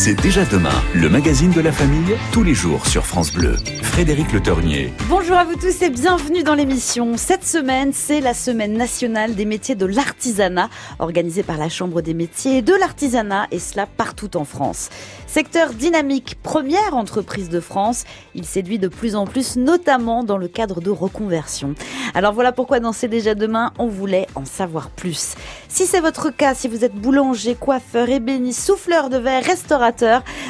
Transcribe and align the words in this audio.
C'est 0.00 0.14
déjà 0.14 0.44
demain, 0.44 0.80
le 0.94 1.08
magazine 1.08 1.50
de 1.50 1.60
la 1.60 1.72
famille, 1.72 2.14
tous 2.30 2.44
les 2.44 2.54
jours 2.54 2.86
sur 2.86 3.04
France 3.04 3.32
Bleu. 3.32 3.56
Frédéric 3.82 4.32
Le 4.32 4.40
Tornier. 4.40 4.92
Bonjour 5.08 5.36
à 5.36 5.42
vous 5.42 5.56
tous 5.56 5.82
et 5.82 5.90
bienvenue 5.90 6.44
dans 6.44 6.54
l'émission. 6.54 7.16
Cette 7.16 7.44
semaine, 7.44 7.92
c'est 7.92 8.20
la 8.20 8.32
semaine 8.32 8.74
nationale 8.74 9.34
des 9.34 9.44
métiers 9.44 9.74
de 9.74 9.86
l'artisanat, 9.86 10.70
organisée 11.00 11.42
par 11.42 11.58
la 11.58 11.68
Chambre 11.68 12.00
des 12.00 12.14
métiers 12.14 12.62
de 12.62 12.74
l'artisanat, 12.74 13.48
et 13.50 13.58
cela 13.58 13.86
partout 13.86 14.36
en 14.36 14.44
France. 14.44 14.88
Secteur 15.26 15.74
dynamique, 15.74 16.36
première 16.44 16.94
entreprise 16.94 17.48
de 17.48 17.58
France, 17.58 18.04
il 18.36 18.46
séduit 18.46 18.78
de 18.78 18.86
plus 18.86 19.16
en 19.16 19.26
plus, 19.26 19.56
notamment 19.56 20.22
dans 20.22 20.38
le 20.38 20.46
cadre 20.46 20.80
de 20.80 20.90
reconversion. 20.90 21.74
Alors 22.14 22.34
voilà 22.34 22.52
pourquoi 22.52 22.78
dans 22.78 22.92
C'est 22.92 23.08
déjà 23.08 23.34
demain, 23.34 23.72
on 23.80 23.88
voulait 23.88 24.28
en 24.36 24.44
savoir 24.44 24.90
plus. 24.90 25.34
Si 25.68 25.86
c'est 25.86 26.00
votre 26.00 26.30
cas, 26.30 26.54
si 26.54 26.68
vous 26.68 26.84
êtes 26.84 26.94
boulanger, 26.94 27.56
coiffeur, 27.56 28.08
ébéniste, 28.08 28.64
souffleur 28.64 29.10
de 29.10 29.16
verre, 29.16 29.42
restaurateur, 29.42 29.87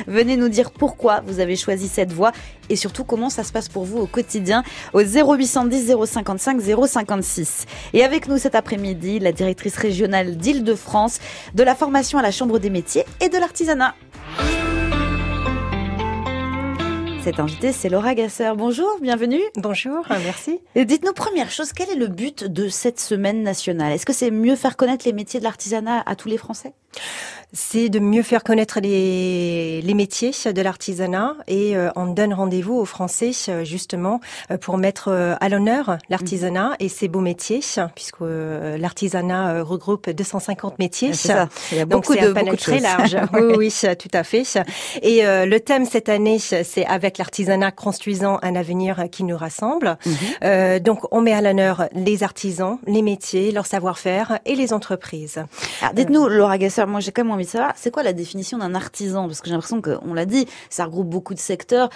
venez 0.06 0.36
nous 0.36 0.48
dire 0.48 0.70
pourquoi 0.70 1.22
vous 1.26 1.40
avez 1.40 1.56
choisi 1.56 1.88
cette 1.88 2.12
voie 2.12 2.32
et 2.70 2.76
surtout 2.76 3.04
comment 3.04 3.30
ça 3.30 3.44
se 3.44 3.52
passe 3.52 3.68
pour 3.68 3.84
vous 3.84 3.98
au 3.98 4.06
quotidien 4.06 4.62
au 4.92 5.00
0810 5.00 5.94
055 6.04 6.60
056. 6.60 7.66
Et 7.94 8.04
avec 8.04 8.28
nous 8.28 8.38
cet 8.38 8.54
après-midi, 8.54 9.18
la 9.18 9.32
directrice 9.32 9.76
régionale 9.76 10.36
d'Île-de-France 10.36 11.20
de 11.54 11.62
la 11.62 11.74
formation 11.74 12.18
à 12.18 12.22
la 12.22 12.30
Chambre 12.30 12.58
des 12.58 12.70
métiers 12.70 13.04
et 13.20 13.28
de 13.28 13.38
l'artisanat. 13.38 13.94
Cette 17.22 17.40
invitée, 17.40 17.72
c'est 17.72 17.88
Laura 17.88 18.14
Gasser. 18.14 18.52
Bonjour, 18.56 18.88
bienvenue. 19.02 19.40
Bonjour, 19.56 20.06
merci. 20.08 20.60
Dites-nous 20.76 21.12
première 21.12 21.50
chose, 21.50 21.72
quel 21.72 21.90
est 21.90 21.96
le 21.96 22.06
but 22.06 22.44
de 22.44 22.68
cette 22.68 23.00
semaine 23.00 23.42
nationale? 23.42 23.92
Est-ce 23.92 24.06
que 24.06 24.12
c'est 24.12 24.30
mieux 24.30 24.56
faire 24.56 24.76
connaître 24.76 25.04
les 25.04 25.12
métiers 25.12 25.40
de 25.40 25.44
l'artisanat 25.44 26.02
à 26.06 26.16
tous 26.16 26.28
les 26.28 26.38
Français? 26.38 26.72
C'est 27.54 27.88
de 27.88 27.98
mieux 27.98 28.22
faire 28.22 28.44
connaître 28.44 28.78
les, 28.80 29.80
les 29.80 29.94
métiers 29.94 30.32
de 30.44 30.60
l'artisanat 30.60 31.34
et 31.46 31.76
euh, 31.76 31.88
on 31.96 32.06
donne 32.06 32.34
rendez-vous 32.34 32.74
aux 32.74 32.84
Français 32.84 33.30
euh, 33.48 33.64
justement 33.64 34.20
euh, 34.50 34.58
pour 34.58 34.76
mettre 34.76 35.08
à 35.08 35.48
l'honneur 35.48 35.96
l'artisanat 36.10 36.76
et 36.78 36.90
ses 36.90 37.08
beaux 37.08 37.20
métiers 37.20 37.60
puisque 37.94 38.20
l'artisanat 38.20 39.62
regroupe 39.62 40.10
250 40.10 40.78
métiers. 40.78 41.14
Ça. 41.14 41.48
Il 41.72 41.78
y 41.78 41.80
a 41.80 41.86
beaucoup 41.86 42.14
Donc 42.14 42.22
un 42.22 42.34
panel 42.34 42.56
très 42.58 42.80
large. 42.80 43.16
oui, 43.32 43.54
oui, 43.56 43.74
tout 43.98 44.10
à 44.12 44.24
fait. 44.24 44.44
Et 45.02 45.22
le 45.22 45.58
thème 45.58 45.86
cette 45.86 46.10
année, 46.10 46.38
c'est 46.38 46.84
avec 46.84 47.07
l'artisanat 47.16 47.70
construisant 47.70 48.38
un 48.42 48.54
avenir 48.54 49.06
qui 49.10 49.24
nous 49.24 49.36
rassemble. 49.36 49.96
Mhm. 50.04 50.80
donc 50.80 51.00
on 51.12 51.20
met 51.20 51.32
à 51.32 51.40
l'honneur 51.40 51.88
les 51.94 52.22
artisans, 52.22 52.78
les 52.86 53.02
métiers, 53.02 53.52
leur 53.52 53.66
savoir-faire 53.66 54.40
et 54.44 54.54
les 54.54 54.72
entreprises. 54.72 55.42
Dites-nous, 55.94 56.28
Laura 56.28 56.58
Gasser, 56.58 56.84
moi 56.86 57.00
j'ai 57.00 57.12
quand 57.12 57.24
même 57.24 57.32
envie 57.32 57.44
de 57.44 57.50
savoir, 57.50 57.72
c'est 57.76 57.90
quoi 57.90 58.02
la 58.02 58.12
définition 58.12 58.58
d'un 58.58 58.74
artisan? 58.74 59.26
Parce 59.26 59.40
que 59.40 59.46
j'ai 59.46 59.52
l'impression 59.52 59.80
qu'on 59.80 60.12
l'a 60.12 60.26
dit, 60.26 60.46
ça 60.68 60.84
regroupe 60.84 61.08
beaucoup 61.08 61.34
de 61.34 61.38
secteurs. 61.38 61.88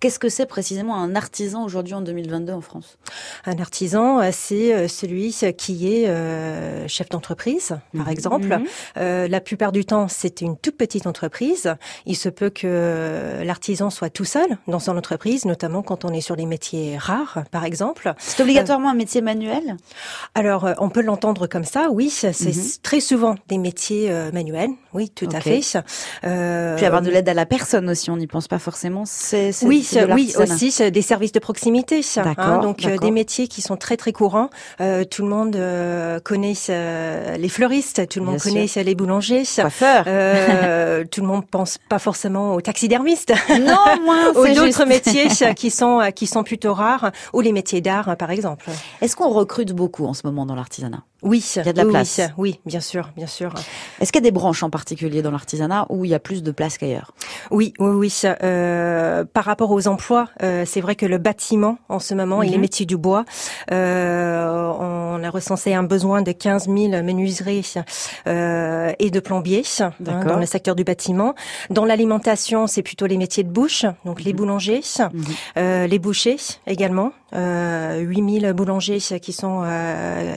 Qu'est-ce 0.00 0.18
que 0.18 0.28
c'est 0.28 0.46
précisément 0.46 0.96
un 0.96 1.14
artisan 1.14 1.64
aujourd'hui 1.64 1.94
en 1.94 2.00
2022 2.00 2.52
en 2.52 2.60
France? 2.60 2.98
Un 3.44 3.58
artisan, 3.58 4.20
euh, 4.20 4.30
c'est 4.32 4.74
euh, 4.74 4.88
celui 4.88 5.34
qui 5.56 5.92
est 5.92 6.08
euh, 6.08 6.86
chef 6.88 7.08
d'entreprise, 7.08 7.76
par 7.96 8.06
mhm. 8.06 8.12
exemple. 8.12 8.58
Mhm. 8.96 9.26
la 9.26 9.40
plupart 9.40 9.72
du 9.72 9.84
temps, 9.84 10.08
c'est 10.08 10.40
une 10.40 10.56
toute 10.56 10.76
petite 10.76 11.06
entreprise. 11.06 11.74
Il 12.06 12.16
se 12.16 12.28
peut 12.28 12.50
que 12.50 13.42
l'artisan 13.44 13.90
soit 13.90 14.10
tout 14.10 14.24
seul 14.24 14.45
dans 14.66 14.78
son 14.78 14.96
entreprise, 14.96 15.44
notamment 15.44 15.82
quand 15.82 16.04
on 16.04 16.10
est 16.10 16.20
sur 16.20 16.36
les 16.36 16.46
métiers 16.46 16.96
rares, 16.98 17.44
par 17.50 17.64
exemple. 17.64 18.14
C'est 18.18 18.42
obligatoirement 18.42 18.90
un 18.90 18.94
métier 18.94 19.20
manuel? 19.20 19.76
Alors, 20.34 20.68
on 20.78 20.88
peut 20.88 21.02
l'entendre 21.02 21.46
comme 21.46 21.64
ça, 21.64 21.88
oui. 21.90 22.10
C'est 22.10 22.30
mhm. 22.40 22.52
très 22.82 23.00
souvent 23.00 23.34
des 23.48 23.58
métiers 23.58 24.10
manuels, 24.32 24.70
oui, 24.94 25.10
tout 25.10 25.28
à 25.32 25.40
fait. 25.40 25.60
Euh, 26.24 26.76
Puis 26.76 26.86
avoir 26.86 27.02
de 27.02 27.10
l'aide 27.10 27.28
à 27.28 27.34
la 27.34 27.46
personne 27.46 27.88
aussi, 27.90 28.10
on 28.10 28.16
n'y 28.16 28.26
pense 28.26 28.48
pas 28.48 28.58
forcément. 28.58 29.04
C'est, 29.04 29.52
oui, 29.62 29.86
oui, 30.10 30.34
aussi 30.38 30.90
des 30.90 31.02
services 31.02 31.32
de 31.32 31.38
proximité. 31.38 32.00
Hein, 32.16 32.58
donc 32.62 32.84
euh, 32.84 32.96
des 32.98 33.10
métiers 33.10 33.48
qui 33.48 33.62
sont 33.62 33.76
très 33.76 33.96
très 33.96 34.12
courants. 34.12 34.50
Euh, 34.80 35.04
tout 35.04 35.22
le 35.22 35.28
monde 35.28 35.56
euh, 35.56 36.18
connaît 36.20 36.54
euh, 36.70 37.36
les 37.36 37.48
fleuristes, 37.48 38.08
tout 38.08 38.20
le 38.20 38.26
monde 38.26 38.40
connaît 38.40 38.66
les 38.76 38.94
boulangers, 38.94 39.44
euh, 39.58 41.04
tout 41.10 41.20
le 41.20 41.26
monde 41.26 41.46
pense 41.46 41.78
pas 41.88 41.98
forcément 41.98 42.54
aux 42.54 42.60
taxidermistes. 42.60 43.32
Non, 43.60 44.04
moins. 44.04 44.32
Ou 44.36 44.54
d'autres 44.54 44.84
métiers 44.84 45.28
qui 45.56 45.70
sont 45.70 46.10
qui 46.14 46.26
sont 46.26 46.42
plutôt 46.42 46.74
rares, 46.74 47.10
ou 47.32 47.40
les 47.40 47.52
métiers 47.52 47.80
d'art, 47.80 48.16
par 48.16 48.30
exemple. 48.30 48.66
Est-ce 49.00 49.16
qu'on 49.16 49.30
recrute 49.30 49.72
beaucoup 49.72 50.06
en 50.06 50.14
ce 50.14 50.22
moment 50.24 50.46
dans 50.46 50.54
l'artisanat? 50.54 51.02
Oui, 51.26 51.44
il 51.56 51.66
y 51.66 51.68
a 51.68 51.72
de 51.72 51.78
la 51.78 51.84
place. 51.84 52.20
Oui, 52.38 52.60
bien 52.64 52.80
sûr, 52.80 53.10
bien 53.16 53.26
sûr. 53.26 53.52
Est-ce 54.00 54.12
qu'il 54.12 54.22
y 54.22 54.24
a 54.24 54.28
des 54.28 54.32
branches 54.32 54.62
en 54.62 54.70
particulier 54.70 55.22
dans 55.22 55.30
l'artisanat 55.30 55.86
où 55.90 56.04
il 56.04 56.10
y 56.10 56.14
a 56.14 56.20
plus 56.20 56.42
de 56.42 56.50
place 56.50 56.78
qu'ailleurs? 56.78 57.12
Oui, 57.50 57.74
oui, 57.78 57.90
oui. 57.90 58.12
Euh, 58.24 59.24
par 59.24 59.44
rapport 59.44 59.70
aux 59.70 59.88
emplois, 59.88 60.28
euh, 60.42 60.64
c'est 60.66 60.80
vrai 60.80 60.94
que 60.94 61.06
le 61.06 61.18
bâtiment, 61.18 61.78
en 61.88 61.98
ce 61.98 62.14
moment, 62.14 62.42
et 62.42 62.48
les 62.48 62.54
mhm. 62.54 62.60
métiers 62.60 62.86
du 62.86 62.96
bois, 62.96 63.24
euh, 63.72 64.72
on 64.80 65.22
a 65.22 65.30
recensé 65.30 65.74
un 65.74 65.82
besoin 65.82 66.22
de 66.22 66.32
15 66.32 66.66
000 66.66 67.02
menuiseries 67.02 67.74
euh, 68.26 68.92
et 68.98 69.10
de 69.10 69.20
plombiers 69.20 69.62
hein, 69.80 69.92
dans 70.00 70.38
le 70.38 70.46
secteur 70.46 70.74
du 70.74 70.84
bâtiment. 70.84 71.34
Dans 71.70 71.84
l'alimentation, 71.84 72.66
c'est 72.66 72.82
plutôt 72.82 73.06
les 73.06 73.16
métiers 73.16 73.44
de 73.44 73.50
bouche, 73.50 73.84
donc 74.04 74.22
les 74.22 74.32
mhm. 74.32 74.38
boulangers, 74.38 74.82
euh, 75.58 75.86
les 75.86 75.98
bouchers 75.98 76.36
également. 76.66 77.12
Euh, 77.34 77.98
8 77.98 78.40
000 78.40 78.54
boulangers 78.54 79.00
qui 79.20 79.32
sont 79.32 79.64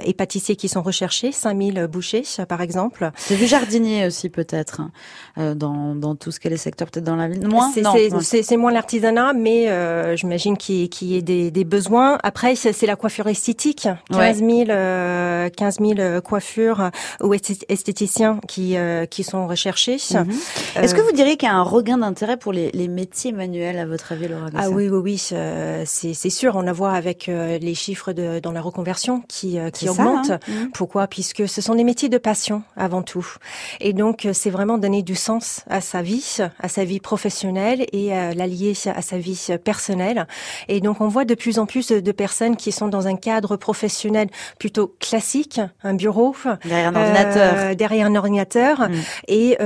et 0.03 0.13
pâtissiers 0.13 0.56
qui 0.56 0.67
sont 0.67 0.78
recherchés, 0.81 1.31
5000 1.31 1.88
bouchers 1.88 2.23
par 2.47 2.62
exemple. 2.62 3.12
C'est 3.16 3.35
du 3.35 3.47
jardinier 3.47 4.07
aussi 4.07 4.29
peut-être 4.29 4.81
hein, 4.81 4.91
euh, 5.38 5.56
dans, 5.56 5.95
dans 5.95 6.16
tout 6.16 6.31
ce 6.31 6.40
qu'est 6.40 6.50
les 6.50 6.57
secteurs 6.57 6.90
peut-être 6.90 7.06
dans 7.06 7.16
la 7.16 7.28
ville. 7.28 7.47
Moins 7.47 7.72
C'est 7.72 8.57
moins 8.57 8.72
l'artisanat, 8.72 9.34
mais 9.34 9.69
euh, 9.69 10.16
j'imagine 10.16 10.57
qu'il 10.57 10.89
y, 11.01 11.16
ait 11.16 11.22
des, 11.22 11.51
des, 11.51 11.63
besoins. 11.63 12.18
Après 12.23 12.56
c'est 12.56 12.85
la 12.85 12.95
coiffure 12.95 13.28
esthétique, 13.28 13.88
15 14.12 14.38
000, 14.39 14.69
euh, 14.69 15.50
15 15.50 15.79
000 15.79 16.22
coiffures 16.22 16.91
ou 17.22 17.34
esthéticiens 17.34 18.39
qui 18.47 18.78
euh, 18.78 19.06
qui 19.06 19.23
sont 19.23 19.47
recherchés. 19.47 19.97
Mhm. 20.12 20.28
Euh, 20.78 20.81
Est-ce 20.81 20.95
que 20.95 21.01
vous 21.01 21.12
diriez 21.12 21.38
qu'il 21.38 21.47
y 21.47 21.51
a 21.51 21.56
un 21.56 21.63
regain 21.63 21.97
d'intérêt 21.97 22.38
pour 22.38 22.53
les, 22.53 22.72
les, 22.72 22.88
métiers 22.88 23.31
manuels 23.31 23.78
à 23.78 23.85
votre 23.85 24.12
avis, 24.12 24.28
Laura 24.28 24.47
Ah 24.56 24.69
oui 24.69 24.89
oui 24.89 25.00
oui, 25.00 25.18
c'est 25.18 26.29
sûr. 26.29 26.56
On 26.56 26.62
la 26.62 26.73
voit 26.73 26.91
avec 26.91 27.28
les 27.28 27.75
chiffres 27.75 28.13
de, 28.13 28.39
dans 28.39 28.51
la 28.51 28.62
reconversion 28.62 29.23
qui 29.28 29.57
qui 29.73 29.89
augmentent. 29.89 30.31
Hein. 30.31 30.59
Mhm. 30.59 30.72
Pourquoi? 30.72 31.08
Puisque 31.08 31.47
ce 31.47 31.62
sont 31.62 31.75
des 31.75 31.84
métiers 31.84 32.09
de 32.09 32.18
passion 32.18 32.64
avant 32.75 33.02
tout. 33.02 33.25
Et 33.80 33.94
donc, 33.94 34.25
euh, 34.25 34.34
c'est 34.34 34.50
vraiment 34.50 34.78
donner 34.78 35.03
du 35.03 35.16
sens 35.16 35.62
à 35.70 35.81
sa 35.81 36.02
vie, 36.02 36.38
à 36.59 36.70
sa 36.70 36.84
vie 36.84 37.00
professionnelle 37.00 37.86
et 37.92 38.14
euh, 38.14 38.34
l'allier 38.34 38.74
à 38.94 39.02
sa 39.02 39.18
vie 39.18 39.48
personnelle. 39.64 40.28
Et 40.68 40.81
donc, 40.81 41.02
on 41.02 41.08
voit 41.08 41.25
de 41.25 41.36
plus 41.36 41.59
en 41.59 41.66
plus 41.66 41.90
de 41.90 42.12
personnes 42.12 42.56
qui 42.56 42.72
sont 42.72 42.88
dans 42.88 43.08
un 43.08 43.16
cadre 43.16 43.58
professionnel 43.58 44.30
plutôt 44.58 44.96
classique, 45.00 45.59
un 45.84 45.94
bureau, 45.94 46.36
derrière 46.66 46.90
un 46.90 46.96
ordinateur, 46.96 47.53
euh, 47.58 47.75
derrière 47.75 48.08
un 48.08 48.16
ordinateur, 48.16 48.90
mm. 48.90 48.94
et 49.28 49.58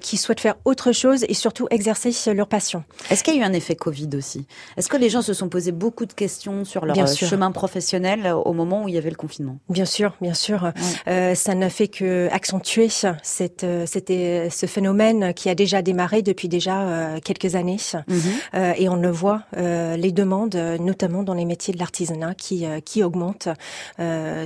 qui 0.00 0.16
souhaitent 0.16 0.40
faire 0.40 0.56
autre 0.64 0.92
chose 0.92 1.24
et 1.28 1.34
surtout 1.34 1.66
exercer 1.70 2.12
leur 2.34 2.48
passion. 2.48 2.84
Est-ce 3.10 3.24
qu'il 3.24 3.34
y 3.34 3.38
a 3.38 3.40
eu 3.40 3.44
un 3.44 3.52
effet 3.52 3.74
Covid 3.74 4.10
aussi? 4.14 4.46
Est-ce 4.76 4.88
que 4.88 4.96
les 4.96 5.10
gens 5.10 5.22
se 5.22 5.34
sont 5.34 5.48
posé 5.48 5.72
beaucoup 5.72 6.06
de 6.06 6.12
questions 6.12 6.64
sur 6.64 6.84
leur 6.84 6.96
chemin 7.06 7.50
professionnel 7.52 8.32
au 8.44 8.52
moment 8.52 8.84
où 8.84 8.88
il 8.88 8.94
y 8.94 8.98
avait 8.98 9.10
le 9.10 9.16
confinement? 9.16 9.58
Bien 9.68 9.84
sûr, 9.84 10.14
bien 10.20 10.34
sûr. 10.34 10.72
Euh, 11.08 11.34
ça 11.34 11.54
n'a 11.54 11.70
fait 11.70 11.88
que 11.88 12.28
accentuer 12.32 12.88
cette, 13.22 13.64
euh, 13.64 13.84
c'était 13.86 14.48
ce 14.50 14.66
phénomène 14.66 15.34
qui 15.34 15.48
a 15.48 15.54
déjà 15.54 15.82
démarré 15.82 16.22
depuis 16.22 16.48
déjà 16.48 16.82
euh, 16.82 17.18
quelques 17.24 17.54
années. 17.54 17.78
Mhm. 18.08 18.20
euh, 18.54 18.72
et 18.76 18.88
on 18.88 18.96
le 18.96 19.10
voit, 19.10 19.42
euh, 19.56 19.96
les 19.96 20.12
demandes, 20.12 20.54
notamment 20.80 21.22
dans 21.22 21.34
les 21.34 21.44
métiers 21.44 21.72
de 21.72 21.78
l'artisanat, 21.78 22.34
qui, 22.34 22.66
qui 22.84 23.02
augmentent 23.02 23.48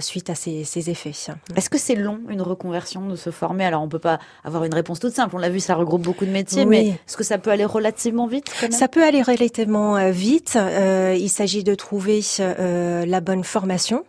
suite 0.00 0.30
à 0.30 0.34
ces, 0.34 0.64
ces 0.64 0.90
effets. 0.90 1.12
Est-ce 1.56 1.70
que 1.70 1.78
c'est 1.78 1.94
long 1.94 2.20
une 2.28 2.42
reconversion 2.42 3.06
de 3.06 3.16
se 3.16 3.30
former? 3.30 3.64
Alors 3.64 3.82
on 3.82 3.88
peut 3.88 3.98
pas 3.98 4.18
avoir 4.44 4.64
une 4.64 4.74
réponse 4.74 5.00
toute 5.00 5.14
simple. 5.14 5.34
On 5.36 5.38
l'a 5.38 5.48
vu, 5.50 5.60
ça 5.60 5.74
regroupe 5.74 6.02
beaucoup 6.02 6.26
de 6.26 6.30
métiers, 6.30 6.64
mais 6.66 6.88
est-ce 6.88 7.16
que 7.16 7.24
ça 7.24 7.38
peut 7.38 7.50
aller 7.50 7.64
relativement 7.64 8.26
vite 8.26 8.46
quand 8.60 8.68
même? 8.68 8.72
Ça 8.72 8.88
peut 8.88 9.04
aller 9.04 9.22
relativement 9.22 10.10
vite. 10.10 10.56
il 10.56 11.28
s'agit 11.28 11.64
de 11.64 11.74
trouver 11.74 12.20
la 12.38 13.20
bonne 13.20 13.44
formation, 13.44 14.04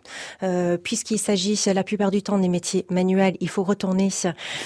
puisqu'il 0.82 1.18
s'agit 1.18 1.55
la 1.66 1.84
plupart 1.84 2.10
du 2.10 2.22
temps 2.22 2.38
des 2.38 2.48
métiers 2.48 2.86
manuels, 2.90 3.36
il 3.40 3.48
faut 3.48 3.64
retourner 3.64 4.08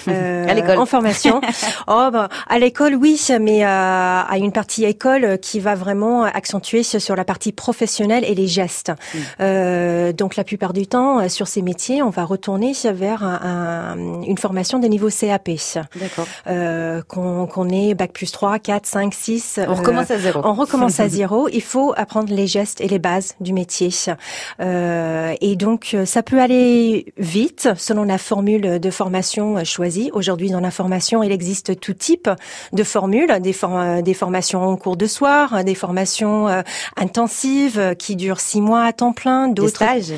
euh, 0.07 0.45
à 0.49 0.53
l'école 0.53 0.77
en 0.77 0.85
formation. 0.85 1.41
oh, 1.87 2.09
bah, 2.11 2.29
à 2.47 2.59
l'école, 2.59 2.95
oui, 2.95 3.19
mais 3.39 3.63
euh, 3.63 3.67
à 3.67 4.37
une 4.37 4.51
partie 4.51 4.85
école 4.85 5.37
qui 5.39 5.59
va 5.59 5.75
vraiment 5.75 6.23
accentuer 6.23 6.83
sur 6.83 7.15
la 7.15 7.25
partie 7.25 7.51
professionnelle 7.51 8.23
et 8.25 8.35
les 8.35 8.47
gestes. 8.47 8.91
Euh, 9.39 10.13
donc 10.13 10.35
la 10.35 10.43
plupart 10.43 10.73
du 10.73 10.87
temps, 10.87 11.27
sur 11.29 11.47
ces 11.47 11.61
métiers, 11.61 12.01
on 12.01 12.09
va 12.09 12.23
retourner 12.23 12.73
vers 12.93 13.23
un, 13.23 13.95
une 14.23 14.37
formation 14.37 14.79
de 14.79 14.87
niveau 14.87 15.09
CAP. 15.09 15.49
D'accord. 15.95 16.27
Euh, 16.47 17.01
qu'on 17.07 17.69
ait 17.69 17.93
bac 17.93 18.11
plus 18.13 18.31
3, 18.31 18.59
4, 18.59 18.85
5, 18.85 19.13
6. 19.13 19.59
On 19.67 19.75
recommence 19.75 20.11
à 20.11 20.19
zéro. 20.19 20.41
On 20.43 20.53
recommence 20.53 20.99
à 20.99 21.09
zéro. 21.09 21.49
Il 21.49 21.61
faut 21.61 21.93
apprendre 21.95 22.33
les 22.33 22.47
gestes 22.47 22.81
et 22.81 22.87
les 22.87 22.99
bases 22.99 23.35
du 23.39 23.53
métier. 23.53 23.89
Euh, 24.59 25.33
et 25.41 25.55
donc 25.55 25.95
ça 26.05 26.23
peut 26.23 26.39
aller 26.39 26.80
vite, 27.17 27.69
selon 27.77 28.03
la 28.03 28.17
formule 28.17 28.79
de 28.79 28.91
formation 28.91 29.63
choisie. 29.63 30.09
Aujourd'hui, 30.13 30.49
dans 30.49 30.59
la 30.59 30.71
formation, 30.71 31.23
il 31.23 31.31
existe 31.31 31.79
tout 31.79 31.93
type 31.93 32.29
de 32.73 32.83
formules, 32.83 33.39
des, 33.39 33.55
des 34.03 34.13
formations 34.13 34.63
en 34.63 34.77
cours 34.77 34.97
de 34.97 35.07
soir, 35.07 35.63
des 35.63 35.75
formations 35.75 36.47
intensives 36.97 37.95
qui 37.97 38.15
durent 38.15 38.39
six 38.39 38.61
mois 38.61 38.83
à 38.83 38.93
temps 38.93 39.13
plein, 39.13 39.47
d'autres 39.47 39.75
stages 39.75 40.13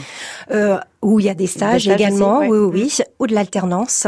où 1.04 1.20
il 1.20 1.26
y 1.26 1.30
a 1.30 1.34
des 1.34 1.48
stages, 1.48 1.88
également, 1.88 2.40
oui, 2.40 2.58
oui, 2.58 2.94
mm. 3.00 3.04
ou 3.20 3.28
de 3.28 3.34
l'alternance, 3.34 4.08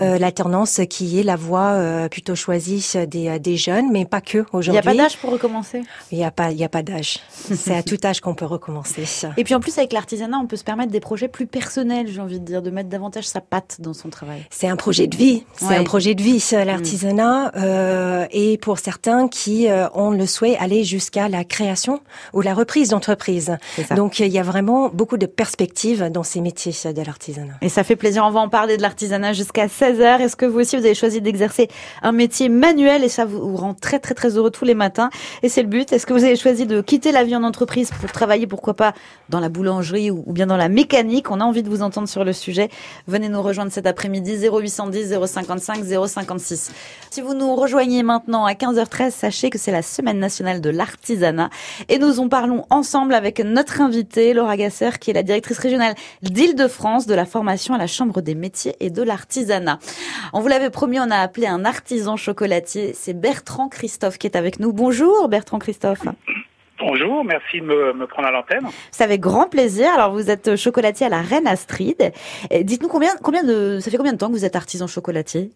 euh, 0.00 0.18
l'alternance 0.18 0.80
qui 0.88 1.20
est 1.20 1.22
la 1.22 1.36
voie 1.36 1.72
euh, 1.72 2.08
plutôt 2.08 2.34
choisie 2.34 2.84
des, 3.06 3.28
euh, 3.28 3.38
des 3.38 3.56
jeunes, 3.56 3.90
mais 3.90 4.04
pas 4.04 4.20
que 4.20 4.44
aujourd'hui. 4.52 4.70
Il 4.70 4.72
n'y 4.72 4.78
a 4.78 4.82
pas 4.82 4.94
d'âge 4.94 5.16
pour 5.18 5.30
recommencer? 5.30 5.82
Il 6.12 6.18
n'y 6.18 6.24
a 6.24 6.30
pas, 6.30 6.52
il 6.52 6.58
y 6.58 6.64
a 6.64 6.68
pas 6.68 6.82
d'âge. 6.82 7.18
C'est 7.54 7.76
à 7.76 7.82
tout 7.82 7.98
âge 8.04 8.20
qu'on 8.20 8.34
peut 8.34 8.46
recommencer. 8.46 9.04
Et 9.36 9.44
puis 9.44 9.54
en 9.54 9.60
plus 9.60 9.76
avec 9.78 9.92
l'artisanat, 9.92 10.38
on 10.38 10.46
peut 10.46 10.56
se 10.56 10.64
permettre 10.64 10.92
des 10.92 11.00
projets 11.00 11.28
plus 11.28 11.46
personnels, 11.46 12.08
j'ai 12.08 12.20
envie 12.20 12.40
de 12.40 12.44
dire, 12.44 12.62
de 12.62 12.70
mettre 12.70 12.88
davantage 12.88 13.24
sa 13.24 13.40
patte 13.40 13.76
dans 13.80 13.94
son 13.94 14.08
travail. 14.08 14.44
C'est 14.50 14.68
un 14.68 14.76
projet 14.76 15.06
de 15.06 15.16
vie, 15.16 15.44
c'est 15.56 15.76
un 15.76 15.84
projet 15.84 16.14
de 16.14 16.22
vie, 16.22 16.42
l'artisanat, 16.52 17.48
mm. 17.48 17.52
euh, 17.56 18.26
et 18.30 18.58
pour 18.58 18.78
certains 18.78 19.28
qui 19.28 19.68
euh, 19.68 19.88
ont 19.94 20.10
le 20.10 20.26
souhait 20.26 20.56
aller 20.56 20.84
jusqu'à 20.84 21.28
la 21.28 21.44
création 21.44 22.00
ou 22.32 22.40
la 22.40 22.54
reprise 22.54 22.90
d'entreprise. 22.90 23.56
Donc 23.94 24.18
il 24.18 24.28
y 24.28 24.38
a 24.38 24.42
vraiment 24.42 24.88
beaucoup 24.88 25.16
de 25.16 25.26
perspectives 25.26 26.10
dans 26.10 26.22
ces 26.22 26.35
métiers 26.40 26.72
de 26.92 27.02
l'artisanat. 27.02 27.54
Et 27.62 27.68
ça 27.68 27.84
fait 27.84 27.96
plaisir, 27.96 28.24
on 28.24 28.30
va 28.30 28.40
en 28.40 28.48
parler 28.48 28.76
de 28.76 28.82
l'artisanat 28.82 29.32
jusqu'à 29.32 29.66
16h. 29.66 30.20
Est-ce 30.20 30.36
que 30.36 30.46
vous 30.46 30.60
aussi, 30.60 30.76
vous 30.76 30.84
avez 30.84 30.94
choisi 30.94 31.20
d'exercer 31.20 31.68
un 32.02 32.12
métier 32.12 32.48
manuel? 32.48 33.04
Et 33.04 33.08
ça 33.08 33.24
vous 33.24 33.56
rend 33.56 33.74
très 33.74 33.98
très 33.98 34.14
très 34.14 34.36
heureux 34.36 34.50
tous 34.50 34.64
les 34.64 34.74
matins 34.74 35.10
Et 35.42 35.48
c'est 35.48 35.62
le 35.62 35.68
but. 35.68 35.92
Est-ce 35.92 36.06
que 36.06 36.12
vous 36.12 36.24
avez 36.24 36.36
choisi 36.36 36.66
de 36.66 36.80
quitter 36.80 37.12
la 37.12 37.24
vie 37.24 37.36
en 37.36 37.42
entreprise 37.42 37.90
pour 38.00 38.10
travailler, 38.12 38.46
pourquoi 38.46 38.74
pas, 38.74 38.94
dans 39.28 39.40
la 39.40 39.48
boulangerie 39.48 40.10
ou 40.10 40.24
bien 40.26 40.46
dans 40.46 40.56
la 40.56 40.68
mécanique? 40.68 41.30
On 41.30 41.40
a 41.40 41.44
envie 41.44 41.62
de 41.62 41.68
vous 41.68 41.82
entendre 41.82 42.08
sur 42.08 42.24
le 42.24 42.32
sujet. 42.32 42.68
Venez 43.06 43.28
nous 43.28 43.42
rejoindre 43.42 43.72
cet 43.72 43.86
après-midi 43.86 44.36
0810 44.48 45.14
055 45.26 45.84
056. 46.06 46.72
Si 47.10 47.20
vous 47.20 47.34
nous 47.34 47.54
rejoignez 47.54 48.02
maintenant 48.02 48.44
à 48.44 48.52
15h13, 48.52 49.10
sachez 49.10 49.50
que 49.50 49.58
c'est 49.58 49.72
la 49.72 49.82
semaine 49.82 50.18
nationale 50.18 50.60
de 50.60 50.70
l'artisanat 50.70 51.50
et 51.88 51.98
nous 51.98 52.20
en 52.20 52.28
parlons 52.28 52.64
ensemble 52.70 53.14
avec 53.14 53.40
notre 53.40 53.80
invitée 53.80 54.34
Laura 54.34 54.56
Gasser 54.56 54.90
qui 55.00 55.10
est 55.10 55.14
la 55.14 55.22
directrice 55.22 55.58
régionale 55.58 55.94
d'Île-de-France 56.30 57.06
de 57.06 57.14
la 57.14 57.24
formation 57.24 57.74
à 57.74 57.78
la 57.78 57.86
Chambre 57.86 58.20
des 58.20 58.34
métiers 58.34 58.74
et 58.80 58.90
de 58.90 59.02
l'artisanat. 59.02 59.78
On 60.32 60.40
vous 60.40 60.48
l'avait 60.48 60.70
promis, 60.70 60.98
on 61.00 61.10
a 61.10 61.18
appelé 61.18 61.46
un 61.46 61.64
artisan 61.64 62.16
chocolatier. 62.16 62.92
C'est 62.94 63.14
Bertrand 63.14 63.68
Christophe 63.68 64.18
qui 64.18 64.26
est 64.26 64.36
avec 64.36 64.60
nous. 64.60 64.72
Bonjour 64.72 65.28
Bertrand 65.28 65.58
Christophe. 65.58 66.04
Bonjour, 66.78 67.24
merci 67.24 67.60
de 67.60 67.64
me, 67.64 68.06
prendre 68.06 68.28
à 68.28 68.30
l'antenne. 68.30 68.66
C'est 68.90 69.04
avec 69.04 69.20
grand 69.20 69.48
plaisir. 69.48 69.88
Alors 69.94 70.12
vous 70.12 70.30
êtes 70.30 70.56
chocolatier 70.56 71.06
à 71.06 71.08
la 71.08 71.22
Reine 71.22 71.46
Astrid. 71.46 72.12
Dites-nous 72.50 72.88
combien, 72.88 73.10
combien 73.22 73.42
de, 73.42 73.78
ça 73.80 73.90
fait 73.90 73.96
combien 73.96 74.12
de 74.12 74.18
temps 74.18 74.28
que 74.28 74.32
vous 74.32 74.44
êtes 74.44 74.56
artisan 74.56 74.86
chocolatier? 74.86 75.50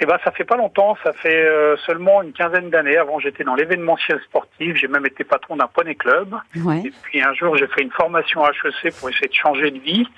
Eh 0.00 0.06
ben, 0.06 0.18
ça 0.24 0.32
fait 0.32 0.44
pas 0.44 0.56
longtemps, 0.56 0.96
ça 1.04 1.12
fait 1.12 1.46
euh, 1.46 1.76
seulement 1.86 2.22
une 2.22 2.32
quinzaine 2.32 2.70
d'années. 2.70 2.96
Avant, 2.96 3.20
j'étais 3.20 3.44
dans 3.44 3.54
l'événementiel 3.54 4.20
sportif, 4.24 4.76
j'ai 4.76 4.88
même 4.88 5.06
été 5.06 5.22
patron 5.22 5.56
d'un 5.56 5.68
poney 5.68 5.94
club. 5.94 6.34
Et 6.54 6.92
puis 7.02 7.22
un 7.22 7.32
jour, 7.34 7.56
j'ai 7.56 7.68
fait 7.68 7.82
une 7.82 7.92
formation 7.92 8.44
HEC 8.44 8.94
pour 8.98 9.10
essayer 9.10 9.28
de 9.28 9.34
changer 9.34 9.70
de 9.70 9.78
vie 9.78 10.08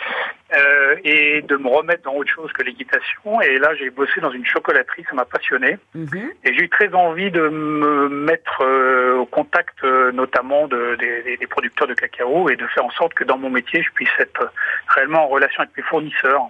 euh, 0.55 0.97
et 1.05 1.43
de 1.43 1.57
me 1.57 1.69
remettre 1.69 2.05
dans 2.05 2.15
autre 2.15 2.33
chose 2.33 2.53
que 2.53 2.63
l'équitation. 2.63 3.41
Et 3.43 3.59
là, 3.59 3.75
j'ai 3.75 3.91
bossé 3.91 4.21
dans 4.21 4.31
une 4.31 4.47
chocolaterie, 4.47 5.05
ça 5.09 5.15
m'a 5.15 5.25
passionné. 5.25 5.77
Mhm. 5.95 6.33
Et 6.45 6.55
j'ai 6.55 6.63
eu 6.63 6.69
très 6.69 6.93
envie 6.95 7.31
de 7.31 7.49
me 7.49 8.09
mettre 8.09 8.63
euh, 8.63 9.17
au 9.17 9.27
contact, 9.27 9.77
euh, 9.85 10.11
notamment 10.13 10.69
de, 10.69 10.97
des, 10.97 11.37
des 11.37 11.47
producteurs 11.47 11.89
de 11.89 11.95
cacao, 11.95 12.49
et 12.49 12.57
de 12.57 12.67
faire 12.69 12.85
en 12.85 12.91
sorte 12.91 13.13
que 13.15 13.25
dans 13.25 13.39
mon 13.39 13.51
métier, 13.51 13.83
je 13.83 13.91
puisse 13.93 14.09
être 14.19 14.51
réellement 14.89 15.25
en 15.25 15.29
relation 15.29 15.63
avec 15.63 15.77
mes 15.77 15.83
fournisseurs. 15.83 16.49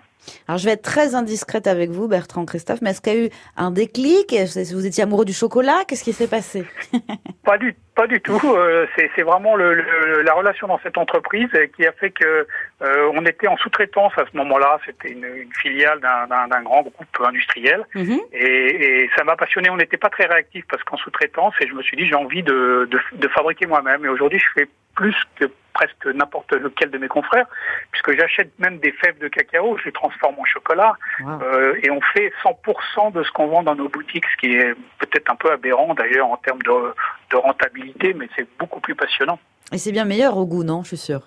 Alors 0.49 0.59
je 0.59 0.65
vais 0.65 0.73
être 0.73 0.83
très 0.83 1.15
indiscrète 1.15 1.67
avec 1.67 1.91
vous, 1.91 2.09
Bertrand 2.09 2.45
Christophe, 2.45 2.81
mais 2.83 2.91
est-ce 2.91 3.01
qu'il 3.01 3.13
y 3.13 3.17
a 3.17 3.27
eu 3.27 3.31
un 3.57 3.71
déclic? 3.71 4.35
Vous 4.73 4.87
étiez 4.87 5.05
amoureux 5.05 5.25
du 5.25 5.33
chocolat? 5.33 5.85
Qu'est-ce 5.87 6.05
qui 6.05 6.13
s'est 6.13 6.29
passé? 6.29 6.65
Pas 7.45 7.59
du 7.59 7.77
pas 7.97 8.07
du 8.07 8.21
tout. 8.21 8.39
Euh, 8.45 8.87
c'est 8.95 9.23
vraiment 9.23 9.57
le, 9.57 10.23
la 10.23 10.35
relation 10.35 10.69
dans 10.69 10.79
cette 10.81 10.99
entreprise 10.99 11.49
qui 11.75 11.87
a 11.87 11.93
fait 11.93 12.11
que 12.11 12.47
euh, 12.83 13.11
on 13.15 13.25
était 13.25 13.49
en 13.49 13.57
sous-traitance 13.57 14.13
à 14.19 14.25
ce 14.31 14.37
moment-là. 14.37 14.79
C'était 14.85 15.13
une, 15.13 15.25
une, 15.25 15.53
filiale 15.55 15.99
d'un 16.01 16.63
grand 16.63 16.83
groupe 16.83 17.27
industriel 17.27 17.87
mhm. 17.95 18.21
et, 18.33 19.05
et, 19.05 19.11
ça 19.17 19.25
m'a 19.25 19.35
passionné. 19.37 19.71
On 19.71 19.79
n'était 19.79 19.97
pas 19.97 20.11
très 20.11 20.27
réactif 20.27 20.65
parce 20.69 20.85
qu'en 20.85 20.99
sous-traitance 20.99 21.55
et 21.61 21.67
je 21.67 21.73
me 21.73 21.83
suis 21.83 21.97
dit 21.97 22.07
j'ai 22.07 22.15
envie 22.15 22.43
de, 22.43 22.87
de, 22.91 23.01
de 23.17 23.29
fabriquer 23.29 23.67
moi-même. 23.67 24.05
Et 24.05 24.09
aujourd'hui 24.09 24.41
je 24.41 24.61
fais 24.61 24.69
plus 24.95 25.17
que 25.37 25.47
presque 25.77 26.07
n'importe 26.07 26.53
lequel 26.53 26.91
de 26.91 26.97
mes 26.97 27.09
confrères, 27.09 27.47
puisque 27.91 28.19
j'achète 28.19 28.59
même 28.59 28.79
des 28.79 28.93
fèves 28.93 29.19
de 29.19 29.29
cacao, 29.29 29.77
je 29.79 29.85
les 29.85 29.93
transforme 29.93 30.37
en 30.39 30.45
chocolat, 30.47 30.95
euh, 31.21 31.75
et 31.83 31.91
on 31.91 32.01
fait 32.15 32.33
100% 32.43 33.13
de 33.13 33.23
ce 33.23 33.31
qu'on 33.33 33.49
vend 33.49 33.63
dans 33.63 33.75
nos 33.75 33.91
boutiques, 33.91 34.25
ce 34.33 34.37
qui 34.39 34.57
est 34.57 34.75
peut-être 34.99 35.31
un 35.31 35.37
peu 35.37 35.53
aberrant 35.53 35.93
d'ailleurs 35.93 36.29
en 36.29 36.39
termes 36.39 36.63
de, 36.63 36.95
de 37.31 37.37
rentabilité, 37.37 38.15
mais 38.15 38.29
c'est 38.37 38.49
beaucoup 38.59 38.81
plus 38.81 38.95
passionnant. 38.95 39.39
Et 39.73 39.79
c'est 39.79 39.91
bien 39.91 40.05
meilleur 40.05 40.37
au 40.37 40.47
goût, 40.47 40.63
non 40.63 40.85
Je 40.85 40.89
suis 40.89 40.97
sûr. 40.97 41.23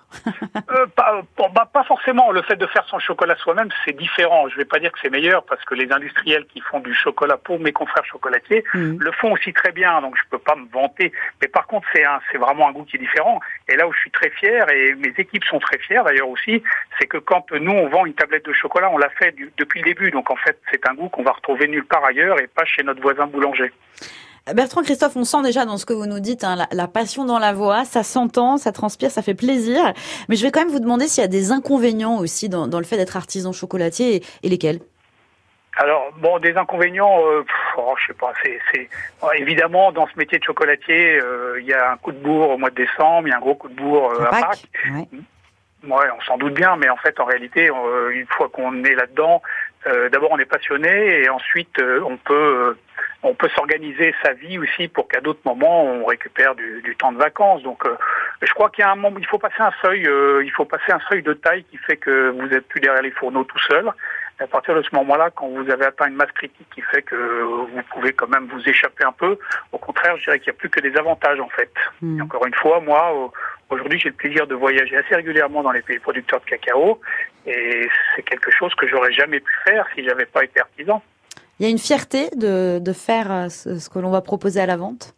euh, 0.70 0.86
pas, 0.96 1.20
bah, 1.54 1.68
pas 1.70 1.84
forcément. 1.84 2.32
Le 2.32 2.40
fait 2.40 2.56
de 2.56 2.66
faire 2.66 2.84
son 2.86 2.98
chocolat 2.98 3.36
soi-même, 3.36 3.68
c'est 3.84 3.94
différent. 3.94 4.48
Je 4.48 4.56
vais 4.56 4.64
pas 4.64 4.78
dire 4.78 4.90
que 4.92 4.98
c'est 5.02 5.10
meilleur 5.10 5.44
parce 5.44 5.62
que 5.64 5.74
les 5.74 5.92
industriels 5.92 6.46
qui 6.46 6.60
font 6.60 6.80
du 6.80 6.94
chocolat 6.94 7.36
pour 7.36 7.60
mes 7.60 7.72
confrères 7.72 8.04
chocolatiers 8.06 8.64
mmh. 8.72 8.96
le 8.98 9.12
font 9.12 9.32
aussi 9.32 9.52
très 9.52 9.72
bien. 9.72 10.00
Donc 10.00 10.16
je 10.16 10.22
peux 10.30 10.38
pas 10.38 10.56
me 10.56 10.66
vanter. 10.72 11.12
Mais 11.42 11.48
par 11.48 11.66
contre, 11.66 11.86
c'est 11.92 12.04
un, 12.04 12.18
c'est 12.32 12.38
vraiment 12.38 12.66
un 12.66 12.72
goût 12.72 12.84
qui 12.84 12.96
est 12.96 13.00
différent. 13.00 13.40
Et 13.68 13.76
là 13.76 13.86
où 13.86 13.92
je 13.92 13.98
suis 13.98 14.10
très 14.10 14.30
fier 14.30 14.66
et 14.70 14.94
mes 14.94 15.12
équipes 15.18 15.44
sont 15.44 15.58
très 15.58 15.78
fières 15.78 16.04
d'ailleurs 16.04 16.30
aussi, 16.30 16.62
c'est 16.98 17.06
que 17.06 17.18
quand 17.18 17.52
nous 17.52 17.72
on 17.72 17.88
vend 17.90 18.06
une 18.06 18.14
tablette 18.14 18.46
de 18.46 18.54
chocolat, 18.54 18.88
on 18.90 18.96
l'a 18.96 19.10
fait 19.10 19.34
depuis 19.58 19.80
le 19.80 19.84
début. 19.84 20.10
Donc 20.10 20.30
en 20.30 20.36
fait, 20.36 20.58
c'est 20.72 20.88
un 20.88 20.94
goût 20.94 21.10
qu'on 21.10 21.24
va 21.24 21.32
retrouver 21.32 21.68
nulle 21.68 21.84
part 21.84 22.06
ailleurs 22.06 22.40
et 22.40 22.46
pas 22.46 22.64
chez 22.64 22.82
notre 22.84 23.02
voisin 23.02 23.26
boulanger. 23.26 23.70
Bertrand 24.54 24.82
Christophe, 24.82 25.16
on 25.16 25.24
sent 25.24 25.42
déjà 25.42 25.64
dans 25.64 25.76
ce 25.76 25.86
que 25.86 25.92
vous 25.92 26.06
nous 26.06 26.20
dites 26.20 26.44
hein, 26.44 26.66
la, 26.70 26.88
passion 26.88 27.24
dans 27.24 27.38
la 27.38 27.52
voix, 27.52 27.84
ça 27.84 28.02
s'entend, 28.02 28.56
ça 28.56 28.72
transpire, 28.72 29.10
ça 29.10 29.22
fait 29.22 29.34
plaisir. 29.34 29.92
Mais 30.28 30.36
je 30.36 30.42
vais 30.42 30.50
quand 30.50 30.60
même 30.60 30.70
vous 30.70 30.80
demander 30.80 31.06
s'il 31.06 31.22
y 31.22 31.24
a 31.24 31.28
des 31.28 31.52
inconvénients 31.52 32.18
aussi 32.18 32.48
dans, 32.48 32.66
le 32.66 32.84
fait 32.84 32.96
d'être 32.96 33.16
artisan 33.16 33.52
chocolatier 33.52 34.22
et, 34.42 34.48
lesquels? 34.48 34.80
Alors 35.76 36.10
bon, 36.18 36.38
des 36.38 36.56
inconvénients, 36.56 37.20
euh, 37.24 37.44
oh, 37.78 37.94
je 38.00 38.08
sais 38.08 38.18
pas. 38.18 38.32
C'est, 38.72 38.88
évidemment 39.36 39.92
dans 39.92 40.06
ce 40.08 40.18
métier 40.18 40.38
de 40.38 40.44
chocolatier, 40.44 41.20
euh, 41.20 41.60
il 41.60 41.66
y 41.66 41.72
a 41.72 41.92
un 41.92 41.96
coup 41.96 42.12
de 42.12 42.18
bourre 42.18 42.50
au 42.50 42.58
mois 42.58 42.70
de 42.70 42.74
décembre, 42.74 43.28
il 43.28 43.30
y 43.30 43.34
a 43.34 43.36
un 43.36 43.40
gros 43.40 43.54
coup 43.54 43.68
de 43.68 43.74
bourre 43.74 44.12
euh, 44.12 44.24
à 44.24 44.40
Pâques. 44.40 44.64
Ouais. 44.90 45.08
ouais. 45.84 46.06
on 46.18 46.20
s'en 46.22 46.38
doute 46.38 46.54
bien, 46.54 46.76
mais 46.76 46.88
en 46.88 46.96
fait, 46.96 47.18
en 47.20 47.24
réalité, 47.24 47.70
une 48.12 48.26
fois 48.26 48.48
qu'on 48.48 48.84
est 48.84 48.94
là-dedans, 48.94 49.42
d'abord 50.12 50.32
on 50.32 50.38
est 50.38 50.44
passionné 50.44 51.22
et 51.22 51.28
ensuite 51.30 51.80
on 52.04 52.16
peut 52.18 52.76
on 53.22 53.34
peut 53.34 53.48
s'organiser 53.54 54.14
sa 54.22 54.32
vie 54.32 54.58
aussi 54.58 54.88
pour 54.88 55.08
qu'à 55.08 55.20
d'autres 55.20 55.40
moments 55.44 55.84
on 55.84 56.04
récupère 56.04 56.54
du, 56.54 56.80
du, 56.82 56.96
temps 56.96 57.12
de 57.12 57.18
vacances. 57.18 57.62
Donc, 57.62 57.84
euh, 57.86 57.96
je 58.42 58.52
crois 58.54 58.70
qu'il 58.70 58.82
y 58.82 58.86
a 58.86 58.92
un 58.92 58.96
moment, 58.96 59.18
il 59.18 59.26
faut 59.26 59.38
passer 59.38 59.60
un 59.60 59.72
seuil, 59.82 60.06
euh, 60.06 60.42
il 60.44 60.50
faut 60.50 60.64
passer 60.64 60.92
un 60.92 61.00
seuil 61.10 61.22
de 61.22 61.34
taille 61.34 61.64
qui 61.64 61.76
fait 61.76 61.96
que 61.96 62.30
vous 62.30 62.48
êtes 62.54 62.66
plus 62.68 62.80
derrière 62.80 63.02
les 63.02 63.10
fourneaux 63.10 63.44
tout 63.44 63.58
seul. 63.58 63.90
Et 64.40 64.44
à 64.44 64.46
partir 64.46 64.74
de 64.74 64.82
ce 64.82 64.88
moment-là, 64.94 65.30
quand 65.34 65.48
vous 65.48 65.68
avez 65.70 65.84
atteint 65.84 66.08
une 66.08 66.14
masse 66.14 66.32
critique 66.32 66.66
qui 66.74 66.80
fait 66.80 67.02
que 67.02 67.42
vous 67.42 67.82
pouvez 67.90 68.14
quand 68.14 68.28
même 68.28 68.46
vous 68.46 68.66
échapper 68.66 69.04
un 69.04 69.12
peu, 69.12 69.38
au 69.72 69.78
contraire, 69.78 70.16
je 70.16 70.24
dirais 70.24 70.38
qu'il 70.38 70.50
n'y 70.50 70.56
a 70.56 70.58
plus 70.58 70.70
que 70.70 70.80
des 70.80 70.96
avantages 70.96 71.40
en 71.40 71.48
fait. 71.50 71.72
Hmm. 72.00 72.18
Et 72.18 72.22
encore 72.22 72.46
une 72.46 72.54
fois, 72.54 72.80
moi, 72.80 73.30
aujourd'hui, 73.68 73.98
j'ai 73.98 74.08
le 74.08 74.14
plaisir 74.14 74.46
de 74.46 74.54
voyager 74.54 74.96
assez 74.96 75.14
régulièrement 75.14 75.62
dans 75.62 75.72
les 75.72 75.82
pays 75.82 75.98
producteurs 75.98 76.40
de 76.40 76.46
cacao, 76.46 77.00
et 77.46 77.86
c'est 78.16 78.22
quelque 78.22 78.50
chose 78.50 78.74
que 78.76 78.88
j'aurais 78.88 79.12
jamais 79.12 79.40
pu 79.40 79.52
faire 79.64 79.86
si 79.94 80.04
j'avais 80.04 80.26
pas 80.26 80.42
été 80.42 80.60
artisan. 80.60 81.02
Il 81.60 81.64
y 81.64 81.66
a 81.66 81.70
une 81.70 81.78
fierté 81.78 82.30
de, 82.36 82.78
de 82.78 82.92
faire 82.94 83.30
euh, 83.30 83.48
ce, 83.50 83.90
que 83.90 83.98
l'on 83.98 84.10
va 84.10 84.22
proposer 84.22 84.60
à 84.62 84.66
la 84.66 84.78
vente? 84.78 85.14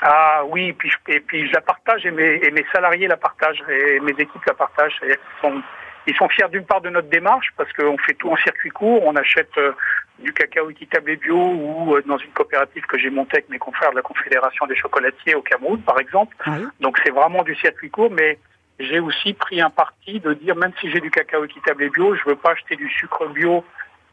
Ah 0.00 0.42
oui, 0.48 0.68
et 0.68 0.72
puis, 0.72 0.90
et 1.08 1.20
puis 1.20 1.46
je 1.46 1.52
la 1.52 1.60
partage 1.60 2.06
et 2.06 2.10
mes, 2.10 2.40
et 2.42 2.50
mes 2.50 2.64
salariés 2.72 3.06
la 3.06 3.18
partagent 3.18 3.62
et 3.68 4.00
mes 4.00 4.12
équipes 4.12 4.44
la 4.46 4.54
partagent. 4.54 4.98
Ils 5.02 5.16
sont, 5.42 5.60
ils 6.06 6.16
sont 6.16 6.28
fiers 6.30 6.48
d'une 6.50 6.64
part 6.64 6.80
de 6.80 6.88
notre 6.88 7.10
démarche 7.10 7.48
parce 7.58 7.70
qu'on 7.74 7.98
fait 7.98 8.14
tout 8.14 8.30
en 8.30 8.36
circuit 8.36 8.70
court. 8.70 9.02
On 9.04 9.14
achète 9.16 9.50
euh, 9.58 9.72
du 10.20 10.32
cacao 10.32 10.70
équitable 10.70 11.10
et 11.10 11.16
bio 11.16 11.36
ou 11.36 11.96
euh, 11.96 12.02
dans 12.06 12.16
une 12.16 12.30
coopérative 12.30 12.86
que 12.86 12.96
j'ai 12.96 13.10
montée 13.10 13.36
avec 13.36 13.50
mes 13.50 13.58
confrères 13.58 13.90
de 13.90 13.96
la 13.96 14.02
Confédération 14.02 14.66
des 14.66 14.76
chocolatiers 14.76 15.34
au 15.34 15.42
Cameroun, 15.42 15.82
par 15.82 16.00
exemple. 16.00 16.34
Donc 16.80 16.98
c'est 17.04 17.12
vraiment 17.12 17.42
du 17.42 17.54
circuit 17.56 17.90
court, 17.90 18.10
mais 18.10 18.38
j'ai 18.80 19.00
aussi 19.00 19.34
pris 19.34 19.60
un 19.60 19.70
parti 19.70 20.18
de 20.18 20.32
dire 20.32 20.56
même 20.56 20.72
si 20.80 20.90
j'ai 20.90 21.00
du 21.00 21.10
cacao 21.10 21.44
équitable 21.44 21.82
et 21.82 21.90
bio, 21.90 22.14
je 22.14 22.24
veux 22.24 22.36
pas 22.36 22.52
acheter 22.52 22.76
du 22.76 22.88
sucre 22.88 23.26
bio 23.26 23.62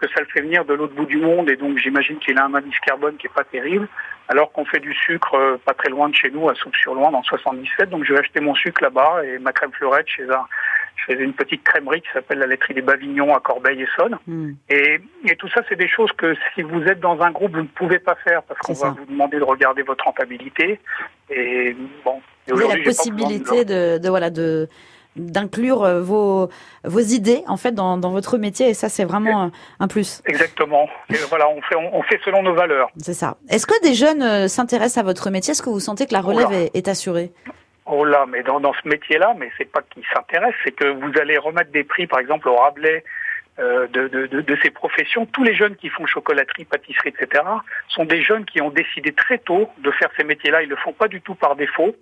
que 0.06 0.14
ça 0.14 0.22
le 0.22 0.28
fait 0.28 0.42
venir 0.42 0.66
de 0.66 0.74
l'autre 0.74 0.94
bout 0.94 1.06
du 1.06 1.18
monde 1.18 1.50
et 1.50 1.56
donc 1.56 1.78
j'imagine 1.78 2.18
qu'il 2.20 2.38
a 2.38 2.46
un 2.46 2.54
indice 2.54 2.80
carbone 2.80 3.18
qui 3.18 3.28
est 3.28 3.34
pas 3.34 3.44
terrible, 3.44 3.88
alors 4.28 4.52
qu'on 4.52 4.66
fait 4.66 4.80
du 4.80 4.94
sucre 4.94 5.36
euh, 5.36 5.58
pas 5.64 5.74
très 5.74 5.90
loin 5.90 6.10
de 6.10 6.16
chez 6.16 6.30
nous, 6.32 6.50
à 6.50 6.56
Soupe-sur-Loin, 6.56 7.12
dans 7.12 7.24
77. 7.24 7.90
Donc 7.90 8.04
je 8.06 8.14
vais 8.14 8.20
acheter 8.20 8.40
mon 8.40 8.56
sucre 8.56 8.82
là-bas 8.84 9.24
et 9.24 9.40
ma 9.40 9.54
crème 9.54 9.72
fleurette 9.74 10.08
chez 10.08 10.24
un, 10.24 10.46
je 10.96 11.14
faisais 11.14 11.24
une 11.24 11.34
petite 11.34 11.64
crèmerie 11.64 12.02
qui 12.02 12.08
s'appelle 12.14 12.40
la 12.40 12.48
laiterie 12.48 12.74
des 12.74 12.82
Bavignons 12.82 13.36
à 13.36 13.40
Corbeil-Essonne. 13.40 14.18
Hmm. 14.28 14.54
Et, 14.70 15.00
et 15.26 15.36
tout 15.36 15.50
ça, 15.50 15.62
c'est 15.70 15.76
des 15.76 15.88
choses 15.88 16.12
que 16.14 16.36
si 16.54 16.62
vous 16.62 16.84
êtes 16.84 17.00
dans 17.00 17.22
un 17.22 17.32
groupe, 17.32 17.54
vous 17.54 17.64
ne 17.64 17.68
pouvez 17.68 18.00
pas 18.00 18.16
faire 18.16 18.44
parce 18.44 18.60
qu'on 18.60 18.74
va 18.74 18.90
vous 18.90 19.06
demander 19.06 19.38
de 19.38 19.44
regarder 19.44 19.84
votre 19.84 20.06
rentabilité. 20.06 20.80
Et 21.30 21.76
bon. 22.04 22.22
Et 22.48 22.52
la 22.52 22.84
possibilité 22.84 23.66
de, 23.66 23.98
de, 23.98 24.10
voilà 24.10 24.30
de 24.30 24.68
d'inclure 25.16 25.84
euh, 25.84 26.02
vos, 26.02 26.50
vos 26.84 27.00
idées 27.00 27.44
en 27.48 27.58
fait 27.58 27.72
dans, 27.72 27.98
dans 27.98 28.12
votre 28.12 28.38
métier 28.38 28.70
et 28.70 28.74
ça 28.74 28.90
c'est 28.90 29.06
vraiment 29.06 29.52
un 29.80 29.88
plus. 29.88 30.22
Exactement. 30.26 30.88
voilà, 31.30 31.50
on 31.50 31.62
fait, 31.62 31.76
on, 31.76 32.02
fait 32.04 32.20
selon 32.24 32.44
nos 32.44 32.54
valeurs. 32.54 32.90
C'est 32.98 33.14
ça. 33.14 33.38
Est-ce 33.50 33.66
que 33.66 33.82
des 33.82 33.94
jeunes 33.94 34.22
euh, 34.22 34.48
s'intéressent 34.48 35.00
à 35.00 35.04
votre 35.04 35.30
métier? 35.30 35.52
Est-ce 35.52 35.62
que 35.62 35.70
vous 35.70 35.80
sentez 35.80 36.06
que 36.06 36.14
la 36.14 36.22
relève 36.22 36.52
est, 36.52 36.76
est, 36.76 36.88
assurée? 36.88 37.32
Oh 37.86 38.04
là, 38.04 38.26
mais 38.28 38.44
dans, 38.44 38.60
dans 38.60 38.74
ce 38.74 38.88
métier-là, 38.88 39.36
mais 39.38 39.50
c'est 39.58 39.72
pas 39.72 39.82
qu'ils 39.94 40.04
s'intéressent, 40.14 40.60
c'est 40.66 40.72
que 40.72 40.88
vous 40.88 41.12
allez 41.20 41.38
remettre 41.38 41.72
des 41.72 41.84
prix, 41.84 42.08
par 42.08 42.20
exemple 42.20 42.50
au 42.50 42.56
Rabelais 42.56 43.04
de, 43.58 44.08
de, 44.08 44.42
de, 44.42 44.58
ces 44.62 44.70
professions. 44.70 45.26
Tous 45.26 45.44
les 45.44 45.56
jeunes 45.56 45.76
qui 45.76 45.90
font 45.90 46.06
chocolaterie, 46.06 46.66
pâtisserie, 46.66 47.14
etc., 47.18 47.44
sont 47.88 48.04
des 48.04 48.22
jeunes 48.22 48.44
qui 48.46 48.62
ont 48.62 48.70
décidé 48.70 49.14
très 49.14 49.38
tôt 49.38 49.70
de 49.78 49.92
faire 49.92 50.10
ces 50.18 50.26
métiers-là. 50.26 50.64
Ils 50.64 50.70
le 50.70 50.76
font 50.76 50.92
pas 50.92 51.08
du 51.08 51.22
tout 51.22 51.36
par 51.36 51.56
défaut. 51.56 51.96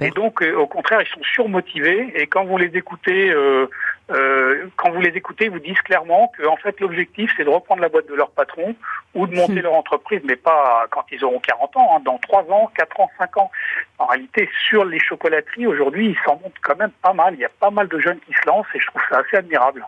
Et 0.00 0.10
donc, 0.10 0.42
euh, 0.42 0.54
au 0.54 0.66
contraire, 0.66 1.00
ils 1.02 1.08
sont 1.08 1.22
surmotivés. 1.22 2.12
Et 2.14 2.26
quand 2.26 2.44
vous 2.44 2.58
les 2.58 2.70
écoutez, 2.76 3.30
euh, 3.30 3.66
euh, 4.10 4.66
quand 4.76 4.90
vous 4.90 5.00
les 5.00 5.16
écoutez, 5.16 5.46
ils 5.46 5.50
vous 5.50 5.60
disent 5.60 5.80
clairement 5.82 6.32
que 6.36 6.46
en 6.46 6.56
fait 6.56 6.78
l'objectif 6.80 7.30
c'est 7.36 7.44
de 7.44 7.50
reprendre 7.50 7.80
la 7.80 7.88
boîte 7.88 8.08
de 8.08 8.14
leur 8.14 8.30
patron 8.30 8.74
ou 9.14 9.26
de 9.26 9.34
monter 9.34 9.54
hmm. 9.54 9.60
leur 9.60 9.74
entreprise, 9.74 10.20
mais 10.24 10.36
pas 10.36 10.86
quand 10.90 11.04
ils 11.12 11.24
auront 11.24 11.38
40 11.38 11.76
ans, 11.76 11.96
hein, 11.96 12.00
dans 12.04 12.18
3 12.18 12.42
ans, 12.50 12.70
4 12.76 13.00
ans, 13.00 13.10
5 13.18 13.36
ans. 13.38 13.50
En 13.98 14.06
réalité, 14.06 14.48
sur 14.68 14.84
les 14.84 14.98
chocolateries 14.98 15.66
aujourd'hui, 15.66 16.10
ils 16.10 16.18
s'en 16.24 16.34
montent 16.42 16.54
quand 16.62 16.76
même 16.76 16.92
pas 17.02 17.12
mal. 17.12 17.34
Il 17.34 17.40
y 17.40 17.44
a 17.44 17.50
pas 17.60 17.70
mal 17.70 17.88
de 17.88 17.98
jeunes 17.98 18.18
qui 18.20 18.32
se 18.32 18.46
lancent 18.46 18.66
et 18.74 18.80
je 18.80 18.86
trouve 18.86 19.02
ça 19.10 19.18
assez 19.18 19.36
admirable. 19.36 19.86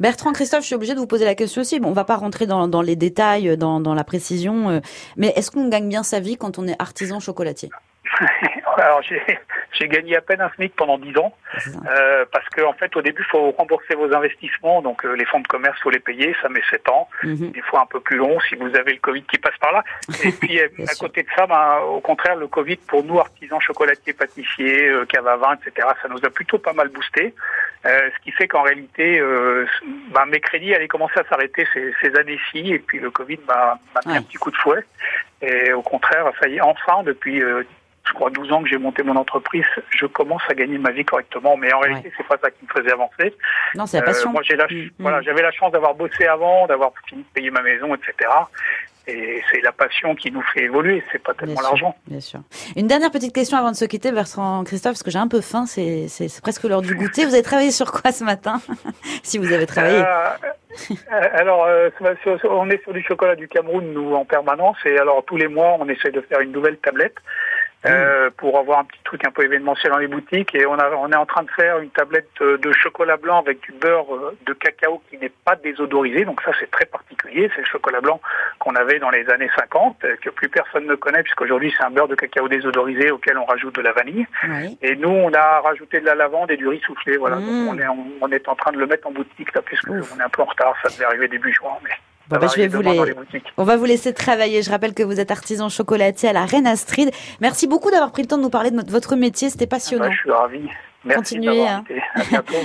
Bertrand 0.00 0.32
Christophe, 0.32 0.62
je 0.62 0.66
suis 0.66 0.74
obligée 0.74 0.94
de 0.94 1.00
vous 1.00 1.06
poser 1.06 1.24
la 1.24 1.34
question 1.34 1.62
aussi. 1.62 1.80
Bon, 1.80 1.88
on 1.90 1.92
va 1.92 2.04
pas 2.04 2.16
rentrer 2.16 2.46
dans, 2.46 2.68
dans 2.68 2.82
les 2.82 2.96
détails, 2.96 3.56
dans, 3.56 3.80
dans 3.80 3.94
la 3.94 4.04
précision, 4.04 4.70
euh, 4.70 4.80
mais 5.16 5.28
est-ce 5.36 5.50
qu'on 5.50 5.68
gagne 5.68 5.88
bien 5.88 6.02
sa 6.02 6.20
vie 6.20 6.36
quand 6.36 6.58
on 6.58 6.66
est 6.68 6.80
artisan 6.80 7.20
chocolatier? 7.20 7.70
Alors 8.82 9.02
j'ai 9.72 9.88
gagné 9.88 10.16
à 10.16 10.20
peine 10.20 10.40
un 10.40 10.50
SMIC 10.50 10.74
pendant 10.76 10.98
10 10.98 11.18
ans 11.18 11.34
euh, 11.86 12.24
parce 12.32 12.48
que 12.50 12.62
en 12.62 12.72
fait 12.72 12.94
au 12.96 13.02
début 13.02 13.22
il 13.22 13.30
faut 13.30 13.50
rembourser 13.50 13.94
vos 13.94 14.14
investissements 14.14 14.82
donc 14.82 15.04
euh, 15.04 15.14
les 15.14 15.24
fonds 15.24 15.40
de 15.40 15.46
commerce 15.48 15.78
faut 15.80 15.90
les 15.90 15.98
payer 15.98 16.34
ça 16.40 16.48
met 16.48 16.62
7 16.70 16.88
ans 16.88 17.08
mhm. 17.22 17.50
des 17.50 17.62
fois 17.62 17.82
un 17.82 17.86
peu 17.86 18.00
plus 18.00 18.16
long 18.16 18.38
si 18.40 18.54
vous 18.54 18.74
avez 18.76 18.92
le 18.92 19.00
Covid 19.00 19.22
qui 19.24 19.38
passe 19.38 19.56
par 19.60 19.72
là. 19.72 19.84
Et 20.24 20.32
puis 20.32 20.60
euh, 20.60 20.68
à 20.86 20.94
côté 20.94 21.22
de 21.22 21.28
ça 21.34 21.46
ben, 21.46 21.78
au 21.88 22.00
contraire 22.00 22.36
le 22.36 22.46
Covid 22.46 22.76
pour 22.88 23.02
nous 23.04 23.18
artisans 23.18 23.60
chocolatiers 23.60 24.12
pâtissiers 24.12 24.88
euh, 24.88 25.04
cave 25.06 25.26
à 25.26 25.36
vin 25.36 25.54
etc 25.54 25.88
ça 26.00 26.08
nous 26.08 26.24
a 26.24 26.30
plutôt 26.30 26.58
pas 26.58 26.72
mal 26.72 26.88
boosté 26.88 27.34
euh, 27.86 28.10
ce 28.14 28.24
qui 28.24 28.30
fait 28.32 28.48
qu'en 28.48 28.62
réalité 28.62 29.20
ben, 30.12 30.26
mes 30.26 30.40
crédits 30.40 30.74
allaient 30.74 30.88
commencer 30.88 31.18
à 31.18 31.24
s'arrêter 31.28 31.66
ces, 31.72 31.92
ces 32.00 32.14
années-ci 32.16 32.72
et 32.72 32.78
puis 32.78 32.98
le 33.00 33.10
Covid 33.10 33.38
m'a 33.46 33.78
mis 34.06 34.16
un 34.16 34.22
petit 34.22 34.36
coup 34.36 34.50
de 34.50 34.56
fouet. 34.56 34.84
Et 35.42 35.72
au 35.72 35.82
contraire 35.82 36.30
ça 36.40 36.48
y 36.48 36.56
est 36.56 36.60
enfin 36.60 37.02
depuis 37.04 37.42
je 38.08 38.12
crois 38.14 38.30
12 38.30 38.52
ans 38.52 38.62
que 38.62 38.68
j'ai 38.68 38.78
monté 38.78 39.02
mon 39.02 39.16
entreprise, 39.16 39.64
je 39.90 40.06
commence 40.06 40.42
à 40.48 40.54
gagner 40.54 40.78
ma 40.78 40.90
vie 40.90 41.04
correctement. 41.04 41.56
Mais 41.56 41.72
en 41.72 41.80
réalité, 41.80 42.12
c'est 42.16 42.26
pas 42.26 42.38
ça 42.42 42.50
qui 42.50 42.64
me 42.64 42.80
faisait 42.80 42.92
avancer. 42.92 43.34
Non, 43.74 43.86
c'est 43.86 43.98
la 43.98 44.04
passion. 44.04 44.30
Euh, 44.30 44.32
moi, 44.32 44.42
j'ai 44.42 44.56
la, 44.56 44.66
mm, 44.66 44.90
voilà, 44.98 45.20
mm. 45.20 45.24
j'avais 45.24 45.42
la 45.42 45.52
chance 45.52 45.72
d'avoir 45.72 45.94
bossé 45.94 46.26
avant, 46.26 46.66
d'avoir 46.66 46.92
fini 47.08 47.22
de 47.22 47.28
payer 47.34 47.50
ma 47.50 47.62
maison, 47.62 47.94
etc. 47.94 48.30
Et 49.08 49.42
c'est 49.50 49.62
la 49.62 49.72
passion 49.72 50.14
qui 50.14 50.30
nous 50.30 50.42
fait 50.52 50.64
évoluer, 50.64 51.02
c'est 51.10 51.22
pas 51.22 51.32
tellement 51.32 51.62
l'argent. 51.62 51.96
Bien 52.06 52.20
sûr. 52.20 52.40
Une 52.76 52.86
dernière 52.86 53.10
petite 53.10 53.34
question 53.34 53.56
avant 53.56 53.70
de 53.70 53.76
se 53.76 53.86
quitter, 53.86 54.12
Bertrand 54.12 54.64
Christophe, 54.64 54.92
parce 54.92 55.02
que 55.02 55.10
j'ai 55.10 55.18
un 55.18 55.28
peu 55.28 55.40
faim, 55.40 55.64
c'est, 55.64 56.08
presque 56.42 56.64
l'heure 56.64 56.82
du 56.82 56.94
goûter. 56.94 57.24
Vous 57.24 57.32
avez 57.32 57.42
travaillé 57.42 57.70
sur 57.70 57.90
quoi 57.90 58.12
ce 58.12 58.22
matin 58.22 58.60
Si 59.22 59.38
vous 59.38 59.50
avez 59.50 59.64
travaillé. 59.64 60.00
Euh, 60.00 60.28
euh, 60.90 61.28
alors, 61.32 61.64
euh, 61.64 61.88
on 62.50 62.68
est 62.68 62.82
sur 62.82 62.92
du 62.92 63.02
chocolat 63.02 63.34
du 63.34 63.48
Cameroun, 63.48 63.92
nous, 63.94 64.14
en 64.14 64.26
permanence. 64.26 64.76
Et 64.84 64.98
alors, 64.98 65.24
tous 65.24 65.38
les 65.38 65.48
mois, 65.48 65.78
on 65.80 65.88
essaie 65.88 66.10
de 66.10 66.20
faire 66.20 66.40
une 66.40 66.52
nouvelle 66.52 66.76
tablette. 66.76 67.16
Euh, 67.86 68.28
pour 68.36 68.58
avoir 68.58 68.80
un 68.80 68.84
petit 68.84 68.98
truc 69.04 69.24
un 69.24 69.30
peu 69.30 69.44
événementiel 69.44 69.92
dans 69.92 69.98
les 69.98 70.08
boutiques. 70.08 70.52
Et 70.54 70.66
on, 70.66 70.74
a, 70.74 70.90
on 70.90 71.12
est 71.12 71.16
en 71.16 71.26
train 71.26 71.44
de 71.44 71.50
faire 71.50 71.78
une 71.78 71.90
tablette 71.90 72.28
de 72.40 72.72
chocolat 72.72 73.16
blanc 73.16 73.38
avec 73.38 73.60
du 73.60 73.70
beurre 73.70 74.12
euh, 74.12 74.36
de 74.46 74.52
cacao 74.52 75.00
qui 75.08 75.16
n'est 75.18 75.32
pas 75.44 75.54
désodorisé. 75.54 76.24
Donc 76.24 76.42
ça, 76.42 76.50
c'est 76.58 76.70
très 76.70 76.86
particulier. 76.86 77.48
C'est 77.54 77.60
le 77.60 77.66
chocolat 77.66 78.00
blanc 78.00 78.20
qu'on 78.58 78.74
avait 78.74 78.98
dans 78.98 79.10
les 79.10 79.30
années 79.30 79.50
50, 79.56 80.04
euh, 80.04 80.16
que 80.20 80.30
plus 80.30 80.48
personne 80.48 80.86
ne 80.86 80.96
connaît, 80.96 81.22
puisqu'aujourd'hui, 81.22 81.72
c'est 81.76 81.84
un 81.84 81.90
beurre 81.90 82.08
de 82.08 82.16
cacao 82.16 82.48
désodorisé 82.48 83.12
auquel 83.12 83.38
on 83.38 83.44
rajoute 83.44 83.76
de 83.76 83.82
la 83.82 83.92
vanille. 83.92 84.26
Et 84.82 84.96
nous, 84.96 85.10
on 85.10 85.32
a 85.32 85.60
rajouté 85.60 86.00
de 86.00 86.06
la 86.06 86.16
lavande 86.16 86.50
et 86.50 86.56
du 86.56 86.66
riz 86.66 86.80
soufflé. 86.80 87.16
Voilà. 87.16 87.36
Donc 87.36 87.46
mmh. 87.46 87.68
on, 87.68 87.78
est, 87.78 87.86
on, 88.20 88.32
est 88.32 88.48
en 88.48 88.56
train 88.56 88.72
de 88.72 88.78
le 88.78 88.86
mettre 88.86 89.06
en 89.06 89.12
boutique, 89.12 89.54
là, 89.54 89.62
puisqu'on 89.62 89.94
est 89.94 90.22
un 90.22 90.28
peu 90.28 90.42
en 90.42 90.46
retard. 90.46 90.74
Ça 90.82 90.88
devait 90.88 91.04
arriver 91.04 91.28
début 91.28 91.52
juin. 91.52 91.78
Mais... 91.84 91.90
Bah, 92.30 92.38
je 92.54 92.60
vais 92.60 92.68
vous 92.68 92.82
On 93.56 93.64
va 93.64 93.76
vous 93.76 93.84
laisser 93.84 94.12
travailler. 94.12 94.62
Je 94.62 94.70
rappelle 94.70 94.94
que 94.94 95.02
vous 95.02 95.18
êtes 95.18 95.30
artisan 95.30 95.68
chocolatier 95.68 96.28
à 96.28 96.32
la 96.32 96.44
Reine 96.44 96.66
Astrid. 96.66 97.10
Merci 97.40 97.66
beaucoup 97.66 97.90
d'avoir 97.90 98.12
pris 98.12 98.22
le 98.22 98.28
temps 98.28 98.36
de 98.36 98.42
nous 98.42 98.50
parler 98.50 98.70
de 98.70 98.90
votre 98.90 99.16
métier. 99.16 99.48
C'était 99.48 99.66
passionnant. 99.66 100.04
Ah 100.04 100.08
bah, 100.08 100.14
je 100.14 100.20
suis 100.20 100.30
ravi. 100.30 100.68
Continuez. 101.06 101.66
Hein. 101.66 101.84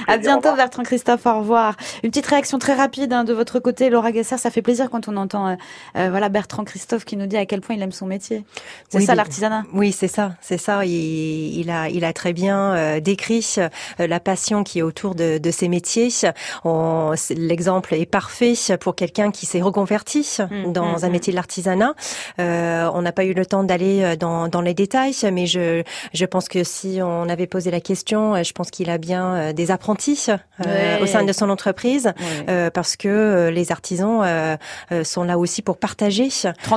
À 0.07 0.17
bientôt. 0.17 0.53
Bertrand 0.55 0.83
Christophe. 0.83 1.25
Au 1.25 1.39
revoir. 1.39 1.75
Une 2.03 2.09
petite 2.09 2.25
réaction 2.25 2.57
très 2.57 2.73
rapide 2.73 3.13
hein, 3.13 3.23
de 3.23 3.33
votre 3.33 3.59
côté, 3.59 3.89
Laura 3.89 4.11
Gesser. 4.11 4.37
Ça 4.37 4.49
fait 4.49 4.63
plaisir 4.63 4.89
quand 4.89 5.07
on 5.07 5.17
entend 5.17 5.49
euh, 5.49 5.55
euh, 5.97 6.09
voilà 6.09 6.29
Bertrand 6.29 6.63
Christophe 6.63 7.05
qui 7.05 7.15
nous 7.15 7.27
dit 7.27 7.37
à 7.37 7.45
quel 7.45 7.61
point 7.61 7.75
il 7.75 7.81
aime 7.81 7.91
son 7.91 8.07
métier. 8.07 8.43
C'est 8.89 9.01
ça 9.01 9.13
l'artisanat? 9.13 9.63
Oui, 9.73 9.91
c'est 9.91 10.07
ça, 10.07 10.33
c'est 10.41 10.57
ça. 10.57 10.83
Il, 10.85 11.59
il, 11.59 11.69
a, 11.69 11.89
il 11.89 12.03
a 12.05 12.13
très 12.13 12.33
bien 12.33 12.73
euh, 12.73 12.99
décrit 12.99 13.55
la 13.99 14.19
passion 14.19 14.63
qui 14.63 14.79
est 14.79 14.83
autour 14.83 15.13
de, 15.15 15.37
de 15.37 15.51
ces 15.51 15.67
métiers. 15.67 16.09
L'exemple 17.35 17.93
est 17.93 18.05
parfait 18.05 18.53
pour 18.79 18.95
quelqu'un 18.95 19.31
qui 19.31 19.45
s'est 19.45 19.61
reconverti 19.61 20.37
mmh, 20.39 20.71
dans 20.71 20.99
mmh, 20.99 21.03
un 21.03 21.07
mmh. 21.07 21.11
métier 21.11 21.31
de 21.33 21.35
l'artisanat. 21.35 21.93
on 22.39 23.01
n'a 23.01 23.11
pas 23.11 23.25
eu 23.25 23.33
le 23.33 23.45
temps 23.45 23.63
d'aller 23.63 24.17
dans, 24.17 24.47
dans 24.47 24.61
les 24.61 24.73
détails, 24.73 25.15
mais 25.31 25.45
je, 25.45 25.83
je 26.13 26.25
pense 26.25 26.47
que 26.47 26.63
si 26.63 26.99
on 27.01 27.29
avait 27.29 27.47
posé 27.47 27.69
la 27.69 27.79
question 27.79 28.22
euh, 28.23 28.43
je 28.43 28.53
pense 28.53 28.71
qu'il 28.71 28.89
a 28.89 28.97
bien 28.97 29.35
euh, 29.35 29.53
des 29.53 29.71
apprentis 29.71 30.27
euh, 30.65 30.99
au 30.99 31.05
sein 31.05 31.23
de 31.23 31.33
son 31.33 31.49
entreprise 31.49 32.13
parce 32.73 32.95
que 32.95 33.49
les 33.49 33.71
artisans 33.71 34.21
sont 35.03 35.23
là 35.23 35.37
aussi 35.37 35.61
pour 35.61 35.77
partager 35.77 36.29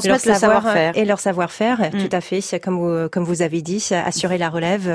leur 0.05 0.21
savoir-faire 0.21 0.97
et 0.97 1.05
leur 1.05 1.21
savoir-faire. 1.21 1.81
Mm. 1.81 1.99
Tout 1.99 2.17
à 2.17 2.21
fait, 2.21 2.61
comme 2.61 2.79
vous, 2.79 3.09
comme 3.09 3.25
vous 3.25 3.43
avez 3.43 3.63
dit, 3.63 3.87
assurer 3.93 4.39
la 4.39 4.49
relève 4.49 4.91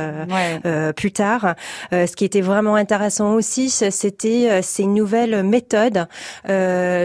plus 0.96 1.12
tard. 1.12 1.56
ce 1.92 2.16
qui 2.16 2.26
était 2.26 2.42
vraiment 2.42 2.76
intéressant 2.76 3.34
aussi, 3.34 3.70
c'était 3.70 4.62
ces 4.62 4.86
nouvelles 4.86 5.44
méthodes 5.44 6.08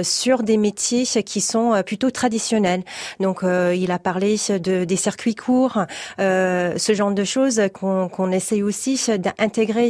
sur 0.03 0.43
des 0.43 0.57
métiers 0.57 1.05
qui 1.05 1.41
sont 1.41 1.83
plutôt 1.85 2.11
traditionnels. 2.11 2.83
Donc, 3.21 3.41
il 3.43 3.91
a 3.91 3.99
parlé 3.99 4.37
de 4.49 4.85
des 4.85 4.97
circuits 4.97 5.35
courts, 5.35 5.85
ce 6.19 6.93
genre 6.95 7.12
de 7.12 7.25
choses 7.25 7.62
qu'on 7.73 8.09
qu'on 8.09 8.33
essaye 8.33 8.62
aussi 8.62 8.97
intégrer 9.38 9.88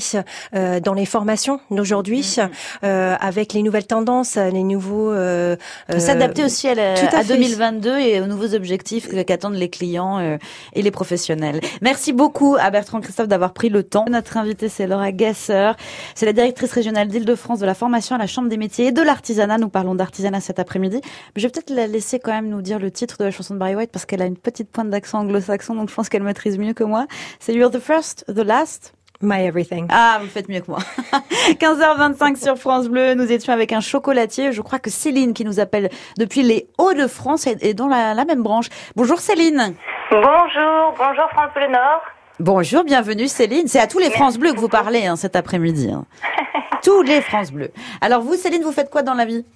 euh, 0.55 0.81
dans 0.81 0.95
les 0.95 1.07
formations 1.07 1.61
d'aujourd'hui, 1.71 2.37
euh, 2.85 3.17
avec 3.21 3.53
les 3.53 3.63
nouvelles 3.63 3.87
tendances, 3.87 4.37
les 4.37 4.63
nouveaux. 4.63 5.13
Euh, 5.13 5.57
S'adapter 5.99 6.45
aussi 6.45 6.69
à, 6.69 6.73
à, 6.73 7.25
2022 7.25 7.99
et 7.99 8.21
aux 8.21 8.27
nouveaux 8.27 8.55
objectifs 8.55 9.09
qu'attendent 9.25 9.55
les 9.55 9.69
clients 9.69 10.39
et 10.75 10.83
les 10.83 10.91
professionnels. 10.91 11.61
Merci 11.81 12.13
beaucoup 12.13 12.57
à 12.59 12.71
Bertrand 12.71 13.01
Christophe 13.01 13.29
d'avoir 13.29 13.53
pris 13.53 13.69
le 13.69 13.83
temps. 13.83 14.07
Notre 14.09 14.37
invité, 14.37 14.69
c'est 14.69 14.87
Laura 14.87 15.13
Gasser. 15.13 15.73
C'est 16.15 16.27
la 16.27 16.33
directrice 16.33 16.73
régionale 16.73 17.09
d'Île-de-France 17.09 17.59
de 17.59 17.67
la 17.67 17.75
formation 17.75 18.17
à 18.17 18.19
la 18.19 18.27
Chambre 18.27 18.49
des 18.49 18.57
métiers 18.57 18.87
et 18.87 18.93
de 18.93 19.03
l'artisanat. 19.03 19.59
Nous 19.59 19.69
parlons 19.69 19.95
d'artisanat 19.95 20.41
cet 20.41 20.59
après-midi. 20.59 21.01
Je 21.37 21.43
vais 21.43 21.49
peut-être 21.49 21.71
la 21.71 21.87
laisser 21.87 22.19
quand 22.19 22.33
même 22.33 22.49
nous 22.49 22.63
dire 22.63 22.79
le 22.79 22.91
titre 22.91 23.17
de 23.19 23.25
la 23.25 23.31
chanson 23.31 23.55
de 23.55 23.59
Barry 23.59 23.75
White 23.75 23.91
parce 23.93 24.07
qu'elle 24.07 24.23
a 24.23 24.27
une 24.27 24.37
petite 24.37 24.71
pointe 24.71 24.91
d'accent 24.91 25.21
anglo-saxon, 25.21 25.75
donc 25.75 25.89
je 25.91 25.95
pense 25.95 26.09
qu'elle 26.09 26.23
maîtrise 26.23 26.59
mieux 26.59 26.75
que 26.75 26.85
moi. 26.85 27.07
C'est 27.41 27.55
You're 27.55 27.71
the 27.71 27.81
first, 27.81 28.25
the 28.29 28.45
last, 28.45 28.93
My 29.23 29.47
everything. 29.47 29.87
Ah, 29.91 30.19
vous 30.21 30.29
faites 30.29 30.49
mieux 30.49 30.61
que 30.61 30.71
moi. 30.71 30.79
15h25 31.53 32.37
sur 32.37 32.57
France 32.57 32.89
Bleu, 32.89 33.15
nous 33.15 33.33
étions 33.33 33.53
avec 33.53 33.73
un 33.73 33.81
chocolatier. 33.81 34.53
Je 34.53 34.61
crois 34.61 34.79
que 34.79 34.91
Céline 34.91 35.33
qui 35.33 35.45
nous 35.45 35.59
appelle 35.59 35.89
depuis 36.19 36.43
les 36.43 36.69
Hauts-de-France 36.77 37.47
est, 37.47 37.75
dans 37.75 37.89
la, 37.89 38.15
même 38.25 38.43
branche. 38.43 38.67
Bonjour 38.95 39.19
Céline. 39.19 39.75
Bonjour, 40.11 40.95
bonjour 40.99 41.31
France 41.31 41.51
Bleu 41.55 41.69
Nord. 41.69 42.03
Bonjour, 42.39 42.85
bienvenue 42.85 43.27
Céline. 43.27 43.69
C'est 43.69 43.81
à 43.81 43.87
tous 43.87 43.99
les 43.99 44.11
France 44.11 44.39
Bleu 44.39 44.53
que 44.53 44.61
vous 44.61 44.69
parlez 44.69 45.07
hein, 45.07 45.17
cet 45.17 45.35
après-midi. 45.35 45.91
Hein. 45.91 46.05
tous 46.83 47.03
les 47.03 47.23
France 47.23 47.53
Bleu. 47.53 47.71
Alors 48.03 48.21
vous 48.21 48.35
Céline, 48.35 48.63
vous 48.63 48.73
faites 48.73 48.91
quoi 48.91 49.03
dans 49.03 49.15
la 49.15 49.25
vie? 49.25 49.47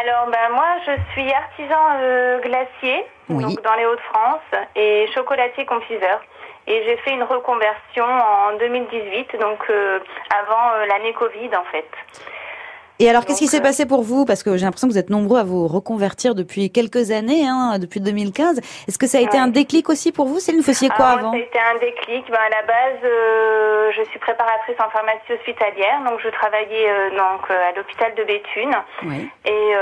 Alors 0.00 0.26
ben, 0.26 0.54
moi 0.54 0.66
je 0.86 0.92
suis 1.12 1.32
artisan 1.32 1.76
euh, 2.00 2.40
glacier 2.40 3.04
donc 3.28 3.62
dans 3.62 3.74
les 3.74 3.84
Hauts-de-France 3.84 4.62
et 4.76 5.06
chocolatier 5.14 5.66
confiseur 5.66 6.20
et 6.66 6.84
j'ai 6.84 6.96
fait 6.98 7.12
une 7.12 7.24
reconversion 7.24 8.04
en 8.04 8.56
2018, 8.58 9.36
donc 9.40 9.58
euh, 9.70 9.98
avant 10.30 10.74
euh, 10.74 10.86
l'année 10.86 11.12
Covid 11.12 11.50
en 11.56 11.64
fait. 11.72 11.88
Et 12.98 13.08
alors, 13.10 13.24
qu'est-ce 13.24 13.40
qui 13.40 13.48
s'est 13.48 13.58
euh, 13.58 13.62
passé 13.62 13.84
pour 13.84 14.02
vous? 14.02 14.24
Parce 14.24 14.44
que 14.44 14.56
j'ai 14.56 14.64
l'impression 14.64 14.86
que 14.86 14.92
vous 14.92 14.98
êtes 14.98 15.10
nombreux 15.10 15.40
à 15.40 15.42
vous 15.42 15.66
reconvertir 15.66 16.36
depuis 16.36 16.70
quelques 16.70 17.10
années, 17.10 17.48
hein, 17.48 17.80
depuis 17.80 17.98
2015. 17.98 18.58
Est-ce 18.86 18.96
que 18.96 19.08
ça 19.08 19.18
a 19.18 19.22
été 19.22 19.36
un 19.36 19.48
déclic 19.48 19.88
aussi 19.88 20.12
pour 20.12 20.26
vous 20.26 20.38
Céline, 20.38 20.60
vous 20.60 20.66
faisiez 20.66 20.88
quoi 20.88 21.06
avant? 21.06 21.32
Ça 21.32 21.38
a 21.38 21.40
été 21.40 21.58
un 21.58 21.78
déclic. 21.80 22.30
Ben, 22.30 22.38
à 22.38 22.50
la 22.50 22.62
base, 22.62 23.92
je 23.96 24.02
suis 24.08 24.20
préparatrice 24.20 24.76
en 24.78 24.88
pharmacie 24.90 25.32
hospitalière, 25.32 26.00
donc 26.04 26.20
je 26.22 26.28
travaillais 26.28 27.10
donc 27.16 27.50
à 27.50 27.72
l'hôpital 27.74 28.14
de 28.14 28.22
Béthune. 28.22 28.76
Oui. 29.04 29.28
Et 29.46 29.74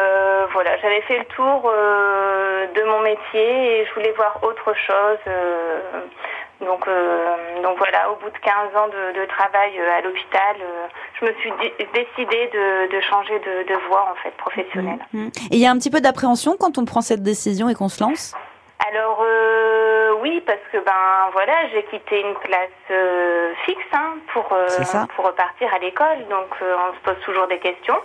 voilà, 0.55 0.79
j'avais 0.79 1.03
fait 1.03 1.19
le 1.19 1.27
tour 1.37 1.71
de 1.71 2.83
mon 2.85 3.01
métier 3.01 3.81
et 3.81 3.87
je 3.87 3.95
voulais 3.95 4.13
voir 4.13 4.39
autre 4.43 4.73
chose 4.87 5.19
Donc, 6.61 6.87
donc 7.63 7.79
voilà, 7.79 8.11
au 8.11 8.17
bout 8.17 8.29
de 8.29 8.39
15 8.39 8.77
ans 8.77 8.89
de, 8.89 9.27
travail 9.27 9.79
à 9.79 10.01
l'hôpital, 10.03 10.57
je 11.19 11.25
me 11.27 11.33
suis 11.35 11.53
décidée 11.95 12.51
de, 12.53 13.01
changer 13.01 13.39
de, 13.39 13.89
voie 13.89 14.09
en 14.11 14.15
fait 14.23 14.31
professionnelle. 14.37 14.99
Mmh. 15.13 15.25
Mmh. 15.25 15.31
Et 15.53 15.57
il 15.57 15.59
y 15.59 15.67
a 15.67 15.71
un 15.71 15.79
petit 15.79 15.91
peu 15.91 16.01
d'appréhension 16.01 16.57
quand 16.59 16.79
on 16.79 16.85
prend 16.85 17.01
cette 17.01 17.23
décision 17.23 17.69
et 17.69 17.75
qu'on 17.75 17.89
se 17.89 18.03
lance? 18.03 18.35
Alors 18.89 19.25
oui, 20.23 20.43
parce 20.47 20.61
que 20.73 20.79
ben 20.79 21.31
voilà, 21.33 21.69
j'ai 21.73 21.83
quitté 21.85 22.21
une 22.21 22.35
classe 22.37 22.99
fixe 23.65 23.81
hein, 23.93 24.15
pour 24.33 24.49
pour 25.15 25.27
repartir 25.27 25.73
à 25.75 25.79
l'école, 25.79 26.27
donc 26.31 26.49
on 26.61 26.95
se 26.95 27.01
pose 27.05 27.23
toujours 27.25 27.47
des 27.47 27.59
questions. 27.59 27.99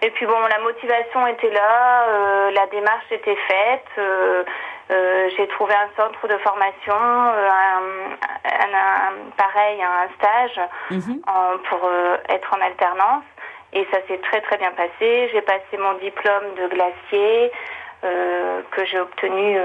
Et 0.00 0.10
puis 0.10 0.26
bon, 0.26 0.40
la 0.50 0.58
motivation 0.60 1.26
était 1.26 1.50
là, 1.50 2.50
la 2.50 2.66
démarche 2.68 3.10
était 3.10 3.36
faite. 3.36 4.04
Euh, 4.90 5.28
j'ai 5.36 5.46
trouvé 5.48 5.74
un 5.74 5.88
centre 5.96 6.26
de 6.26 6.36
formation, 6.38 6.94
euh, 6.94 7.48
un, 8.44 9.32
pareil, 9.36 9.80
un 9.82 10.08
stage 10.18 10.60
mhm. 10.90 11.20
pour 11.68 11.80
euh, 11.84 12.16
être 12.28 12.52
en 12.54 12.60
alternance. 12.60 13.24
Et 13.72 13.86
ça 13.90 13.98
s'est 14.06 14.18
très 14.18 14.40
très 14.42 14.58
bien 14.58 14.72
passé. 14.72 15.30
J'ai 15.32 15.40
passé 15.40 15.78
mon 15.78 15.94
diplôme 15.94 16.54
de 16.56 16.68
glacier 16.68 17.52
que 18.02 18.84
j'ai 18.84 18.98
obtenu. 18.98 19.56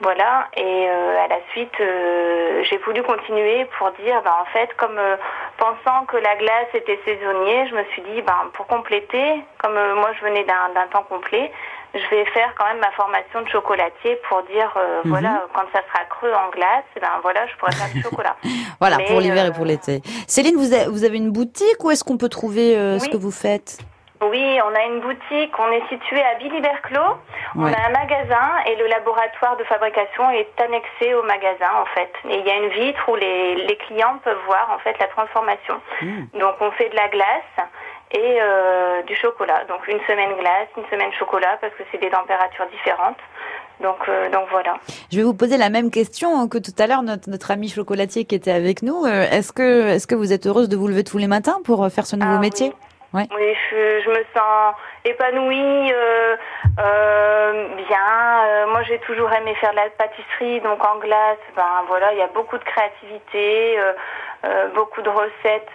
Voilà, 0.00 0.46
et 0.56 0.88
à 0.88 1.26
la 1.26 1.40
suite, 1.50 1.74
j'ai 1.78 2.76
voulu 2.84 3.02
continuer 3.02 3.64
pour 3.78 3.90
dire, 3.92 4.22
ben, 4.22 4.32
en 4.42 4.44
fait, 4.52 4.72
comme 4.76 5.00
pensant 5.56 6.04
que 6.06 6.18
la 6.18 6.36
glace 6.36 6.68
était 6.74 7.00
saisonnier, 7.04 7.66
je 7.66 7.74
me 7.74 7.82
suis 7.86 8.02
dit, 8.02 8.22
ben, 8.22 8.50
pour 8.52 8.68
compléter, 8.68 9.42
comme 9.58 9.74
moi 9.94 10.12
je 10.12 10.24
venais 10.24 10.44
d'un 10.44 10.86
temps 10.92 11.02
complet, 11.02 11.50
je 11.94 12.10
vais 12.10 12.24
faire 12.26 12.52
quand 12.58 12.66
même 12.66 12.80
ma 12.80 12.90
formation 12.92 13.42
de 13.42 13.48
chocolatier 13.48 14.18
pour 14.28 14.42
dire, 14.44 14.72
euh, 14.76 15.00
mhm. 15.04 15.10
voilà, 15.10 15.44
quand 15.54 15.64
ça 15.72 15.80
sera 15.88 16.04
creux 16.10 16.32
en 16.32 16.50
glace, 16.50 16.84
eh 16.96 17.00
ben 17.00 17.08
voilà, 17.22 17.46
je 17.46 17.56
pourrais 17.56 17.72
faire 17.72 17.92
du 17.92 18.02
chocolat. 18.02 18.36
voilà, 18.80 18.98
pour 19.06 19.20
l'hiver 19.20 19.46
et 19.46 19.52
pour 19.52 19.64
euh, 19.64 19.68
l'été. 19.68 20.02
Céline, 20.26 20.56
vous 20.56 20.72
avez, 20.72 20.86
vous 20.86 21.04
avez 21.04 21.16
une 21.16 21.30
boutique 21.30 21.82
ou 21.82 21.90
est-ce 21.90 22.04
qu'on 22.04 22.18
peut 22.18 22.28
trouver 22.28 22.76
euh, 22.76 22.98
ce 22.98 23.08
que 23.08 23.16
vous 23.16 23.30
faites? 23.30 23.78
Oui, 24.20 24.58
on 24.64 24.74
a 24.74 24.84
une 24.86 25.00
boutique, 25.00 25.52
on 25.58 25.70
est 25.70 25.88
situé 25.88 26.20
à 26.20 26.34
Billy-Berclos. 26.40 27.16
On 27.54 27.64
a 27.64 27.86
un 27.86 27.90
magasin 27.90 28.50
et 28.66 28.74
le 28.74 28.88
laboratoire 28.88 29.56
de 29.56 29.64
fabrication 29.64 30.28
est 30.30 30.60
annexé 30.60 31.14
au 31.14 31.22
magasin 31.22 31.70
en 31.80 31.86
fait. 31.94 32.10
Et 32.28 32.38
il 32.40 32.46
y 32.46 32.50
a 32.50 32.56
une 32.56 32.68
vitre 32.68 33.08
où 33.08 33.14
les, 33.14 33.54
les 33.66 33.76
clients 33.76 34.18
peuvent 34.24 34.42
voir 34.46 34.70
en 34.74 34.78
fait 34.80 34.98
la 34.98 35.06
transformation. 35.06 35.80
Hmm. 36.02 36.24
Donc 36.34 36.56
on 36.60 36.70
fait 36.72 36.88
de 36.88 36.96
la 36.96 37.08
glace 37.08 37.68
et 38.12 38.38
euh, 38.40 39.02
du 39.02 39.14
chocolat. 39.16 39.64
Donc 39.68 39.86
une 39.88 40.00
semaine 40.06 40.34
glace, 40.38 40.68
une 40.76 40.86
semaine 40.90 41.12
chocolat 41.18 41.58
parce 41.60 41.74
que 41.74 41.82
c'est 41.90 41.98
des 41.98 42.10
températures 42.10 42.66
différentes. 42.70 43.18
Donc, 43.80 44.08
euh, 44.08 44.28
donc 44.30 44.48
voilà. 44.50 44.74
Je 45.12 45.18
vais 45.18 45.22
vous 45.22 45.34
poser 45.34 45.56
la 45.56 45.70
même 45.70 45.90
question 45.90 46.48
que 46.48 46.58
tout 46.58 46.72
à 46.78 46.86
l'heure 46.86 47.02
notre, 47.02 47.30
notre 47.30 47.50
ami 47.50 47.68
chocolatier 47.68 48.24
qui 48.24 48.34
était 48.34 48.50
avec 48.50 48.82
nous. 48.82 49.04
Euh, 49.04 49.30
est-ce 49.30 49.52
que 49.52 49.88
est-ce 49.88 50.06
que 50.06 50.14
vous 50.14 50.32
êtes 50.32 50.46
heureuse 50.46 50.68
de 50.68 50.76
vous 50.76 50.88
lever 50.88 51.04
tous 51.04 51.18
les 51.18 51.28
matins 51.28 51.58
pour 51.64 51.88
faire 51.90 52.06
ce 52.06 52.16
nouveau 52.16 52.36
ah 52.36 52.40
métier 52.40 52.72
oui. 53.14 53.22
Oui, 53.34 53.54
je, 53.70 54.02
je, 54.04 54.10
me 54.10 54.22
sens 54.36 54.74
épanouie, 55.06 55.92
euh, 55.94 56.36
euh, 56.78 57.68
bien. 57.88 58.66
moi, 58.66 58.82
j'ai 58.82 58.98
toujours 58.98 59.32
aimé 59.32 59.54
faire 59.54 59.70
de 59.70 59.76
la 59.76 59.88
pâtisserie, 59.88 60.60
donc 60.60 60.86
en 60.86 60.98
glace, 60.98 61.38
ben 61.56 61.84
voilà, 61.86 62.12
il 62.12 62.18
y 62.18 62.22
a 62.22 62.26
beaucoup 62.26 62.58
de 62.58 62.64
créativité, 62.64 63.78
beaucoup 64.74 65.00
de 65.00 65.08
recettes 65.08 65.72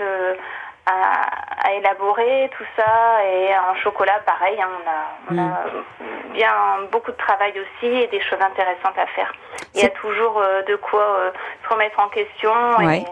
à, 0.86 1.72
élaborer 1.74 2.52
tout 2.58 2.66
ça 2.76 3.24
et 3.26 3.50
en 3.58 3.76
chocolat 3.82 4.20
pareil 4.26 4.62
hein, 4.62 4.68
on, 4.78 4.90
a, 4.90 5.34
on 5.34 5.38
a, 5.38 5.50
mm. 5.50 6.34
bien 6.34 6.54
beaucoup 6.92 7.12
de 7.12 7.18
travail 7.18 7.54
aussi 7.60 7.88
et 7.88 8.08
des 8.08 8.22
choses 8.22 8.42
intéressantes 8.42 8.98
à 8.98 9.08
faire. 9.08 9.32
Il 9.74 9.82
y 9.82 9.86
a 9.86 9.90
toujours 9.90 10.40
euh, 10.40 10.62
de 10.64 10.76
quoi 10.76 11.02
euh, 11.02 11.32
se 11.64 11.70
remettre 11.74 12.00
en 12.00 12.10
question 12.10 12.54
et, 12.82 13.06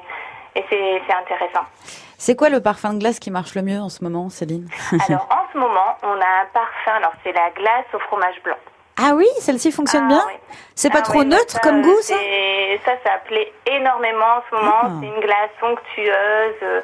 et 0.55 0.65
c'est 0.69 1.13
intéressant. 1.13 1.65
C'est 2.17 2.35
quoi 2.35 2.49
le 2.49 2.61
parfum 2.61 2.93
de 2.93 2.99
glace 2.99 3.19
qui 3.19 3.31
marche 3.31 3.55
le 3.55 3.63
mieux 3.63 3.79
en 3.79 3.89
ce 3.89 4.03
moment 4.03 4.29
Céline? 4.29 4.67
Alors 5.07 5.27
en 5.31 5.51
ce 5.51 5.57
moment 5.57 5.97
on 6.03 6.19
a 6.19 6.41
un 6.43 6.45
parfum 6.53 6.91
alors 6.91 7.13
c'est 7.23 7.33
la 7.33 7.49
glace 7.51 7.85
au 7.93 7.99
fromage 7.99 8.41
blanc. 8.43 8.57
Ah 9.03 9.13
oui, 9.15 9.25
celle-ci 9.39 9.71
fonctionne 9.71 10.07
bien? 10.07 10.21
ah 10.23 10.31
C'est 10.75 10.91
pas 10.91 10.99
ah 10.99 11.03
trop 11.03 11.23
neutre 11.23 11.59
comme 11.61 11.81
goût, 11.81 12.01
ça? 12.01 12.15
Ça, 12.85 12.91
ça 13.03 13.17
plaît 13.25 13.51
énormément 13.65 14.37
en 14.37 14.43
ce 14.49 14.55
moment. 14.55 14.79
Ah. 14.83 14.89
C'est 14.99 15.07
une 15.07 15.19
glace 15.21 15.49
onctueuse, 15.61 16.83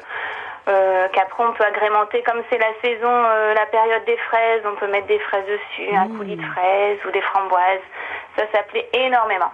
euh, 0.68 1.08
qu'après 1.12 1.44
on 1.44 1.52
peut 1.52 1.64
agrémenter 1.64 2.22
comme 2.22 2.42
c'est 2.50 2.58
la 2.58 2.72
saison, 2.82 3.10
euh, 3.10 3.54
la 3.54 3.66
période 3.66 4.04
des 4.04 4.16
fraises, 4.16 4.62
on 4.66 4.74
peut 4.76 4.88
mettre 4.88 5.06
des 5.06 5.18
fraises 5.18 5.46
dessus, 5.46 5.94
un 5.94 6.08
coulis 6.08 6.36
de 6.36 6.42
mmh. 6.42 6.52
fraises 6.52 6.98
ou 7.06 7.10
des 7.10 7.22
framboises. 7.22 7.80
Ça, 8.36 8.44
s'appelait 8.52 8.88
énormément. 8.92 9.50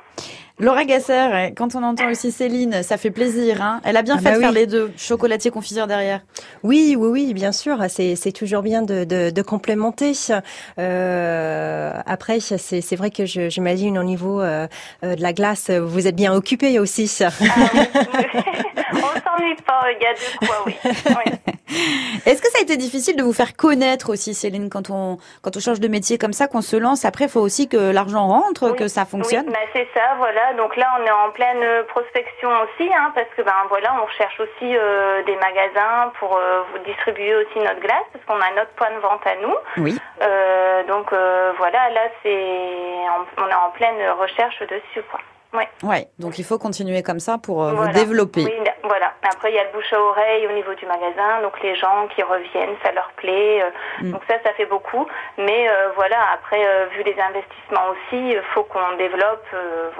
Laura 0.60 0.84
Gasser, 0.84 1.52
quand 1.56 1.74
on 1.74 1.82
entend 1.82 2.08
aussi 2.10 2.30
Céline, 2.30 2.84
ça 2.84 2.96
fait 2.96 3.10
plaisir. 3.10 3.60
Hein 3.60 3.80
Elle 3.84 3.96
a 3.96 4.02
bien 4.02 4.14
ah 4.16 4.18
fait 4.18 4.30
bah 4.30 4.36
de 4.36 4.40
faire 4.40 4.52
les 4.52 4.66
deux, 4.66 4.92
chocolatier, 4.96 5.50
confiseur 5.50 5.88
derrière. 5.88 6.20
Oui, 6.62 6.94
oui, 6.96 7.08
oui, 7.08 7.34
bien 7.34 7.50
sûr. 7.50 7.76
C'est 7.88 8.32
toujours 8.32 8.62
bien 8.62 8.82
de, 8.82 9.02
de, 9.02 9.30
de 9.30 9.42
complémenter. 9.42 10.12
Euh, 10.78 11.92
après, 12.06 12.38
c'est 12.38 12.96
vrai 12.96 13.10
que 13.10 13.24
j'imagine 13.26 13.98
au 13.98 14.04
niveau 14.04 14.40
euh, 14.40 14.68
de 15.02 15.20
la 15.20 15.32
glace, 15.32 15.70
vous 15.70 16.06
êtes 16.06 16.16
bien 16.16 16.32
occupé 16.32 16.78
aussi. 16.78 17.10
Ah, 19.36 19.40
pas, 19.66 19.82
il 19.90 20.02
y 20.02 20.06
a 20.06 20.12
deux 20.14 20.46
fois, 20.46 20.56
oui. 20.66 20.76
Est-ce 22.26 22.40
que 22.40 22.50
ça 22.50 22.58
a 22.58 22.62
été 22.62 22.76
difficile 22.76 23.16
de 23.16 23.22
vous 23.22 23.32
faire 23.32 23.56
connaître 23.56 24.10
aussi, 24.10 24.34
Céline, 24.34 24.68
quand 24.70 24.90
on, 24.90 25.18
quand 25.42 25.56
on 25.56 25.60
change 25.60 25.80
de 25.80 25.88
métier 25.88 26.18
comme 26.18 26.32
ça, 26.32 26.46
qu'on 26.46 26.62
se 26.62 26.76
lance? 26.76 27.04
Après, 27.04 27.24
il 27.24 27.30
faut 27.30 27.40
aussi 27.40 27.68
que 27.68 27.76
l'argent 27.76 28.26
rentre, 28.28 28.74
que 28.76 28.88
ça 28.88 29.04
fonctionne. 29.04 29.46
Oui, 29.46 29.52
bah, 29.52 29.58
c'est 29.72 29.88
ça, 29.94 30.14
voilà. 30.18 30.43
Donc 30.52 30.76
là, 30.76 30.86
on 31.00 31.04
est 31.04 31.10
en 31.10 31.30
pleine 31.30 31.84
prospection 31.86 32.50
aussi, 32.62 32.90
hein, 32.92 33.12
parce 33.14 33.28
que 33.36 33.42
ben 33.42 33.52
voilà, 33.68 33.94
on 34.02 34.08
cherche 34.08 34.38
aussi 34.40 34.76
euh, 34.76 35.22
des 35.24 35.36
magasins 35.36 36.12
pour 36.18 36.36
euh, 36.36 36.62
vous 36.72 36.78
distribuer 36.84 37.34
aussi 37.36 37.58
notre 37.58 37.80
glace, 37.80 38.04
parce 38.12 38.24
qu'on 38.26 38.40
a 38.40 38.50
notre 38.54 38.72
point 38.72 38.90
de 38.90 39.00
vente 39.00 39.26
à 39.26 39.36
nous. 39.36 39.56
Oui. 39.78 39.98
Euh, 40.22 40.84
donc 40.84 41.12
voilà, 41.58 41.90
là, 41.90 42.02
c'est, 42.22 42.44
on 43.38 43.48
est 43.48 43.54
en 43.54 43.70
pleine 43.70 44.10
recherche 44.18 44.60
dessus, 44.60 45.02
quoi. 45.10 45.20
Ouais. 45.54 45.68
ouais. 45.84 46.08
Donc 46.18 46.38
il 46.38 46.44
faut 46.44 46.58
continuer 46.58 47.02
comme 47.02 47.20
ça 47.20 47.38
pour 47.38 47.62
euh, 47.62 47.72
vous 47.72 47.88
développer. 47.92 48.44
Oui, 48.44 48.70
voilà. 48.82 49.12
Après 49.22 49.50
il 49.50 49.54
y 49.54 49.58
a 49.58 49.64
le 49.64 49.70
bouche 49.70 49.92
à 49.92 50.00
oreille 50.00 50.46
au 50.48 50.52
niveau 50.52 50.74
du 50.74 50.84
magasin, 50.84 51.42
donc 51.42 51.60
les 51.62 51.76
gens 51.76 52.08
qui 52.14 52.22
reviennent, 52.22 52.74
ça 52.82 52.90
leur 52.92 53.10
plaît. 53.16 53.62
Euh, 53.62 53.70
mm. 54.02 54.12
Donc 54.12 54.22
ça, 54.28 54.34
ça 54.44 54.52
fait 54.54 54.66
beaucoup. 54.66 55.06
Mais 55.38 55.68
euh, 55.68 55.90
voilà, 55.94 56.18
après 56.34 56.60
vu 56.96 57.04
les 57.04 57.16
investissements 57.20 57.88
aussi, 57.90 58.30
il 58.32 58.42
faut 58.52 58.64
qu'on 58.64 58.96
développe. 58.98 59.46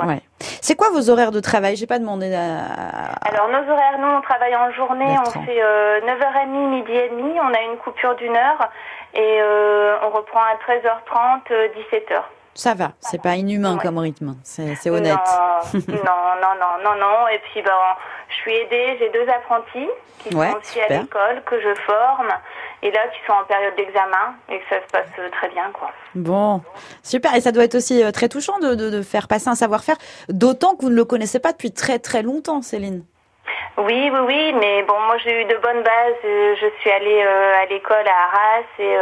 Ouais. 0.00 0.20
C'est 0.66 0.76
quoi 0.76 0.88
vos 0.88 1.10
horaires 1.10 1.30
de 1.30 1.40
travail? 1.40 1.76
J'ai 1.76 1.86
pas 1.86 1.98
demandé. 1.98 2.32
À... 2.34 3.28
Alors 3.28 3.48
nos 3.48 3.70
horaires, 3.70 3.98
nous 3.98 4.16
on 4.16 4.22
travaille 4.22 4.56
en 4.56 4.70
journée, 4.72 5.14
on 5.20 5.30
fait 5.44 5.60
9h30, 5.60 6.70
midi 6.70 6.90
et 6.90 7.10
demi. 7.10 7.38
On 7.38 7.52
a 7.52 7.60
une 7.70 7.76
coupure 7.76 8.14
d'une 8.14 8.34
heure 8.34 8.70
et 9.12 9.42
on 10.02 10.08
reprend 10.08 10.40
à 10.40 10.54
13h30, 10.64 11.52
17h. 11.92 12.22
Ça 12.54 12.74
va, 12.74 12.92
c'est 13.00 13.20
pas 13.20 13.34
inhumain 13.36 13.78
comme 13.78 13.98
rythme, 13.98 14.36
c'est 14.44 14.90
honnête. 14.90 15.18
Non, 15.74 16.20
non, 16.42 16.54
non, 16.60 16.84
non, 16.84 16.94
non, 17.00 17.28
Et 17.28 17.38
puis, 17.38 17.62
ben, 17.62 17.72
je 18.28 18.34
suis 18.34 18.54
aidée, 18.54 18.96
j'ai 18.98 19.10
deux 19.10 19.28
apprentis 19.28 19.88
qui 20.18 20.32
sont 20.32 20.38
aussi 20.38 20.80
à 20.80 20.88
l'école, 20.88 21.42
que 21.46 21.60
je 21.60 21.74
forme, 21.86 22.28
et 22.82 22.90
là, 22.90 23.00
qui 23.08 23.18
sont 23.26 23.32
en 23.32 23.44
période 23.44 23.74
d'examen, 23.76 24.34
et 24.48 24.58
que 24.58 24.64
ça 24.70 24.76
se 24.80 24.90
passe 24.92 25.06
euh, 25.18 25.28
très 25.30 25.48
bien, 25.48 25.70
quoi. 25.72 25.90
Bon, 26.14 26.62
super. 27.02 27.34
Et 27.34 27.40
ça 27.40 27.50
doit 27.52 27.64
être 27.64 27.74
aussi 27.74 28.02
euh, 28.04 28.10
très 28.10 28.28
touchant 28.28 28.58
de, 28.60 28.74
de, 28.74 28.90
de 28.90 29.02
faire 29.02 29.26
passer 29.26 29.48
un 29.48 29.54
savoir-faire, 29.54 29.96
d'autant 30.28 30.76
que 30.76 30.82
vous 30.82 30.90
ne 30.90 30.96
le 30.96 31.04
connaissez 31.04 31.40
pas 31.40 31.52
depuis 31.52 31.72
très 31.72 31.98
très 31.98 32.22
longtemps, 32.22 32.62
Céline. 32.62 33.04
Oui, 33.76 34.10
oui, 34.12 34.20
oui, 34.26 34.54
mais 34.60 34.82
bon, 34.84 34.98
moi 35.06 35.16
j'ai 35.18 35.42
eu 35.42 35.44
de 35.46 35.56
bonnes 35.56 35.82
bases. 35.82 36.22
Euh, 36.24 36.54
je 36.60 36.66
suis 36.80 36.90
allée 36.90 37.22
à 37.22 37.66
l'école 37.66 38.06
à 38.06 38.26
Arras 38.28 38.64
et 38.78 38.96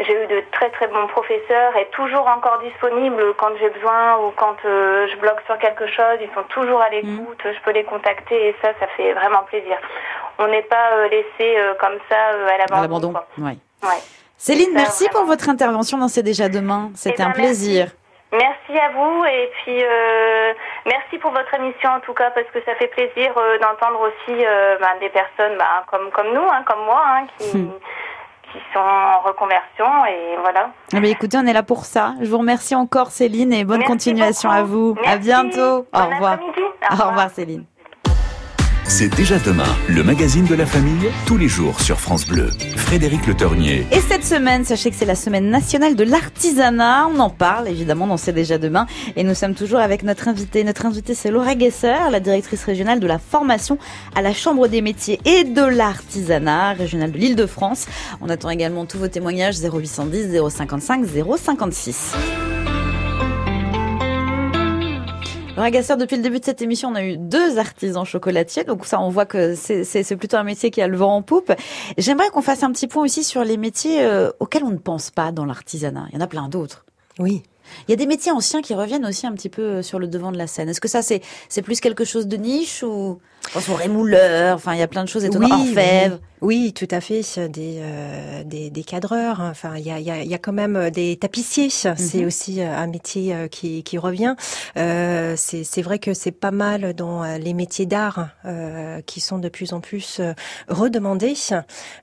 j'ai 0.00 0.24
eu 0.24 0.26
de 0.26 0.42
très 0.50 0.70
très 0.70 0.88
bons 0.88 1.06
professeurs 1.06 1.76
et 1.76 1.86
toujours 1.92 2.26
encore 2.26 2.58
disponibles 2.60 3.34
quand 3.36 3.50
j'ai 3.60 3.70
besoin 3.70 4.18
ou 4.18 4.32
quand 4.36 4.56
euh, 4.64 5.06
je 5.08 5.16
bloque 5.18 5.40
sur 5.46 5.56
quelque 5.58 5.86
chose. 5.86 6.18
Ils 6.20 6.34
sont 6.34 6.42
toujours 6.48 6.80
à 6.80 6.90
l'écoute. 6.90 7.44
Mm. 7.44 7.52
Je 7.52 7.60
peux 7.64 7.70
les 7.70 7.84
contacter 7.84 8.48
et 8.48 8.56
ça, 8.60 8.70
ça 8.80 8.86
fait 8.96 9.12
vraiment 9.12 9.44
plaisir. 9.44 9.76
On 10.38 10.48
n'est 10.48 10.62
pas 10.62 10.92
euh, 10.94 11.08
laissé 11.08 11.56
euh, 11.58 11.74
comme 11.80 11.98
ça 12.08 12.16
à 12.16 12.80
l'abandon. 12.80 13.14
Ouais. 13.38 13.56
Céline, 14.36 14.72
merci 14.74 15.08
pour 15.10 15.24
votre 15.24 15.48
intervention 15.48 15.96
dans 15.96 16.08
C'est 16.08 16.22
déjà 16.22 16.48
demain. 16.48 16.90
C'était 16.94 17.16
eh 17.20 17.22
un 17.22 17.26
ben, 17.26 17.34
plaisir. 17.34 17.84
Merci. 17.84 18.03
À 18.42 18.88
vous 18.90 19.24
et 19.24 19.50
puis 19.62 19.82
merci 20.86 21.18
pour 21.18 21.30
votre 21.30 21.52
émission 21.54 21.90
en 21.90 22.00
tout 22.00 22.14
cas 22.14 22.30
parce 22.30 22.46
que 22.48 22.62
ça 22.64 22.74
fait 22.74 22.88
plaisir 22.88 23.32
d'entendre 23.60 24.00
aussi 24.00 24.44
ben, 24.80 24.98
des 25.00 25.10
personnes 25.10 25.56
ben, 25.58 25.84
comme 25.90 26.10
comme 26.10 26.32
nous, 26.32 26.48
hein, 26.48 26.62
comme 26.66 26.84
moi, 26.84 27.02
hein, 27.06 27.26
qui 27.38 27.58
hmm 27.58 27.70
qui 28.54 28.60
sont 28.72 28.78
en 28.78 29.20
reconversion 29.20 30.06
et 30.06 30.36
voilà. 30.40 30.70
Ah 30.94 30.98
écoutez, 31.02 31.36
on 31.36 31.46
est 31.46 31.52
là 31.52 31.64
pour 31.64 31.84
ça. 31.84 32.14
Je 32.20 32.30
vous 32.30 32.38
remercie 32.38 32.76
encore 32.76 33.10
Céline 33.10 33.52
et 33.52 33.64
bonne 33.64 33.82
continuation 33.82 34.48
à 34.48 34.62
vous. 34.62 34.94
À 35.04 35.16
bientôt. 35.16 35.86
Au 35.92 36.04
revoir. 36.04 36.38
Au 36.90 37.08
revoir 37.08 37.30
Céline. 37.30 37.64
C'est 38.86 39.08
déjà 39.08 39.38
demain, 39.38 39.64
le 39.88 40.02
magazine 40.02 40.44
de 40.44 40.54
la 40.54 40.66
famille, 40.66 41.08
tous 41.26 41.38
les 41.38 41.48
jours 41.48 41.80
sur 41.80 41.98
France 41.98 42.26
Bleu. 42.26 42.50
Frédéric 42.76 43.26
Le 43.26 43.34
Tornier. 43.34 43.86
Et 43.90 44.00
cette 44.00 44.24
semaine, 44.24 44.64
sachez 44.64 44.90
que 44.90 44.96
c'est 44.96 45.06
la 45.06 45.14
semaine 45.14 45.48
nationale 45.48 45.96
de 45.96 46.04
l'artisanat. 46.04 47.08
On 47.08 47.18
en 47.18 47.30
parle 47.30 47.68
évidemment 47.68 48.06
dans 48.06 48.18
C'est 48.18 48.34
déjà 48.34 48.58
demain. 48.58 48.86
Et 49.16 49.24
nous 49.24 49.34
sommes 49.34 49.54
toujours 49.54 49.80
avec 49.80 50.02
notre 50.02 50.28
invité. 50.28 50.64
Notre 50.64 50.84
invité, 50.84 51.14
c'est 51.14 51.30
Laura 51.30 51.58
Gesser, 51.58 51.94
la 52.10 52.20
directrice 52.20 52.62
régionale 52.64 53.00
de 53.00 53.06
la 53.06 53.18
formation 53.18 53.78
à 54.14 54.20
la 54.20 54.34
Chambre 54.34 54.68
des 54.68 54.82
métiers 54.82 55.18
et 55.24 55.44
de 55.44 55.64
l'artisanat 55.64 56.74
régionale 56.74 57.10
de 57.10 57.18
l'Île-de-France. 57.18 57.86
On 58.20 58.28
attend 58.28 58.50
également 58.50 58.84
tous 58.84 58.98
vos 58.98 59.08
témoignages 59.08 59.56
0810 59.60 60.38
055 60.50 61.06
056. 61.38 62.12
Ragasseur, 65.56 65.96
depuis 65.96 66.16
le 66.16 66.22
début 66.22 66.40
de 66.40 66.44
cette 66.44 66.62
émission, 66.62 66.88
on 66.88 66.96
a 66.96 67.04
eu 67.04 67.16
deux 67.16 67.58
artisans 67.58 68.04
chocolatiers. 68.04 68.64
Donc 68.64 68.84
ça, 68.84 69.00
on 69.00 69.08
voit 69.08 69.24
que 69.24 69.54
c'est 69.54 70.16
plutôt 70.16 70.36
un 70.36 70.42
métier 70.42 70.72
qui 70.72 70.82
a 70.82 70.88
le 70.88 70.96
vent 70.96 71.14
en 71.14 71.22
poupe. 71.22 71.52
J'aimerais 71.96 72.28
qu'on 72.30 72.42
fasse 72.42 72.64
un 72.64 72.72
petit 72.72 72.88
point 72.88 73.04
aussi 73.04 73.22
sur 73.22 73.44
les 73.44 73.56
métiers 73.56 74.02
euh, 74.02 74.30
auxquels 74.40 74.64
on 74.64 74.70
ne 74.70 74.78
pense 74.78 75.12
pas 75.12 75.30
dans 75.30 75.44
l'artisanat. 75.44 76.06
Il 76.10 76.16
y 76.16 76.18
en 76.18 76.22
a 76.22 76.26
plein 76.26 76.48
d'autres. 76.48 76.84
Oui. 77.20 77.44
Il 77.86 77.92
y 77.92 77.94
a 77.94 77.96
des 77.96 78.06
métiers 78.06 78.32
anciens 78.32 78.62
qui 78.62 78.74
reviennent 78.74 79.06
aussi 79.06 79.28
un 79.28 79.32
petit 79.32 79.48
peu 79.48 79.62
euh, 79.62 79.82
sur 79.82 80.00
le 80.00 80.08
devant 80.08 80.32
de 80.32 80.38
la 80.38 80.48
scène. 80.48 80.68
Est-ce 80.68 80.80
que 80.80 80.88
ça, 80.88 81.02
c'est 81.02 81.62
plus 81.62 81.80
quelque 81.80 82.04
chose 82.04 82.26
de 82.26 82.36
niche 82.36 82.82
ou 82.82 83.20
on 83.68 83.74
rémouleur 83.74 84.56
Enfin, 84.56 84.74
il 84.74 84.78
y 84.78 84.82
a 84.82 84.88
plein 84.88 85.04
de 85.04 85.08
choses 85.08 85.24
étonnantes. 85.24 85.52
Oui, 85.54 85.68
Orfèvre. 85.68 86.18
Oui, 86.40 86.72
tout 86.74 86.88
à 86.90 87.00
fait. 87.00 87.22
Des, 87.48 87.78
euh, 87.78 88.44
des, 88.44 88.70
des, 88.70 88.84
cadreurs. 88.84 89.40
Hein. 89.40 89.48
Enfin, 89.50 89.76
il 89.76 89.86
y 89.86 89.90
a, 89.90 89.98
y, 89.98 90.10
a, 90.10 90.22
y 90.22 90.34
a 90.34 90.38
quand 90.38 90.52
même 90.52 90.76
euh, 90.76 90.90
des 90.90 91.16
tapissiers. 91.16 91.70
C'est 91.70 92.18
mhm. 92.18 92.26
aussi 92.26 92.60
euh, 92.60 92.76
un 92.76 92.86
métier 92.86 93.34
qui, 93.50 93.82
qui 93.82 93.98
revient. 93.98 94.34
Euh, 94.76 95.34
c'est 95.36 95.82
vrai 95.82 95.98
que 95.98 96.14
c'est 96.14 96.32
pas 96.32 96.50
mal 96.50 96.94
dans 96.94 97.22
les 97.38 97.54
métiers 97.54 97.86
d'art 97.86 98.28
euh, 98.44 99.00
qui 99.02 99.20
sont 99.20 99.38
de 99.38 99.48
plus 99.48 99.72
en 99.72 99.80
plus 99.80 100.20
redemandés. 100.68 101.34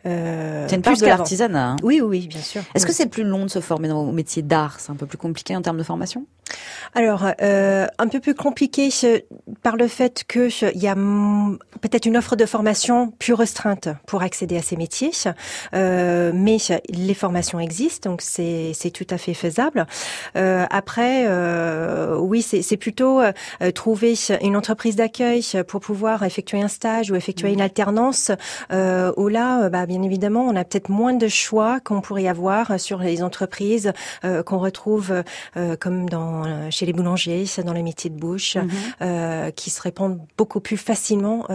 Euh, 0.05 0.65
c'est 0.67 0.75
une 0.75 0.81
part 0.81 0.97
de 0.97 1.05
l'artisanat. 1.05 1.71
Hein. 1.71 1.75
Oui, 1.83 2.01
oui, 2.01 2.27
bien 2.27 2.41
sûr. 2.41 2.61
Est-ce 2.73 2.85
que 2.85 2.93
c'est 2.93 3.07
plus 3.07 3.23
long 3.23 3.45
de 3.45 3.49
se 3.49 3.59
former 3.59 3.87
dans 3.87 4.01
au 4.01 4.11
métier 4.11 4.41
d'art? 4.41 4.79
C'est 4.79 4.91
un 4.91 4.95
peu 4.95 5.05
plus 5.05 5.17
compliqué 5.17 5.55
en 5.55 5.61
termes 5.61 5.77
de 5.77 5.83
formation? 5.83 6.25
Alors, 6.93 7.25
un 7.39 8.07
peu 8.07 8.19
plus 8.19 8.35
compliqué 8.35 8.89
par 9.63 9.77
le 9.77 9.87
fait 9.87 10.23
que 10.27 10.49
il 10.73 10.81
y 10.81 10.87
a 10.87 10.95
peut-être 11.81 12.05
une 12.05 12.17
offre 12.17 12.35
de 12.35 12.45
formation 12.45 13.11
plus 13.19 13.33
restreinte 13.33 13.89
pour 14.05 14.21
accéder 14.21 14.57
à 14.57 14.61
ces 14.61 14.75
métiers, 14.77 15.11
euh, 15.73 16.31
mais 16.33 16.57
les 16.89 17.13
formations 17.13 17.59
existent, 17.59 18.09
donc 18.09 18.21
c'est 18.21 18.91
tout 18.93 19.07
à 19.09 19.17
fait 19.17 19.33
faisable. 19.33 19.85
Euh, 20.35 20.65
après, 20.69 21.25
euh, 21.27 22.17
oui, 22.17 22.41
c'est 22.41 22.77
plutôt 22.77 23.21
euh, 23.21 23.31
trouver 23.73 24.13
une 24.41 24.55
entreprise 24.55 24.95
d'accueil 24.95 25.43
pour 25.67 25.81
pouvoir 25.81 26.23
effectuer 26.23 26.61
un 26.61 26.67
stage 26.67 27.11
ou 27.11 27.15
effectuer 27.15 27.49
mmh. 27.49 27.53
une 27.53 27.61
alternance. 27.61 28.31
Euh, 28.71 29.11
où 29.17 29.27
là, 29.27 29.69
bah, 29.69 29.85
bien 29.85 30.01
évidemment, 30.03 30.45
on 30.45 30.55
a 30.55 30.63
peut-être 30.63 30.89
moins 30.89 31.13
de 31.13 31.27
choix 31.27 31.79
qu'on 31.79 32.01
pourrait 32.01 32.27
avoir 32.27 32.79
sur 32.79 32.99
les 32.99 33.23
entreprises 33.23 33.91
euh, 34.23 34.43
qu'on 34.43 34.59
retrouve 34.59 35.23
comme 35.79 36.09
dans 36.09 36.30
chez 36.69 36.85
les 36.85 36.93
boulangers, 36.93 37.45
dans 37.65 37.73
les 37.73 37.83
métiers 37.83 38.09
de 38.09 38.17
bouche, 38.17 38.57
mmh. 38.57 39.51
qui 39.55 39.69
se 39.69 39.81
répondent 39.81 40.19
beaucoup 40.37 40.59
plus 40.59 40.77
facilement 40.77 41.45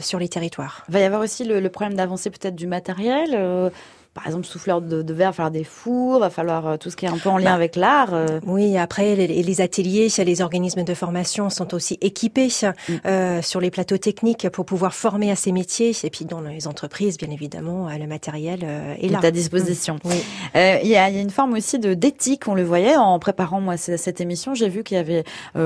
sur 0.00 0.18
les 0.18 0.28
territoires. 0.28 0.84
Il 0.88 0.92
va 0.94 1.00
y 1.00 1.04
avoir 1.04 1.20
aussi 1.20 1.44
le, 1.44 1.60
le 1.60 1.68
problème 1.70 1.94
d'avancer 1.96 2.30
peut-être 2.30 2.56
du 2.56 2.66
matériel. 2.66 3.70
Euh, 4.14 4.20
par 4.24 4.26
exemple, 4.26 4.46
souffleur 4.46 4.80
de, 4.80 5.02
de 5.02 5.14
verre, 5.14 5.28
il 5.28 5.30
va 5.30 5.32
falloir 5.32 5.50
des 5.50 5.64
fours, 5.64 6.18
va 6.20 6.30
falloir 6.30 6.66
euh, 6.66 6.76
tout 6.76 6.90
ce 6.90 6.96
qui 6.96 7.06
est 7.06 7.08
un 7.08 7.18
peu 7.18 7.28
en 7.28 7.38
lien 7.38 7.50
bah, 7.50 7.54
avec 7.54 7.76
l'art. 7.76 8.14
Euh. 8.14 8.40
Oui, 8.46 8.76
après, 8.76 9.14
les, 9.16 9.26
les, 9.26 9.60
ateliers, 9.60 10.08
les 10.16 10.42
organismes 10.42 10.84
de 10.84 10.94
formation 10.94 11.50
sont 11.50 11.74
aussi 11.74 11.98
équipés 12.00 12.48
mm. 12.48 12.92
euh, 13.06 13.42
sur 13.42 13.60
les 13.60 13.70
plateaux 13.70 13.98
techniques 13.98 14.48
pour 14.50 14.64
pouvoir 14.64 14.94
former 14.94 15.30
à 15.30 15.36
ces 15.36 15.52
métiers. 15.52 15.92
Et 16.04 16.10
puis, 16.10 16.24
dans 16.24 16.40
les 16.40 16.66
entreprises, 16.66 17.18
bien 17.18 17.30
évidemment, 17.30 17.88
le 17.88 18.06
matériel 18.06 18.64
est 19.00 19.08
là. 19.08 19.20
à 19.22 19.30
disposition. 19.30 19.96
Mm. 20.04 20.10
Il 20.54 20.88
y, 20.88 20.96
a, 20.96 21.10
y, 21.10 21.18
a, 21.18 21.20
une 21.20 21.30
forme 21.30 21.54
aussi 21.54 21.78
de 21.78 21.94
d'éthique, 21.94 22.48
on 22.48 22.54
le 22.54 22.64
voyait 22.64 22.96
en 22.96 23.18
préparant 23.18 23.60
moi 23.60 23.76
cette 23.76 24.20
émission. 24.20 24.54
J'ai 24.54 24.68
vu 24.68 24.82
qu'il 24.82 24.96
y 24.96 25.00
avait 25.00 25.24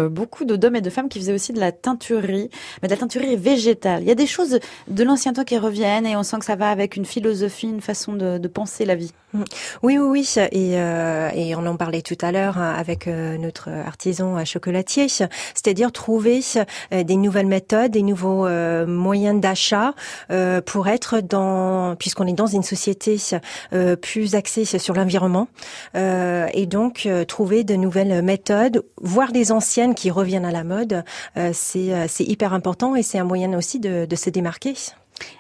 beaucoup 0.08 0.44
d'hommes 0.44 0.76
et 0.76 0.80
de 0.80 0.90
femmes 0.90 1.08
qui 1.08 1.18
faisaient 1.18 1.32
aussi 1.32 1.52
de 1.52 1.61
la 1.61 1.72
teinturerie, 1.72 2.50
mais 2.82 2.88
de 2.88 2.92
la 2.92 2.98
teinturerie 2.98 3.37
végétale. 3.37 4.02
Il 4.02 4.08
y 4.08 4.12
a 4.12 4.14
des 4.14 4.26
choses 4.26 4.58
de 4.88 5.04
l'ancien 5.04 5.32
temps 5.32 5.44
qui 5.44 5.58
reviennent 5.58 6.06
et 6.06 6.16
on 6.16 6.22
sent 6.22 6.38
que 6.38 6.44
ça 6.44 6.56
va 6.56 6.70
avec 6.70 6.96
une 6.96 7.04
philosophie, 7.04 7.68
une 7.68 7.80
façon 7.80 8.14
de 8.14 8.38
de, 8.38 8.48
penser 8.48 8.85
la 8.85 8.94
vie. 8.94 9.12
Mm. 9.33 9.44
Oui, 9.83 9.98
oui, 9.98 10.09
oui. 10.09 10.35
Et, 10.53 10.79
euh, 10.79 11.31
et 11.35 11.55
on 11.55 11.66
en 11.66 11.77
parlait 11.77 12.03
tout 12.03 12.16
à 12.20 12.33
l'heure 12.33 12.59
hein, 12.59 12.74
avec 12.77 13.07
euh, 13.07 13.37
notre 13.37 13.68
artisan 13.68 14.44
chocolatier, 14.44 15.09
c'est-à-dire 15.09 15.92
trouver 15.92 16.40
euh, 16.92 17.03
des 17.03 17.16
nouvelles 17.16 17.46
méthodes, 17.46 17.92
des 17.92 18.03
nouveaux 18.03 18.48
moyens 18.87 19.40
d'achat 19.40 19.94
pour 20.64 20.88
être 20.88 21.20
dans, 21.20 21.96
puisqu'on 21.96 22.27
est 22.27 22.33
dans 22.33 22.46
une 22.46 22.62
société 22.62 23.18
plus 24.01 24.35
axée 24.35 24.64
sur 24.64 24.94
l'environnement, 24.94 25.48
et 25.94 26.66
donc 26.66 27.09
trouver 27.27 27.64
de 27.64 27.74
nouvelles 27.74 28.22
méthodes, 28.22 28.85
voire 29.01 29.33
des 29.33 29.53
anciennes 29.53 29.94
qui 29.94 30.11
reviennent 30.11 30.44
à 30.44 30.53
la 30.53 30.64
mode, 30.64 31.05
c'est 31.53 32.24
hyper 32.24 32.53
important 32.53 32.96
et 32.96 33.03
c'est 33.03 33.18
un 33.18 33.24
moyen 33.24 33.57
aussi 33.57 33.81
de 33.81 34.16
se 34.16 34.31
démarquer. 34.31 34.74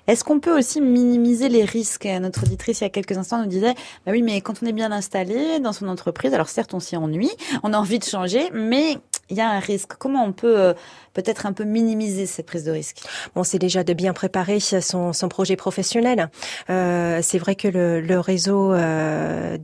Est-ce 0.06 0.24
qu'on 0.24 0.40
peut 0.40 0.56
aussi 0.56 0.80
minimiser 0.80 1.48
les 1.48 1.64
risques? 1.64 2.06
Notre 2.20 2.44
auditrice, 2.44 2.80
il 2.80 2.84
y 2.84 2.86
a 2.86 2.90
quelques 2.90 3.16
instants, 3.16 3.38
nous 3.42 3.48
disait, 3.48 3.74
bah 4.06 4.12
oui, 4.12 4.22
mais 4.22 4.40
quand 4.40 4.54
on 4.62 4.66
est 4.66 4.72
bien 4.72 4.90
installé 4.92 5.60
dans 5.60 5.72
son 5.72 5.88
entreprise, 5.88 6.32
alors 6.34 6.48
certes, 6.48 6.74
on 6.74 6.80
s'y 6.80 6.96
ennuie, 6.96 7.30
on 7.62 7.72
a 7.72 7.78
envie 7.78 7.98
de 7.98 8.04
changer, 8.04 8.50
mais 8.52 8.98
il 9.30 9.36
y 9.36 9.40
a 9.40 9.48
un 9.48 9.58
risque. 9.58 9.92
Comment 9.98 10.24
on 10.24 10.32
peut 10.32 10.58
euh, 10.58 10.74
peut-être 11.14 11.46
un 11.46 11.52
peu 11.52 11.64
minimiser 11.64 12.26
cette 12.26 12.46
prise 12.46 12.64
de 12.64 12.70
risque 12.70 12.98
Bon, 13.34 13.42
c'est 13.42 13.58
déjà 13.58 13.84
de 13.84 13.92
bien 13.92 14.12
préparer 14.12 14.60
son, 14.60 15.12
son 15.12 15.28
projet 15.28 15.56
professionnel. 15.56 16.30
Euh, 16.70 17.20
c'est 17.22 17.38
vrai 17.38 17.54
que 17.54 17.68
le, 17.68 18.00
le 18.00 18.20
réseau 18.20 18.72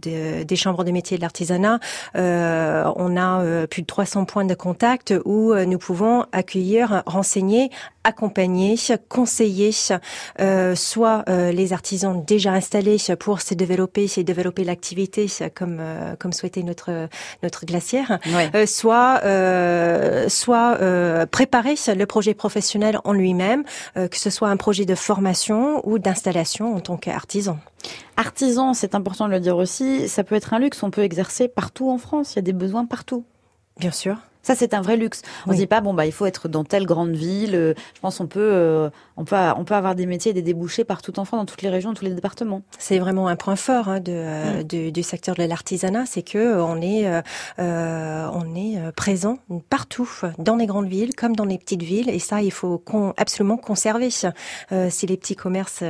euh, 0.07 0.45
des 0.45 0.57
chambres 0.57 0.85
de 0.85 0.91
métiers 0.91 1.17
de 1.17 1.23
l'artisanat, 1.23 1.79
euh, 2.17 2.85
on 2.97 3.17
a 3.17 3.43
euh, 3.43 3.67
plus 3.67 3.83
de 3.83 3.87
300 3.87 4.25
points 4.25 4.45
de 4.45 4.55
contact 4.55 5.15
où 5.25 5.55
nous 5.55 5.79
pouvons 5.79 6.25
accueillir, 6.33 7.03
renseigner, 7.07 7.71
accompagner, 8.05 8.77
conseiller, 9.09 9.71
soit 10.75 11.25
les 11.29 11.73
artisans 11.73 12.23
déjà 12.25 12.53
installés 12.53 12.97
pour 13.19 13.41
se 13.41 13.55
développer, 13.55 14.09
se 14.09 14.21
développer 14.21 14.65
l'activité 14.65 15.27
comme 15.55 15.81
comme 16.19 16.33
souhaitait 16.33 16.63
notre 16.63 17.09
notre 17.43 17.67
glacière, 17.67 18.19
soit 18.67 19.21
soit 20.29 20.79
préparer 21.31 21.75
le 21.97 22.05
projet 22.07 22.35
professionnel 22.35 22.99
en 23.05 23.13
lui-même, 23.13 23.65
euh, 23.97 24.09
que 24.09 24.17
ce 24.17 24.31
soit 24.31 24.49
un 24.49 24.57
projet 24.57 24.85
de 24.85 24.95
formation 24.95 25.87
ou 25.89 25.99
d'installation 25.99 26.75
en 26.75 26.81
tant 26.81 26.97
qu'artisan. 26.97 27.59
Artisan, 28.17 28.75
c'est 28.75 28.95
important 28.95 29.27
de 29.27 29.33
le 29.33 29.41
dire 29.41 29.57
aussi, 29.57 30.09
ça 30.09 30.25
peut 30.25 30.35
être 30.35 30.55
un 30.55 30.59
luxe, 30.59 30.83
on 30.83 30.91
peut 30.91 31.03
exercer 31.03 31.49
partout 31.49 31.91
en 31.91 31.99
France, 31.99 32.33
il 32.33 32.37
y 32.37 32.39
a 32.39 32.43
des 32.43 32.53
besoins 32.53 32.87
partout. 32.87 33.25
Bien 33.79 33.91
sûr. 33.91 34.17
Ça, 34.45 34.55
c'est 34.55 34.75
un 34.75 34.83
vrai 34.83 34.97
luxe. 34.97 35.23
On 35.47 35.53
ne 35.53 35.57
dit 35.57 35.67
pas, 35.67 35.81
bon, 35.81 35.95
bah, 35.95 36.05
il 36.05 36.13
faut 36.13 36.27
être 36.27 36.49
dans 36.49 36.65
telle 36.65 36.85
grande 36.85 37.13
ville. 37.13 37.55
Euh, 37.55 37.75
je 37.95 38.01
pense 38.01 38.19
qu'on 38.19 38.27
peut, 38.27 38.41
euh, 38.53 38.91
on 39.17 39.25
peut, 39.25 39.37
on 39.57 39.65
peut 39.65 39.75
avoir 39.75 39.95
des 39.95 40.05
métiers 40.05 40.33
et 40.33 40.35
des 40.35 40.43
débouchés 40.43 40.85
partout 40.85 41.19
en 41.19 41.25
France, 41.25 41.41
dans 41.41 41.47
toutes 41.47 41.63
les 41.63 41.71
régions, 41.71 41.91
dans 41.91 41.99
tous 41.99 42.05
les 42.05 42.13
départements. 42.13 42.61
C'est 42.79 42.99
vraiment 42.99 43.27
un 43.29 43.37
point 43.37 43.57
fort 43.57 43.89
hein, 43.89 44.01
de, 44.01 44.13
euh, 44.13 44.63
mm. 44.63 44.91
du 44.91 45.03
secteur 45.03 45.35
de 45.35 45.45
l'artisanat, 45.45 46.05
c'est 46.05 46.23
que 46.23 46.61
on 46.61 46.83
est, 46.83 47.09
on 47.59 48.55
est 48.55 48.93
présent 48.93 49.39
partout, 49.71 50.09
dans 50.39 50.57
les 50.57 50.67
grandes 50.67 50.89
villes 50.89 51.15
comme 51.15 51.35
dans 51.35 51.47
les 51.47 51.57
petites 51.57 51.83
villes, 51.83 52.11
et 52.11 52.19
ça, 52.19 52.43
il 52.43 52.53
faut 52.53 52.83
absolument 53.17 53.57
conserver. 53.57 54.11
si 54.11 55.07
les 55.07 55.17
petits 55.17 55.37
commerces 55.37 55.83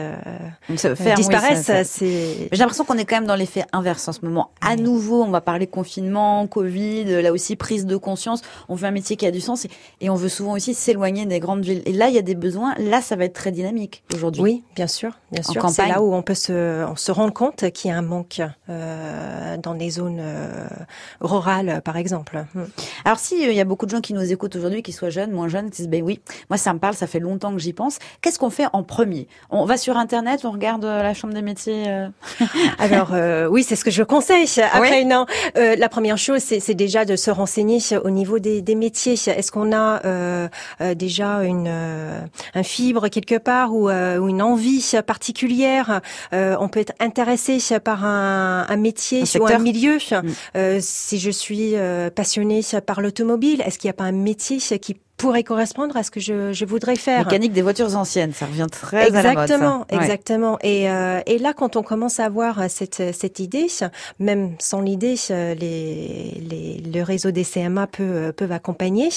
disparaissent, 0.68 1.72
c'est. 1.84 2.48
J'ai 2.52 2.58
l'impression 2.58 2.84
qu'on 2.84 2.98
est 2.98 3.04
quand 3.04 3.16
même 3.16 3.26
dans 3.26 3.34
l'effet 3.34 3.64
inverse 3.72 4.06
en 4.06 4.12
ce 4.12 4.20
moment. 4.22 4.50
À 4.60 4.76
nouveau, 4.76 5.24
on 5.24 5.30
va 5.30 5.40
parler 5.40 5.66
confinement, 5.66 6.46
Covid, 6.46 7.22
là 7.22 7.32
aussi 7.32 7.56
prise 7.56 7.86
de 7.86 7.96
conscience 7.96 8.43
on 8.68 8.74
veut 8.74 8.87
un 8.87 8.90
métier 8.90 9.16
qui 9.16 9.26
a 9.26 9.30
du 9.30 9.40
sens 9.40 9.66
et, 10.00 10.11
on 10.11 10.14
veut 10.14 10.28
souvent 10.28 10.52
aussi 10.52 10.74
s'éloigner 10.74 11.26
des 11.26 11.40
grandes 11.40 11.64
villes. 11.64 11.83
Et 11.87 11.92
là, 11.92 12.09
il 12.09 12.14
y 12.14 12.18
a 12.18 12.22
des 12.22 12.35
besoins. 12.35 12.74
Là, 12.78 13.00
ça 13.00 13.16
va 13.16 13.24
être 13.24 13.33
très 13.33 13.50
dynamique 13.50 14.04
aujourd'hui. 14.14 14.42
Oui, 14.42 14.64
bien 14.76 14.87
sûr, 14.87 15.18
bien 15.33 15.42
sûr. 15.42 15.68
C'est 15.70 15.88
là 15.88 16.02
où 16.02 16.14
on 16.14 16.22
peut 16.22 16.35
se, 16.35 16.85
on 16.85 16.96
se 16.96 17.11
rendre 17.11 17.33
compte 17.33 17.70
qu'il 17.72 17.90
y 17.90 17.94
a 17.94 17.96
un 17.96 18.02
manque 18.02 18.40
euh, 18.68 19.57
dans 19.57 19.74
des 19.74 19.90
zones 19.90 20.20
euh, 20.20 20.66
rurales, 21.20 21.83
par 21.85 21.96
exemple. 21.96 22.44
Hmm. 22.54 22.64
Alors, 23.04 23.18
si 23.18 23.44
euh, 23.44 23.50
il 23.50 23.57
y 23.57 23.61
a 23.61 23.64
beaucoup 23.64 23.87
de 23.87 23.90
gens 23.90 24.00
qui 24.00 24.14
nous 24.14 24.33
écoutent 24.33 24.57
aujourd'hui, 24.57 24.83
qui 24.83 24.92
soient 24.92 25.11
jeunes, 25.11 25.33
moins 25.33 25.48
jeunes, 25.48 25.70
qui 25.70 25.83
disent 25.83 25.88
ben 25.88 26.02
oui, 26.02 26.20
moi 26.50 26.57
ça 26.57 26.72
me 26.72 26.78
parle, 26.78 26.94
ça 26.94 27.07
fait 27.07 27.20
longtemps 27.20 27.52
que 27.52 27.59
j'y 27.59 27.72
pense. 27.72 27.98
Qu'est-ce 28.20 28.38
qu'on 28.38 28.50
fait 28.50 28.66
en 28.72 28.83
premier? 28.83 29.26
On 29.50 29.64
va 29.64 29.76
sur 29.76 29.96
Internet, 29.96 30.44
on 30.44 30.50
regarde 30.50 30.85
la 30.85 31.14
chambre 31.14 31.35
des 31.35 31.42
métiers. 31.42 31.85
Alors 32.78 33.12
oui, 33.50 33.62
c'est 33.64 33.76
ce 33.76 33.85
que 33.85 33.90
je 33.90 34.02
conseille. 34.02 34.48
Après, 34.72 35.04
non, 35.04 35.26
la 35.54 35.88
première 35.88 36.18
chose, 36.18 36.40
c'est 36.40 36.74
déjà 36.74 37.04
de 37.04 37.16
se 37.16 37.30
renseigner 37.30 37.78
au 38.02 38.11
niveau 38.11 38.33
des, 38.38 38.74
métiers, 38.74 39.14
est-ce 39.14 39.52
qu'on 39.52 39.72
a 39.72 40.04
euh, 40.04 40.48
euh, 40.80 40.94
déjà 40.94 41.44
une 41.44 41.66
euh, 41.68 42.20
un 42.54 42.62
fibre 42.62 43.08
quelque 43.08 43.38
part 43.38 43.74
ou, 43.74 43.88
une 43.90 44.42
envie 44.42 44.84
particulière 45.06 46.00
On 46.32 46.68
peut 46.68 46.80
être 46.80 46.94
intéressé 47.00 47.58
par 47.80 48.04
un, 48.04 48.76
métier 48.76 49.24
ou 49.38 49.46
un 49.46 49.58
milieu. 49.58 49.96
Mm. 49.96 50.80
si 50.80 51.18
je 51.18 51.30
suis 51.30 51.74
passionné 52.14 52.60
par 52.86 53.00
l'automobile, 53.00 53.62
est-ce 53.64 53.78
qu'il 53.78 53.88
n'y 53.88 53.94
a 53.94 53.96
pas 53.96 54.04
un 54.04 54.12
métier 54.12 54.58
qui 54.58 54.96
pourrait 55.24 55.44
correspondre 55.44 55.96
à 55.96 56.02
ce 56.02 56.10
que 56.10 56.20
je, 56.20 56.52
je 56.52 56.64
voudrais 56.64 56.96
faire. 56.96 57.24
Mécanique 57.24 57.52
des 57.52 57.62
voitures 57.62 57.96
anciennes, 57.96 58.32
ça 58.32 58.46
revient 58.46 58.66
très 58.70 59.08
exactement, 59.08 59.30
à 59.30 59.46
la 59.46 59.78
mode. 59.78 59.87
Ça. 59.90 59.96
Exactement, 59.96 60.58
Et, 60.62 60.90
euh, 60.90 61.20
et 61.26 61.38
là, 61.38 61.52
quand 61.52 61.76
on 61.76 61.82
commence 61.82 62.20
à 62.20 62.26
avoir 62.26 62.68
cette, 62.68 63.14
cette 63.14 63.38
idée, 63.40 63.68
même 64.18 64.54
sans 64.58 64.80
l'idée, 64.80 65.16
les, 65.30 65.54
les, 65.54 66.82
le 66.92 67.02
réseau 67.02 67.30
des 67.30 67.44
CMA 67.44 67.87
peut, 67.87 68.32
peuvent 68.37 68.52
accompagner. 68.52 69.08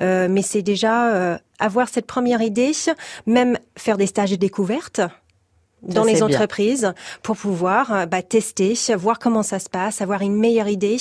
Euh, 0.00 0.28
mais 0.30 0.42
c'est 0.42 0.62
déjà 0.62 1.12
euh, 1.12 1.38
avoir 1.58 1.88
cette 1.88 2.06
première 2.06 2.42
idée, 2.42 2.72
même 3.26 3.58
faire 3.76 3.96
des 3.96 4.06
stages 4.06 4.30
de 4.30 4.36
découverte 4.36 5.00
dans 5.82 6.04
les 6.04 6.22
entreprises 6.22 6.92
pour 7.22 7.36
pouvoir 7.36 7.92
euh, 7.92 8.06
bah, 8.06 8.22
tester, 8.22 8.74
voir 8.96 9.18
comment 9.18 9.42
ça 9.42 9.58
se 9.58 9.68
passe, 9.68 10.00
avoir 10.00 10.22
une 10.22 10.36
meilleure 10.36 10.68
idée 10.68 10.96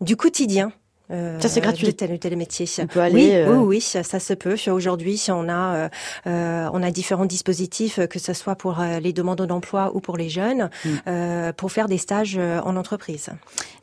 du 0.00 0.16
quotidien 0.16 0.68
euh, 0.68 0.79
ça 1.40 1.48
c'est 1.48 1.60
gratuit. 1.60 1.86
De 1.86 1.92
tel 1.92 2.12
ou 2.12 2.18
tel 2.18 2.36
métier. 2.36 2.66
On 2.80 2.86
peut 2.86 3.00
aller, 3.00 3.14
oui, 3.14 3.34
euh... 3.34 3.54
oui, 3.54 3.64
oui, 3.66 3.80
ça, 3.80 4.02
ça, 4.02 4.20
se 4.20 4.34
peut. 4.34 4.56
Aujourd'hui, 4.68 5.22
on 5.28 5.48
a 5.48 5.74
euh, 5.74 5.88
euh, 6.26 6.68
on 6.72 6.82
a 6.82 6.90
différents 6.90 7.26
dispositifs, 7.26 8.00
que 8.08 8.18
ce 8.18 8.32
soit 8.32 8.54
pour 8.54 8.80
euh, 8.80 9.00
les 9.00 9.12
demandeurs 9.12 9.46
d'emploi 9.46 9.90
ou 9.94 10.00
pour 10.00 10.16
les 10.16 10.28
jeunes, 10.28 10.70
mm. 10.84 10.88
euh, 11.08 11.52
pour 11.52 11.72
faire 11.72 11.88
des 11.88 11.98
stages 11.98 12.38
en 12.38 12.76
entreprise. 12.76 13.30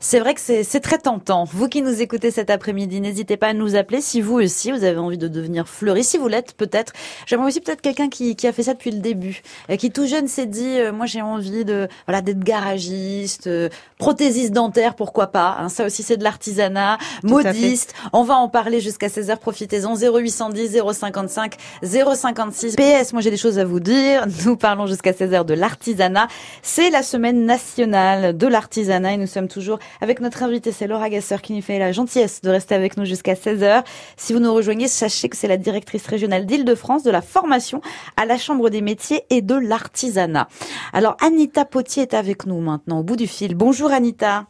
C'est 0.00 0.20
vrai 0.20 0.34
que 0.34 0.40
c'est 0.40 0.80
très 0.80 0.98
tentant. 0.98 1.44
Vous 1.44 1.68
qui 1.68 1.82
nous 1.82 2.00
écoutez 2.00 2.30
cet 2.30 2.50
après-midi, 2.50 3.00
n'hésitez 3.00 3.36
pas 3.36 3.48
à 3.48 3.52
nous 3.52 3.76
appeler 3.76 4.00
si 4.00 4.20
vous 4.20 4.34
aussi 4.34 4.70
vous 4.70 4.84
avez 4.84 4.98
envie 4.98 5.18
de 5.18 5.28
devenir 5.28 5.68
fleuriste. 5.68 6.10
Si 6.10 6.18
vous 6.18 6.28
l'êtes, 6.28 6.54
peut-être. 6.54 6.92
J'aimerais 7.26 7.48
aussi 7.48 7.60
peut-être 7.60 7.80
quelqu'un 7.80 8.08
qui, 8.08 8.36
qui 8.36 8.46
a 8.46 8.52
fait 8.52 8.62
ça 8.62 8.74
depuis 8.74 8.90
le 8.90 9.00
début, 9.00 9.42
qui 9.78 9.90
tout 9.90 10.06
jeune 10.06 10.28
s'est 10.28 10.46
dit, 10.46 10.78
moi 10.94 11.06
j'ai 11.06 11.20
envie 11.20 11.64
de 11.64 11.88
voilà 12.06 12.22
d'être 12.22 12.38
garagiste, 12.38 13.50
prothésiste 13.98 14.52
dentaire, 14.52 14.94
pourquoi 14.94 15.28
pas. 15.28 15.56
Hein, 15.58 15.68
ça 15.68 15.86
aussi 15.86 16.02
c'est 16.02 16.16
de 16.16 16.24
l'artisanat 16.24 16.98
modiste. 17.22 17.94
On 18.12 18.22
va 18.22 18.34
en 18.34 18.48
parler 18.48 18.80
jusqu'à 18.80 19.08
16h. 19.08 19.38
Profitez-en. 19.38 19.96
0810 19.96 20.80
055 20.92 21.56
056. 21.82 22.76
PS, 22.76 23.12
moi 23.12 23.22
j'ai 23.22 23.30
des 23.30 23.36
choses 23.36 23.58
à 23.58 23.64
vous 23.64 23.80
dire. 23.80 24.26
Nous 24.46 24.56
parlons 24.56 24.86
jusqu'à 24.86 25.12
16h 25.12 25.44
de 25.44 25.54
l'artisanat. 25.54 26.28
C'est 26.62 26.90
la 26.90 27.02
semaine 27.02 27.44
nationale 27.44 28.36
de 28.36 28.46
l'artisanat 28.46 29.14
et 29.14 29.16
nous 29.16 29.26
sommes 29.26 29.48
toujours 29.48 29.78
avec 30.00 30.20
notre 30.20 30.42
invité, 30.42 30.72
c'est 30.72 30.86
Laura 30.86 31.08
Gasseur 31.10 31.42
qui 31.42 31.52
nous 31.52 31.62
fait 31.62 31.78
la 31.78 31.92
gentillesse 31.92 32.40
de 32.42 32.50
rester 32.50 32.74
avec 32.74 32.96
nous 32.96 33.04
jusqu'à 33.04 33.34
16h. 33.34 33.84
Si 34.16 34.32
vous 34.32 34.40
nous 34.40 34.52
rejoignez, 34.52 34.88
sachez 34.88 35.28
que 35.28 35.36
c'est 35.36 35.48
la 35.48 35.56
directrice 35.56 36.06
régionale 36.06 36.46
d'Île-de-France 36.46 37.02
de 37.02 37.10
la 37.10 37.22
formation 37.22 37.80
à 38.16 38.26
la 38.26 38.38
Chambre 38.38 38.70
des 38.70 38.80
métiers 38.80 39.24
et 39.30 39.42
de 39.42 39.54
l'artisanat. 39.54 40.48
Alors 40.92 41.16
Anita 41.20 41.64
Potier 41.64 42.02
est 42.02 42.14
avec 42.14 42.46
nous 42.46 42.60
maintenant 42.60 43.00
au 43.00 43.02
bout 43.02 43.16
du 43.16 43.26
fil. 43.26 43.54
Bonjour 43.54 43.90
Anita. 43.90 44.46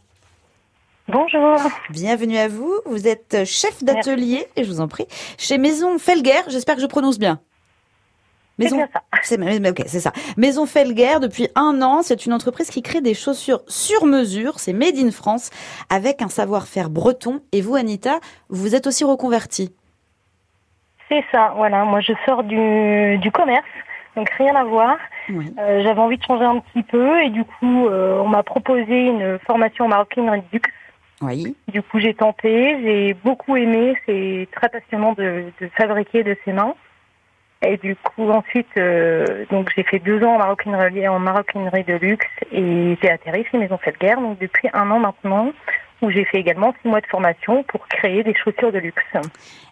Bonjour. 1.11 1.57
Bienvenue 1.89 2.37
à 2.37 2.47
vous. 2.47 2.71
Vous 2.85 3.07
êtes 3.07 3.43
chef 3.43 3.83
d'atelier, 3.83 4.45
et 4.55 4.63
je 4.63 4.69
vous 4.69 4.79
en 4.79 4.87
prie, 4.87 5.07
chez 5.39 5.57
Maison 5.57 5.97
Felguer. 5.97 6.43
J'espère 6.49 6.75
que 6.75 6.81
je 6.81 6.85
prononce 6.85 7.17
bien. 7.17 7.39
Maison, 8.59 8.85
c'est 9.23 9.39
ok, 9.39 9.81
c'est 9.87 10.01
ça. 10.01 10.11
Maison 10.37 10.67
Felguer 10.67 11.17
depuis 11.19 11.47
un 11.55 11.81
an, 11.81 12.03
c'est 12.03 12.27
une 12.27 12.33
entreprise 12.33 12.69
qui 12.69 12.83
crée 12.83 13.01
des 13.01 13.15
chaussures 13.15 13.61
sur 13.67 14.05
mesure. 14.05 14.59
C'est 14.59 14.71
made 14.73 14.97
in 14.97 15.09
France 15.09 15.49
avec 15.89 16.21
un 16.21 16.29
savoir-faire 16.29 16.91
breton. 16.91 17.41
Et 17.53 17.61
vous, 17.61 17.75
Anita, 17.75 18.19
vous 18.49 18.75
êtes 18.75 18.85
aussi 18.85 19.03
reconvertie. 19.03 19.73
C'est 21.09 21.25
ça. 21.31 21.53
Voilà, 21.55 21.85
moi 21.85 22.01
je 22.01 22.13
sors 22.27 22.43
du, 22.43 23.17
du 23.17 23.31
commerce, 23.31 23.65
donc 24.15 24.29
rien 24.37 24.55
à 24.55 24.63
voir. 24.63 24.95
Euh, 25.31 25.81
j'avais 25.83 25.99
envie 25.99 26.17
de 26.17 26.23
changer 26.23 26.45
un 26.45 26.59
petit 26.59 26.83
peu 26.83 27.19
et 27.23 27.31
du 27.31 27.43
coup, 27.45 27.87
euh, 27.87 28.19
on 28.19 28.27
m'a 28.27 28.43
proposé 28.43 29.07
une 29.07 29.39
formation 29.39 29.85
en 29.85 29.87
maroquinerie 29.87 30.43
luxe 30.53 30.69
oui. 31.21 31.55
Du 31.67 31.81
coup, 31.81 31.99
j'ai 31.99 32.13
tenté, 32.13 32.77
j'ai 32.81 33.13
beaucoup 33.13 33.55
aimé, 33.55 33.95
c'est 34.05 34.47
très 34.55 34.69
passionnant 34.69 35.13
de, 35.13 35.45
de, 35.59 35.69
fabriquer 35.77 36.23
de 36.23 36.35
ses 36.45 36.53
mains. 36.53 36.75
Et 37.61 37.75
du 37.77 37.95
coup, 37.97 38.29
ensuite, 38.29 38.69
euh, 38.77 39.45
donc 39.51 39.69
j'ai 39.75 39.83
fait 39.83 39.99
deux 39.99 40.23
ans 40.23 40.35
en 40.35 40.37
maroquinerie, 40.37 41.07
en 41.09 41.19
maroquinerie 41.19 41.83
de 41.83 41.95
luxe 41.95 42.25
et 42.53 42.97
j'ai 43.01 43.09
atterri 43.09 43.43
chez 43.51 43.57
Maison 43.57 43.77
Felguerre, 43.77 44.21
donc 44.21 44.39
depuis 44.39 44.69
un 44.71 44.89
an 44.91 44.99
maintenant, 44.99 45.51
où 46.01 46.09
j'ai 46.09 46.23
fait 46.23 46.37
également 46.37 46.73
six 46.81 46.87
mois 46.87 47.01
de 47.01 47.07
formation 47.07 47.63
pour 47.63 47.85
créer 47.89 48.23
des 48.23 48.33
chaussures 48.33 48.71
de 48.71 48.77
luxe. 48.77 49.03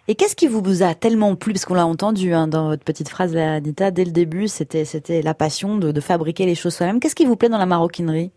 Et 0.06 0.16
qu'est-ce 0.16 0.36
qui 0.36 0.48
vous 0.48 0.82
a 0.82 0.94
tellement 0.94 1.34
plu, 1.34 1.54
parce 1.54 1.64
qu'on 1.64 1.74
l'a 1.74 1.86
entendu 1.86 2.34
hein, 2.34 2.46
dans 2.46 2.68
votre 2.68 2.84
petite 2.84 3.08
phrase, 3.08 3.34
Anita, 3.34 3.90
dès 3.90 4.04
le 4.04 4.12
début, 4.12 4.48
c'était 4.48 4.84
c'était 4.84 5.22
la 5.22 5.32
passion 5.32 5.78
de, 5.78 5.90
de 5.90 6.00
fabriquer 6.02 6.44
les 6.44 6.54
choses 6.54 6.74
soi-même. 6.74 7.00
Qu'est-ce 7.00 7.14
qui 7.14 7.24
vous 7.24 7.36
plaît 7.36 7.48
dans 7.48 7.56
la 7.56 7.64
maroquinerie? 7.64 8.32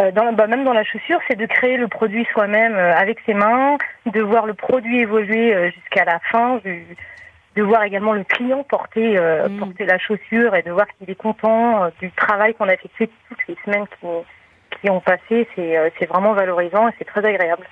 Euh, 0.00 0.10
dans, 0.10 0.32
bah, 0.32 0.46
même 0.46 0.64
dans 0.64 0.72
la 0.72 0.84
chaussure, 0.84 1.20
c'est 1.28 1.36
de 1.36 1.46
créer 1.46 1.76
le 1.76 1.86
produit 1.86 2.26
soi-même 2.32 2.74
euh, 2.74 2.96
avec 2.96 3.18
ses 3.26 3.34
mains, 3.34 3.78
de 4.06 4.20
voir 4.20 4.46
le 4.46 4.54
produit 4.54 5.00
évoluer 5.00 5.54
euh, 5.54 5.70
jusqu'à 5.70 6.04
la 6.04 6.18
fin, 6.32 6.56
de, 6.64 6.78
de, 7.54 7.62
voir 7.62 7.84
également 7.84 8.12
le 8.12 8.24
client 8.24 8.64
porter, 8.64 9.16
mm. 9.16 9.58
porter 9.58 9.86
la 9.86 9.98
chaussure 9.98 10.56
et 10.56 10.62
de 10.62 10.72
voir 10.72 10.86
qu'il 10.98 11.08
est 11.08 11.14
content 11.14 11.88
du 12.00 12.10
travail 12.12 12.54
qu'on 12.54 12.68
a 12.68 12.74
effectué 12.74 13.08
toutes 13.28 13.46
les 13.46 13.56
semaines 13.64 13.86
qui, 14.00 14.06
qui 14.80 14.90
ont 14.90 15.00
passé. 15.00 15.46
C'est 15.54 16.06
vraiment 16.06 16.32
valorisant 16.32 16.88
et 16.88 16.92
c'est 16.98 17.04
très 17.04 17.24
agréable. 17.24 17.68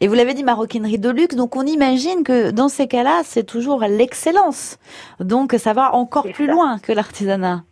Et 0.00 0.08
vous 0.08 0.14
l'avez 0.14 0.32
dit, 0.32 0.44
maroquinerie 0.44 0.98
de 0.98 1.10
luxe, 1.10 1.36
donc 1.36 1.56
on 1.56 1.66
imagine 1.66 2.24
que 2.24 2.50
dans 2.50 2.68
ces 2.68 2.88
cas-là, 2.88 3.20
c'est 3.24 3.44
toujours 3.44 3.80
l'excellence. 3.80 4.78
Donc 5.20 5.52
ça 5.58 5.74
va 5.74 5.94
encore 5.94 6.26
plus 6.32 6.46
loin 6.46 6.78
que 6.78 6.92
l'artisanat. 6.92 7.64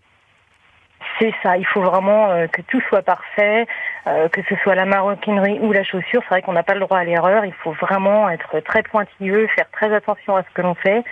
C'est 1.18 1.32
ça, 1.42 1.56
il 1.56 1.66
faut 1.66 1.82
vraiment 1.82 2.30
euh, 2.30 2.46
que 2.48 2.60
tout 2.62 2.80
soit 2.88 3.02
parfait, 3.02 3.66
euh, 4.06 4.28
que 4.28 4.40
ce 4.48 4.56
soit 4.56 4.74
la 4.74 4.84
maroquinerie 4.84 5.58
ou 5.60 5.72
la 5.72 5.84
chaussure. 5.84 6.22
C'est 6.22 6.28
vrai 6.28 6.42
qu'on 6.42 6.52
n'a 6.52 6.62
pas 6.62 6.74
le 6.74 6.80
droit 6.80 6.98
à 6.98 7.04
l'erreur, 7.04 7.44
il 7.44 7.52
faut 7.52 7.72
vraiment 7.72 8.28
être 8.28 8.60
très 8.60 8.82
pointilleux, 8.82 9.46
faire 9.54 9.70
très 9.70 9.94
attention 9.94 10.36
à 10.36 10.42
ce 10.42 10.48
que 10.54 10.62
l'on 10.62 10.74
fait 10.74 11.04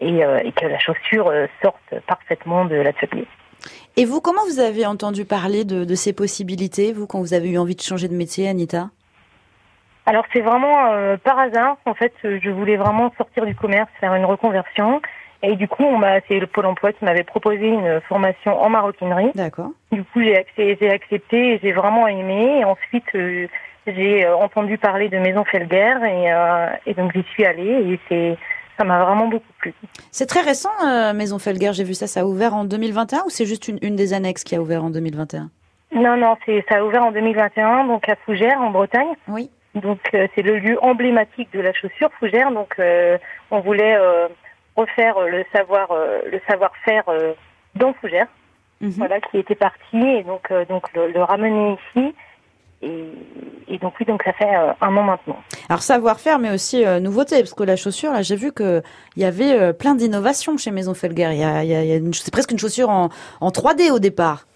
et, 0.00 0.24
euh, 0.24 0.40
et, 0.42 0.52
que 0.52 0.66
la 0.66 0.78
chaussure 0.78 1.30
sorte 1.62 1.94
parfaitement 2.06 2.64
de 2.64 2.76
l'atelier. 2.76 3.26
Et 3.96 4.04
vous, 4.04 4.20
comment 4.20 4.44
vous 4.46 4.60
avez 4.60 4.86
entendu 4.86 5.24
parler 5.24 5.64
de, 5.64 5.84
de, 5.84 5.94
ces 5.94 6.12
possibilités, 6.12 6.92
vous, 6.92 7.06
quand 7.06 7.20
vous 7.20 7.34
avez 7.34 7.50
eu 7.50 7.58
envie 7.58 7.76
de 7.76 7.82
changer 7.82 8.08
de 8.08 8.14
métier, 8.14 8.48
Anita? 8.48 8.88
Alors 10.06 10.24
c'est 10.32 10.42
vraiment 10.42 11.16
par 11.24 11.38
hasard. 11.38 11.78
En 11.86 11.94
fait, 11.94 12.12
je 12.22 12.50
voulais 12.50 12.76
vraiment 12.76 13.10
sortir 13.16 13.46
du 13.46 13.54
commerce, 13.54 13.88
faire 14.00 14.14
une 14.14 14.26
reconversion. 14.26 15.00
Et 15.46 15.56
du 15.56 15.68
coup, 15.68 15.84
on 15.84 15.98
m'a, 15.98 16.20
c'est 16.26 16.38
le 16.38 16.46
Pôle 16.46 16.66
emploi 16.66 16.92
qui 16.92 17.04
m'avait 17.04 17.22
proposé 17.22 17.66
une 17.66 18.00
formation 18.08 18.58
en 18.60 18.70
maroquinerie. 18.70 19.30
D'accord. 19.34 19.70
Du 19.92 20.02
coup, 20.02 20.22
j'ai, 20.22 20.36
accepté 20.90 21.54
et 21.54 21.60
j'ai 21.62 21.72
vraiment 21.72 22.06
aimé. 22.06 22.60
Et 22.60 22.64
ensuite, 22.64 23.04
euh, 23.14 23.46
j'ai 23.86 24.24
euh, 24.24 24.36
entendu 24.36 24.78
parler 24.78 25.10
de 25.10 25.18
Maison 25.18 25.44
Felguer 25.44 25.96
et, 26.02 26.32
euh, 26.32 26.68
et 26.86 26.94
donc 26.94 27.12
j'y 27.14 27.22
suis 27.24 27.44
allée 27.44 27.92
et 27.92 28.00
c'est, 28.08 28.38
ça 28.78 28.84
m'a 28.84 29.04
vraiment 29.04 29.28
beaucoup 29.28 29.52
plu. 29.58 29.74
C'est 30.10 30.26
très 30.26 30.40
récent, 30.40 30.70
Maison 31.12 31.38
Felguer. 31.38 31.72
J'ai 31.74 31.84
vu 31.84 31.94
ça, 31.94 32.06
ça 32.06 32.20
a 32.20 32.24
ouvert 32.24 32.54
en 32.54 32.64
2021 32.64 33.24
ou 33.26 33.30
c'est 33.30 33.46
juste 33.46 33.68
une, 33.68 33.78
une 33.82 33.96
des 33.96 34.14
annexes 34.14 34.44
qui 34.44 34.56
a 34.56 34.62
ouvert 34.62 34.82
en 34.82 34.90
2021 34.90 35.50
Non, 35.92 36.16
non, 36.16 36.36
c'est, 36.46 36.64
ça 36.70 36.78
a 36.78 36.84
ouvert 36.84 37.04
en 37.04 37.12
2021, 37.12 37.84
donc 37.84 38.08
à 38.08 38.16
Fougères, 38.24 38.62
en 38.62 38.70
Bretagne. 38.70 39.12
Oui. 39.28 39.50
Donc 39.74 39.98
c'est 40.12 40.42
le 40.42 40.58
lieu 40.58 40.78
emblématique 40.82 41.52
de 41.52 41.60
la 41.60 41.72
chaussure, 41.72 42.08
Fougères. 42.20 42.52
Donc 42.52 42.76
on 43.50 43.60
voulait 43.60 43.96
refaire 44.76 45.16
euh, 45.18 45.28
le 45.28 45.44
savoir 45.54 45.90
euh, 45.90 46.20
le 46.30 46.40
savoir-faire 46.48 47.04
euh, 47.08 47.32
dans 47.74 47.92
Fougères, 47.94 48.28
mhm. 48.80 48.90
voilà, 48.90 49.20
qui 49.20 49.38
était 49.38 49.54
parti 49.54 49.96
et 49.96 50.22
donc 50.22 50.52
donc 50.68 50.92
le, 50.94 51.22
ramener 51.22 51.76
ici. 51.96 52.14
Et, 52.82 53.04
et, 53.68 53.78
donc 53.78 53.94
oui, 53.98 54.04
donc 54.04 54.22
ça 54.24 54.34
fait 54.34 54.54
un 54.54 54.96
an 54.96 55.02
maintenant. 55.02 55.38
Alors 55.70 55.80
savoir-faire, 55.80 56.38
mais 56.38 56.50
aussi 56.50 56.84
nouveauté, 57.00 57.38
parce 57.38 57.54
que 57.54 57.62
la 57.62 57.76
chaussure, 57.76 58.12
là, 58.12 58.20
j'ai 58.20 58.36
vu 58.36 58.52
que 58.52 58.82
il 59.16 59.22
y 59.22 59.24
avait 59.24 59.72
plein 59.72 59.94
d'innovations 59.94 60.58
chez 60.58 60.70
Maison 60.70 60.92
Felguer. 60.92 61.30
Il 61.32 61.38
y 61.38 61.44
a, 61.44 61.64
il 61.64 61.70
y 61.70 61.94
a, 61.94 62.12
c'est 62.12 62.32
presque 62.32 62.50
une 62.50 62.58
chaussure 62.58 62.90
en, 62.90 63.08
en 63.40 63.48
3D 63.48 63.90
au 63.90 63.98
départ. 64.00 64.46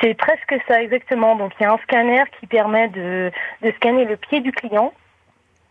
C'est 0.00 0.14
presque 0.14 0.54
ça, 0.66 0.82
exactement. 0.82 1.36
Donc 1.36 1.52
il 1.60 1.64
y 1.64 1.66
a 1.66 1.72
un 1.72 1.78
scanner 1.78 2.24
qui 2.40 2.46
permet 2.46 2.88
de, 2.88 3.30
de 3.62 3.70
scanner 3.72 4.06
le 4.06 4.16
pied 4.16 4.40
du 4.40 4.52
client 4.52 4.94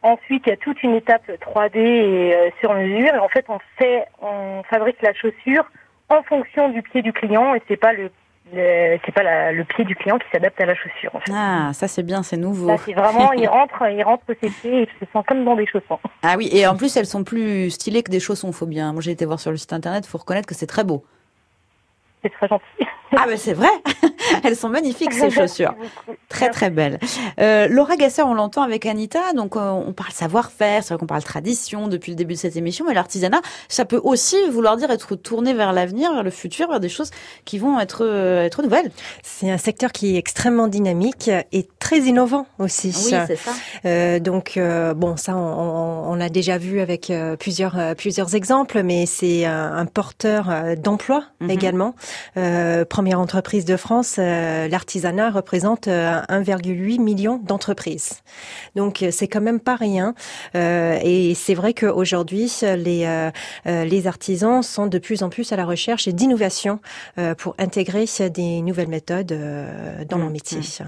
Ensuite, 0.06 0.44
il 0.46 0.50
y 0.50 0.54
a 0.54 0.58
toute 0.58 0.84
une 0.84 0.94
étape 0.94 1.28
3D 1.28 1.78
et 1.78 2.36
euh, 2.36 2.50
sur 2.60 2.72
mesure. 2.76 3.16
Et 3.16 3.18
en 3.18 3.28
fait, 3.28 3.44
on 3.50 3.58
fait, 3.80 4.06
on 4.22 4.62
fabrique 4.70 5.02
la 5.02 5.16
chaussure 5.16 5.66
en 6.10 6.22
fonction 6.22 6.70
du 6.70 6.84
pied 6.84 7.02
du 7.02 7.12
client 7.12 7.56
et 7.56 7.62
c'est 7.68 7.76
pas 7.76 7.92
le, 7.92 8.12
c'est 8.54 9.12
pas 9.16 9.52
le 9.52 9.64
pied 9.64 9.84
du 9.84 9.96
client 9.96 10.20
qui 10.20 10.28
s'adapte 10.32 10.62
à 10.62 10.68
la 10.68 10.76
chaussure. 10.76 11.12
Ah, 11.34 11.72
ça 11.74 11.88
c'est 11.88 12.04
bien, 12.04 12.22
c'est 12.22 12.38
nouveau. 12.38 12.78
c'est 12.86 12.94
vraiment, 12.94 13.34
il 13.34 13.48
rentre, 13.48 13.82
il 13.90 14.04
rentre 14.04 14.26
ses 14.40 14.52
pieds 14.52 14.84
et 14.84 14.90
se 15.00 15.06
sent 15.12 15.24
comme 15.28 15.44
dans 15.44 15.56
des 15.56 15.66
chaussons. 15.66 16.00
Ah 16.22 16.36
oui, 16.38 16.50
et 16.52 16.68
en 16.68 16.76
plus 16.76 16.96
elles 16.98 17.08
sont 17.08 17.24
plus 17.24 17.72
stylées 17.72 18.04
que 18.04 18.12
des 18.12 18.20
chaussons, 18.20 18.52
faut 18.52 18.68
bien. 18.68 18.94
Moi 18.94 19.02
j'ai 19.02 19.12
été 19.12 19.26
voir 19.26 19.40
sur 19.40 19.50
le 19.50 19.58
site 19.58 19.74
internet, 19.74 20.06
faut 20.06 20.20
reconnaître 20.20 20.48
que 20.48 20.54
c'est 20.54 20.68
très 20.68 20.84
beau. 20.84 21.04
C'est 22.22 22.30
très 22.30 22.48
gentil. 22.48 22.64
Ah 23.18 23.26
ben 23.28 23.38
c'est 23.38 23.54
vrai, 23.54 23.70
elles 24.44 24.56
sont 24.56 24.70
magnifiques 24.70 25.14
ces 25.14 25.30
chaussures, 25.32 25.74
très 26.30 26.50
très 26.50 26.70
belles. 26.70 27.00
Euh, 27.40 27.68
Laura 27.68 27.96
Gasser, 27.96 28.22
on 28.22 28.34
l'entend 28.34 28.62
avec 28.62 28.86
Anita, 28.86 29.34
donc 29.34 29.56
euh, 29.56 29.70
on 29.70 29.94
parle 29.94 30.12
savoir-faire, 30.12 30.84
c'est 30.84 30.94
vrai 30.94 31.00
qu'on 31.00 31.06
parle 31.06 31.24
tradition 31.24 31.88
depuis 31.88 32.12
le 32.12 32.16
début 32.16 32.34
de 32.34 32.40
cette 32.40 32.56
émission, 32.56 32.86
mais 32.88 32.94
l'artisanat, 32.94 33.42
ça 33.68 33.86
peut 33.86 34.00
aussi 34.04 34.38
vouloir 34.50 34.78
dire 34.78 34.90
être 34.92 35.16
tourné 35.16 35.54
vers 35.54 35.74
l'avenir, 35.74 36.14
vers 36.14 36.24
le 36.24 36.30
futur, 36.30 36.70
vers 36.70 36.80
des 36.80 36.90
choses 36.90 37.12
qui 37.46 37.58
vont 37.58 37.80
être 37.80 38.04
euh, 38.06 38.46
être 38.46 38.62
nouvelles. 38.64 38.92
C'est 39.24 39.50
un 39.50 39.58
secteur 39.58 39.92
qui 39.92 40.16
est 40.16 40.18
extrêmement 40.18 40.68
dynamique 40.68 41.30
et 41.52 41.68
très 41.80 42.00
innovant 42.00 42.48
aussi. 42.60 42.88
Oui, 42.88 43.16
c'est 43.28 43.36
ça. 43.36 43.52
Euh, 43.86 44.20
donc 44.20 44.60
bon, 44.96 45.18
ça 45.18 45.36
on, 45.36 46.12
on 46.12 46.16
l'a 46.16 46.30
déjà 46.30 46.58
vu 46.58 46.80
avec 46.80 47.12
plusieurs 47.40 47.96
plusieurs 47.96 48.36
exemples, 48.36 48.84
mais 48.84 49.06
c'est 49.06 49.46
un, 49.46 49.86
porteur 49.86 50.76
d'emploi 50.78 51.24
mhm. 51.40 51.50
également 51.50 51.96
première 52.90 53.20
entreprise 53.20 53.66
de 53.66 53.78
France, 53.78 54.18
l'artisanat 54.18 55.30
représente 55.30 55.88
1,8 56.22 57.00
euh, 57.00 57.04
million 57.04 57.38
d'entreprises. 57.38 58.24
Donc 58.76 59.02
euh, 59.02 59.12
c'est 59.12 59.28
quand 59.28 59.42
même 59.42 59.60
pas 59.60 59.76
rien. 59.76 60.14
et 60.54 61.34
c'est 61.36 61.54
vrai 61.54 61.74
qu'aujourd'hui, 61.74 62.52
les, 62.62 63.30
les 63.66 64.08
artisans 64.08 64.64
sont 64.64 64.88
de 64.88 64.98
plus 65.00 65.24
en 65.24 65.30
plus 65.30 65.52
à 65.52 65.56
la 65.56 65.66
recherche 65.66 66.08
d'innovation 66.08 66.80
pour 67.38 67.56
intégrer 67.58 68.06
des 68.30 68.62
nouvelles 68.62 68.88
méthodes 68.88 69.34
dans 70.08 70.18
leur 70.18 70.30
mmh, 70.30 70.32
métier. 70.32 70.60
Mmh. 70.60 70.86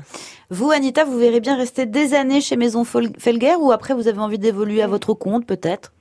Vous, 0.49 0.71
Anita, 0.71 1.03
vous 1.03 1.17
verrez 1.17 1.39
bien 1.39 1.57
rester 1.57 1.85
des 1.85 2.13
années 2.13 2.41
chez 2.41 2.55
Maison 2.55 2.83
Felger 2.83 3.55
ou 3.59 3.71
après 3.71 3.93
vous 3.93 4.07
avez 4.07 4.19
envie 4.19 4.39
d'évoluer 4.39 4.81
à 4.81 4.87
votre 4.87 5.13
compte 5.13 5.45
peut-être? 5.45 5.91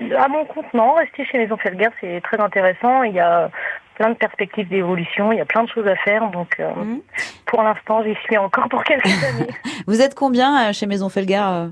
À 0.00 0.28
mon 0.28 0.44
compte, 0.46 0.72
non. 0.74 0.94
Rester 0.94 1.24
chez 1.24 1.38
Maison 1.38 1.56
Felger, 1.56 1.88
c'est 2.00 2.20
très 2.22 2.40
intéressant. 2.40 3.02
Il 3.02 3.14
y 3.14 3.20
a 3.20 3.50
plein 3.94 4.10
de 4.10 4.14
perspectives 4.14 4.68
d'évolution, 4.68 5.32
il 5.32 5.38
y 5.38 5.40
a 5.40 5.44
plein 5.44 5.64
de 5.64 5.68
choses 5.68 5.86
à 5.86 5.96
faire. 5.96 6.30
Donc, 6.30 6.56
euh, 6.60 6.72
mhm. 6.74 7.00
pour 7.46 7.62
l'instant, 7.62 8.02
j'y 8.02 8.14
suis 8.24 8.36
encore 8.36 8.68
pour 8.68 8.84
quelques 8.84 9.06
années. 9.24 9.50
Vous 9.86 10.00
êtes 10.00 10.14
combien 10.14 10.68
euh, 10.68 10.72
chez 10.72 10.86
Maison 10.86 11.08
Felgar 11.08 11.52
euh, 11.52 11.68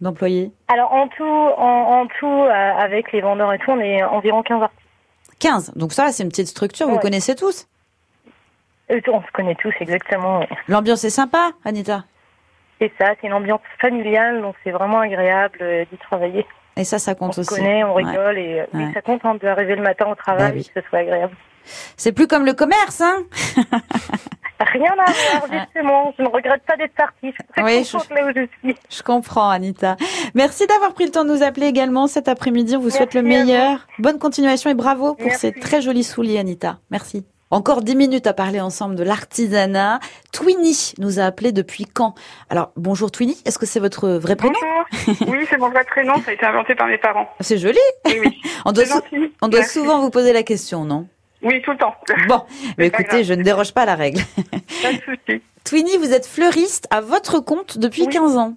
d'employés? 0.00 0.52
Alors, 0.68 0.92
en 0.92 1.08
tout, 1.08 1.24
en, 1.24 2.06
tout 2.18 2.42
avec 2.42 3.12
les 3.12 3.20
vendeurs 3.20 3.52
et 3.52 3.58
tout, 3.58 3.70
on 3.70 3.80
est 3.80 4.02
environ 4.02 4.42
15 4.42 4.62
artistes. 4.62 4.80
15 5.38 5.72
Donc 5.76 5.92
ça, 5.92 6.12
c'est 6.12 6.22
une 6.22 6.28
petite 6.28 6.48
structure, 6.48 6.88
vous 6.88 6.98
connaissez 6.98 7.34
tous? 7.34 7.66
On 8.90 9.22
se 9.22 9.30
connaît 9.32 9.54
tous, 9.54 9.72
exactement. 9.80 10.44
L'ambiance 10.66 11.04
est 11.04 11.10
sympa, 11.10 11.52
Anita? 11.64 12.04
C'est 12.80 12.92
ça, 12.98 13.12
c'est 13.20 13.28
une 13.28 13.34
ambiance 13.34 13.60
familiale, 13.80 14.42
donc 14.42 14.56
c'est 14.64 14.72
vraiment 14.72 14.98
agréable 14.98 15.58
d'y 15.90 15.98
travailler. 15.98 16.44
Et 16.76 16.84
ça, 16.84 16.98
ça 16.98 17.14
compte 17.14 17.38
aussi. 17.38 17.40
On 17.40 17.54
se 17.54 17.60
connaît, 17.60 17.84
on 17.84 17.94
rigole 17.94 18.38
et 18.38 18.64
ça 18.94 19.02
compte 19.02 19.24
hein, 19.24 19.36
d'arriver 19.40 19.76
le 19.76 19.82
matin 19.82 20.06
au 20.06 20.14
travail 20.14 20.52
bah 20.52 20.58
que 20.58 20.80
ce 20.80 20.88
soit 20.88 21.00
agréable. 21.00 21.34
C'est 21.96 22.12
plus 22.12 22.26
comme 22.26 22.44
le 22.44 22.52
commerce, 22.52 23.00
hein 23.00 23.24
Rien 24.60 24.92
à 24.92 25.10
voir, 25.10 25.64
justement. 25.64 26.14
Je 26.18 26.22
ne 26.22 26.28
regrette 26.28 26.62
pas 26.66 26.76
d'être 26.76 26.94
partie. 26.94 27.32
Je 27.56 27.62
oui, 27.62 27.82
je, 27.82 28.14
là 28.14 28.26
où 28.26 28.32
je 28.36 28.46
suis. 28.58 28.76
Je 28.90 29.02
comprends, 29.02 29.48
Anita. 29.48 29.96
Merci 30.34 30.66
d'avoir 30.66 30.92
pris 30.92 31.06
le 31.06 31.10
temps 31.10 31.24
de 31.24 31.30
nous 31.30 31.42
appeler 31.42 31.66
également 31.66 32.06
cet 32.06 32.28
après-midi. 32.28 32.76
On 32.76 32.80
vous 32.80 32.90
souhaite 32.90 33.14
le 33.14 33.22
meilleur. 33.22 33.86
Bonne 33.98 34.18
continuation 34.18 34.68
et 34.68 34.74
bravo 34.74 35.14
pour 35.14 35.32
ces 35.32 35.52
très 35.52 35.80
jolis 35.80 36.04
souliers, 36.04 36.38
Anita. 36.38 36.78
Merci. 36.90 37.24
Encore 37.52 37.82
dix 37.82 37.96
minutes 37.96 38.28
à 38.28 38.32
parler 38.32 38.60
ensemble 38.60 38.94
de 38.94 39.02
l'artisanat. 39.02 39.98
Twinny 40.30 40.92
nous 40.98 41.18
a 41.18 41.24
appelé 41.24 41.50
depuis 41.50 41.84
quand? 41.84 42.14
Alors, 42.48 42.70
bonjour 42.76 43.10
Twinny, 43.10 43.36
est-ce 43.44 43.58
que 43.58 43.66
c'est 43.66 43.80
votre 43.80 44.08
vrai 44.08 44.36
prénom? 44.36 44.54
Bonjour. 44.92 45.26
Oui, 45.26 45.44
c'est 45.50 45.58
mon 45.58 45.68
vrai 45.68 45.82
prénom, 45.82 46.14
ça 46.22 46.30
a 46.30 46.34
été 46.34 46.46
inventé 46.46 46.76
par 46.76 46.86
mes 46.86 46.98
parents. 46.98 47.28
C'est 47.40 47.58
joli. 47.58 47.78
Oui, 48.06 48.40
on 48.64 48.70
doit, 48.70 48.84
on 49.42 49.48
doit 49.48 49.64
souvent 49.64 50.00
vous 50.00 50.10
poser 50.10 50.32
la 50.32 50.44
question, 50.44 50.84
non? 50.84 51.08
Oui, 51.42 51.62
tout 51.62 51.72
le 51.72 51.78
temps. 51.78 51.94
Bon, 52.28 52.44
mais 52.78 52.88
écoutez, 52.88 53.24
je 53.24 53.34
ne 53.34 53.42
déroge 53.42 53.72
pas 53.72 53.82
à 53.82 53.86
la 53.86 53.94
règle. 53.94 54.20
Pas 54.82 54.92
de 54.92 55.00
souci. 55.02 55.42
Twinny, 55.64 55.96
vous 55.98 56.12
êtes 56.12 56.26
fleuriste 56.26 56.86
à 56.90 57.00
votre 57.00 57.40
compte 57.40 57.78
depuis 57.78 58.06
15 58.06 58.36
ans. 58.36 58.54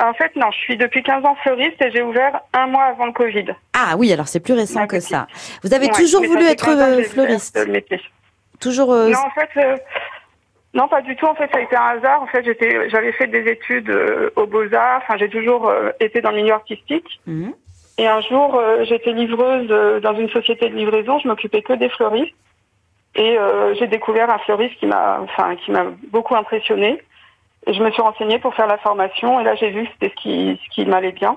En 0.00 0.14
fait, 0.14 0.34
non, 0.36 0.50
je 0.52 0.58
suis 0.58 0.76
depuis 0.76 1.02
15 1.02 1.24
ans 1.24 1.34
fleuriste 1.42 1.82
et 1.82 1.90
j'ai 1.90 2.02
ouvert 2.02 2.40
un 2.52 2.68
mois 2.68 2.84
avant 2.84 3.06
le 3.06 3.12
Covid. 3.12 3.46
Ah 3.72 3.94
oui, 3.98 4.12
alors 4.12 4.28
c'est 4.28 4.40
plus 4.40 4.54
récent 4.54 4.86
que 4.86 5.00
ça. 5.00 5.26
Vous 5.64 5.74
avez 5.74 5.88
toujours 5.88 6.22
voulu 6.22 6.44
être 6.44 6.68
euh, 6.68 7.02
fleuriste 7.02 7.58
Toujours 8.60 8.92
euh, 8.92 9.10
Non, 9.10 9.18
en 9.18 9.30
fait, 9.30 9.50
euh, 9.56 9.76
non, 10.72 10.86
pas 10.88 11.02
du 11.02 11.16
tout. 11.16 11.26
En 11.26 11.34
fait, 11.34 11.50
ça 11.50 11.58
a 11.58 11.62
été 11.62 11.76
un 11.76 11.98
hasard. 11.98 12.22
En 12.22 12.26
fait, 12.28 12.44
j'étais, 12.44 12.88
j'avais 12.90 13.12
fait 13.12 13.26
des 13.26 13.50
études 13.50 13.90
aux 14.36 14.46
Beaux-Arts. 14.46 15.02
Enfin, 15.02 15.18
j'ai 15.18 15.28
toujours 15.28 15.72
été 15.98 16.20
dans 16.20 16.30
le 16.30 16.36
milieu 16.36 16.54
artistique. 16.54 17.20
Mhm. 17.26 17.52
Et 17.98 18.06
un 18.06 18.20
jour, 18.20 18.54
euh, 18.54 18.84
j'étais 18.84 19.12
livreuse 19.12 19.66
euh, 19.70 19.98
dans 19.98 20.14
une 20.14 20.30
société 20.30 20.68
de 20.68 20.76
livraison. 20.76 21.18
Je 21.18 21.26
m'occupais 21.26 21.62
que 21.62 21.72
des 21.72 21.88
fleuristes. 21.88 22.34
Et 23.16 23.36
euh, 23.36 23.74
j'ai 23.74 23.88
découvert 23.88 24.30
un 24.30 24.38
fleuriste 24.38 24.78
qui 24.78 24.86
m'a, 24.86 25.18
enfin, 25.20 25.56
qui 25.56 25.72
m'a 25.72 25.86
beaucoup 26.12 26.36
impressionnée. 26.36 27.02
Et 27.66 27.74
je 27.74 27.82
me 27.82 27.90
suis 27.90 28.00
renseignée 28.00 28.38
pour 28.38 28.54
faire 28.54 28.68
la 28.68 28.78
formation. 28.78 29.40
Et 29.40 29.44
là, 29.44 29.56
j'ai 29.56 29.70
vu 29.70 29.84
que 29.84 29.90
c'était 29.94 30.14
ce 30.16 30.22
qui, 30.22 30.60
ce 30.64 30.70
qui 30.70 30.86
m'allait 30.86 31.12
bien. 31.12 31.36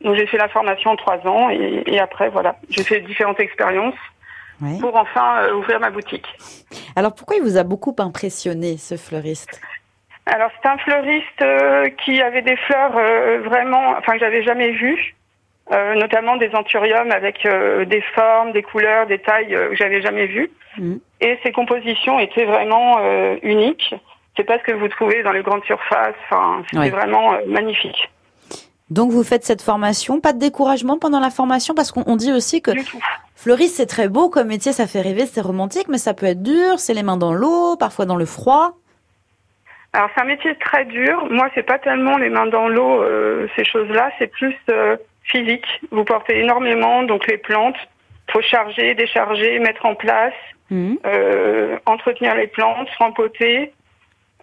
Donc, 0.00 0.16
j'ai 0.16 0.26
fait 0.26 0.38
la 0.38 0.48
formation 0.48 0.92
en 0.92 0.96
trois 0.96 1.18
ans. 1.26 1.50
Et, 1.50 1.82
et 1.86 2.00
après, 2.00 2.30
voilà, 2.30 2.56
j'ai 2.70 2.84
fait 2.84 3.00
différentes 3.00 3.40
expériences. 3.40 3.94
pour 4.80 4.96
enfin 4.96 5.52
ouvrir 5.52 5.78
ma 5.78 5.90
boutique. 5.90 6.26
Alors 6.96 7.14
pourquoi 7.14 7.36
il 7.36 7.42
vous 7.42 7.58
a 7.58 7.62
beaucoup 7.62 7.94
impressionné 7.98 8.76
ce 8.76 8.96
fleuriste? 8.96 9.60
Alors 10.26 10.50
c'est 10.60 10.68
un 10.68 10.78
fleuriste 10.78 11.44
qui 12.04 12.20
avait 12.20 12.42
des 12.42 12.56
fleurs 12.56 12.92
vraiment, 13.44 13.94
enfin 13.98 14.14
que 14.14 14.18
j'avais 14.18 14.42
jamais 14.42 14.72
vues. 14.72 15.14
Euh, 15.70 15.94
notamment 15.96 16.36
des 16.36 16.50
anthuriums 16.54 17.10
avec 17.10 17.44
euh, 17.44 17.84
des 17.84 18.00
formes, 18.14 18.52
des 18.52 18.62
couleurs, 18.62 19.06
des 19.06 19.18
tailles 19.18 19.54
euh, 19.54 19.68
que 19.68 19.76
j'avais 19.76 20.00
jamais 20.00 20.26
vues. 20.26 20.50
Mm. 20.78 20.94
Et 21.20 21.38
ces 21.42 21.52
compositions 21.52 22.18
étaient 22.18 22.46
vraiment 22.46 22.98
uniques. 23.42 23.94
C'est 24.36 24.44
pas 24.44 24.58
ce 24.58 24.62
que 24.62 24.72
vous 24.72 24.88
trouvez 24.88 25.22
dans 25.22 25.32
les 25.32 25.42
grandes 25.42 25.64
surfaces. 25.64 26.14
Enfin, 26.24 26.62
c'était 26.70 26.90
vraiment 26.90 27.32
magnifique. 27.46 28.08
Donc 28.88 29.10
vous 29.10 29.24
faites 29.24 29.44
cette 29.44 29.60
formation, 29.60 30.20
pas 30.20 30.32
de 30.32 30.38
découragement 30.38 30.96
pendant 30.96 31.20
la 31.20 31.30
formation? 31.30 31.74
Parce 31.74 31.90
qu'on 31.90 32.16
dit 32.16 32.32
aussi 32.32 32.62
que 32.62 32.70
fleuriste 33.34 33.76
c'est 33.76 33.86
très 33.86 34.08
beau 34.08 34.30
comme 34.30 34.46
métier, 34.46 34.72
ça 34.72 34.86
fait 34.86 35.00
rêver, 35.00 35.26
c'est 35.26 35.40
romantique, 35.40 35.88
mais 35.88 35.98
ça 35.98 36.14
peut 36.14 36.26
être 36.26 36.42
dur, 36.42 36.78
c'est 36.78 36.94
les 36.94 37.02
mains 37.02 37.16
dans 37.16 37.34
l'eau, 37.34 37.76
parfois 37.76 38.06
dans 38.06 38.16
le 38.16 38.24
froid. 38.24 38.78
Alors 39.92 40.08
c'est 40.14 40.22
un 40.22 40.26
métier 40.26 40.54
très 40.54 40.84
dur. 40.84 41.26
Moi 41.30 41.50
c'est 41.56 41.64
pas 41.64 41.78
tellement 41.78 42.16
les 42.16 42.30
mains 42.30 42.46
dans 42.46 42.68
l'eau 42.68 43.04
ces 43.56 43.64
choses-là, 43.64 44.12
c'est 44.20 44.28
plus 44.28 44.54
physique. 45.30 45.66
Vous 45.90 46.04
portez 46.04 46.40
énormément, 46.40 47.02
donc 47.02 47.26
les 47.26 47.38
plantes. 47.38 47.76
faut 48.30 48.42
charger, 48.42 48.94
décharger, 48.94 49.58
mettre 49.58 49.86
en 49.86 49.94
place, 49.94 50.34
mmh. 50.70 50.94
euh, 51.06 51.78
entretenir 51.86 52.34
les 52.34 52.46
plantes, 52.46 52.88
rempoter. 52.98 53.72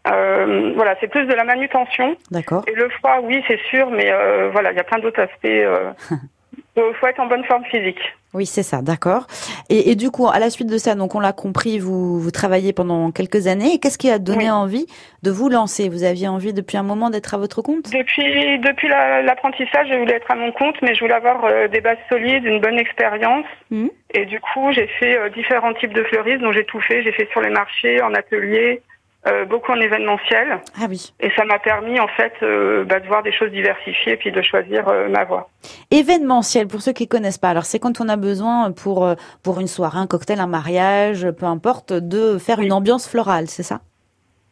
Euh, 0.07 0.73
voilà, 0.75 0.95
c'est 0.99 1.07
plus 1.07 1.25
de 1.25 1.33
la 1.33 1.43
manutention. 1.43 2.15
D'accord. 2.31 2.63
Et 2.67 2.73
le 2.73 2.89
froid, 2.89 3.19
oui, 3.23 3.43
c'est 3.47 3.59
sûr, 3.69 3.89
mais 3.89 4.11
euh, 4.11 4.49
voilà, 4.51 4.71
il 4.71 4.77
y 4.77 4.79
a 4.79 4.83
plein 4.83 4.99
d'autres 4.99 5.21
aspects. 5.21 6.15
Il 6.77 6.93
faut 6.99 7.07
être 7.07 7.19
en 7.19 7.27
bonne 7.27 7.43
forme 7.45 7.63
physique. 7.65 7.99
Oui, 8.33 8.45
c'est 8.45 8.63
ça, 8.63 8.81
d'accord. 8.81 9.27
Et, 9.69 9.91
et, 9.91 9.95
du 9.95 10.11
coup, 10.11 10.27
à 10.27 10.39
la 10.39 10.49
suite 10.49 10.69
de 10.69 10.77
ça, 10.77 10.93
donc 10.93 11.15
on 11.15 11.21
l'a 11.21 11.31
compris, 11.31 11.79
vous, 11.79 12.19
vous 12.19 12.31
travaillez 12.31 12.73
pendant 12.73 13.11
quelques 13.11 13.47
années. 13.47 13.79
Qu'est-ce 13.79 13.97
qui 13.97 14.09
a 14.09 14.19
donné 14.19 14.51
envie 14.51 14.87
de 15.23 15.31
vous 15.31 15.47
lancer? 15.47 15.87
Vous 15.87 16.03
aviez 16.03 16.27
envie 16.27 16.51
depuis 16.53 16.77
un 16.77 16.83
moment 16.83 17.09
d'être 17.09 17.33
à 17.33 17.37
votre 17.37 17.61
compte? 17.61 17.91
Depuis, 17.93 18.59
depuis 18.59 18.89
l'apprentissage, 18.89 19.87
je 19.89 19.97
voulais 19.97 20.15
être 20.15 20.29
à 20.29 20.35
mon 20.35 20.51
compte, 20.51 20.75
mais 20.81 20.95
je 20.95 20.99
voulais 20.99 21.13
avoir 21.13 21.45
euh, 21.45 21.69
des 21.69 21.79
bases 21.79 21.97
solides, 22.09 22.43
une 22.43 22.59
bonne 22.59 22.77
expérience. 22.77 23.45
Mmh. 23.71 23.87
Et 24.13 24.25
du 24.25 24.41
coup, 24.41 24.73
j'ai 24.73 24.87
fait 24.99 25.17
euh, 25.17 25.29
différents 25.29 25.73
types 25.73 25.93
de 25.93 26.03
fleuristes, 26.03 26.41
donc 26.41 26.53
j'ai 26.53 26.65
tout 26.65 26.81
fait. 26.81 27.03
J'ai 27.03 27.13
fait 27.13 27.29
sur 27.31 27.39
les 27.39 27.51
marchés, 27.51 28.01
en 28.01 28.13
atelier, 28.13 28.81
euh, 29.27 29.45
beaucoup 29.45 29.71
en 29.71 29.79
événementiel. 29.79 30.59
Ah 30.79 30.85
oui. 30.87 31.13
Et 31.19 31.31
ça 31.35 31.45
m'a 31.45 31.57
permis 31.57 31.99
en 31.99 32.07
fait 32.07 32.33
euh, 32.43 32.83
bah, 32.85 32.99
de 32.99 33.07
voir 33.07 33.23
des 33.23 33.31
choses 33.31 33.51
diversifiées 33.51 34.13
et 34.13 34.17
puis 34.17 34.31
de 34.31 34.41
choisir 34.41 34.87
euh, 34.87 35.09
ma 35.09 35.23
voie. 35.23 35.49
Événementiel, 35.89 36.67
pour 36.67 36.81
ceux 36.81 36.93
qui 36.93 37.07
connaissent 37.07 37.39
pas, 37.39 37.49
alors 37.49 37.65
c'est 37.65 37.79
quand 37.79 37.99
on 38.01 38.07
a 38.07 38.17
besoin 38.17 38.71
pour 38.71 39.07
pour 39.41 39.59
une 39.59 39.67
soirée, 39.67 39.97
un 39.97 40.07
cocktail, 40.07 40.39
un 40.39 40.47
mariage, 40.47 41.27
peu 41.31 41.45
importe, 41.45 41.91
de 41.91 42.37
faire 42.37 42.59
une 42.59 42.71
ambiance 42.71 43.09
florale, 43.09 43.47
c'est 43.47 43.63
ça? 43.63 43.81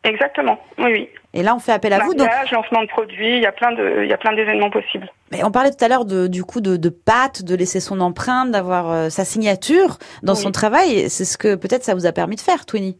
Exactement, 0.04 0.60
oui, 0.80 0.92
oui. 0.92 1.10
Et 1.34 1.44
là, 1.44 1.56
on 1.56 1.60
fait 1.60 1.72
appel 1.72 1.94
à 1.94 2.00
vous. 2.00 2.14
Donc, 2.14 2.30
lancement 2.52 2.82
de 2.82 2.88
produits, 2.88 3.38
il 3.38 3.42
y 3.42 3.46
a 3.46 3.52
plein 3.52 3.72
de, 3.72 4.04
il 4.04 4.10
y 4.10 4.14
a 4.14 4.18
plein 4.18 4.34
d'événements 4.34 4.70
possibles. 4.70 5.10
Mais 5.32 5.44
on 5.44 5.52
parlait 5.52 5.72
tout 5.72 5.84
à 5.84 5.88
l'heure 5.88 6.06
de, 6.06 6.28
du 6.28 6.44
coup, 6.44 6.62
de, 6.62 6.78
de 6.78 6.90
pâte, 6.90 7.44
de 7.44 7.56
laisser 7.56 7.80
son 7.80 8.02
empreinte, 8.02 8.52
d'avoir 8.52 9.10
sa 9.10 9.24
signature 9.24 9.98
dans 10.22 10.36
son 10.36 10.52
travail. 10.52 11.10
C'est 11.10 11.26
ce 11.26 11.38
que 11.38 11.56
peut-être 11.56 11.84
ça 11.84 11.96
vous 11.96 12.06
a 12.06 12.12
permis 12.12 12.36
de 12.36 12.42
faire, 12.42 12.66
Twinny. 12.66 12.98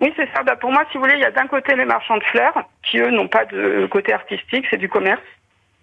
Oui, 0.00 0.12
c'est 0.16 0.28
ça. 0.34 0.42
Bah, 0.42 0.56
pour 0.56 0.70
moi, 0.70 0.84
si 0.90 0.96
vous 0.96 1.04
voulez, 1.04 1.14
il 1.14 1.20
y 1.20 1.24
a 1.24 1.30
d'un 1.30 1.46
côté 1.46 1.74
les 1.76 1.84
marchands 1.84 2.18
de 2.18 2.24
fleurs, 2.24 2.64
qui 2.82 2.98
eux 2.98 3.10
n'ont 3.10 3.28
pas 3.28 3.44
de 3.44 3.86
côté 3.86 4.12
artistique, 4.12 4.66
c'est 4.70 4.76
du 4.76 4.88
commerce. 4.88 5.22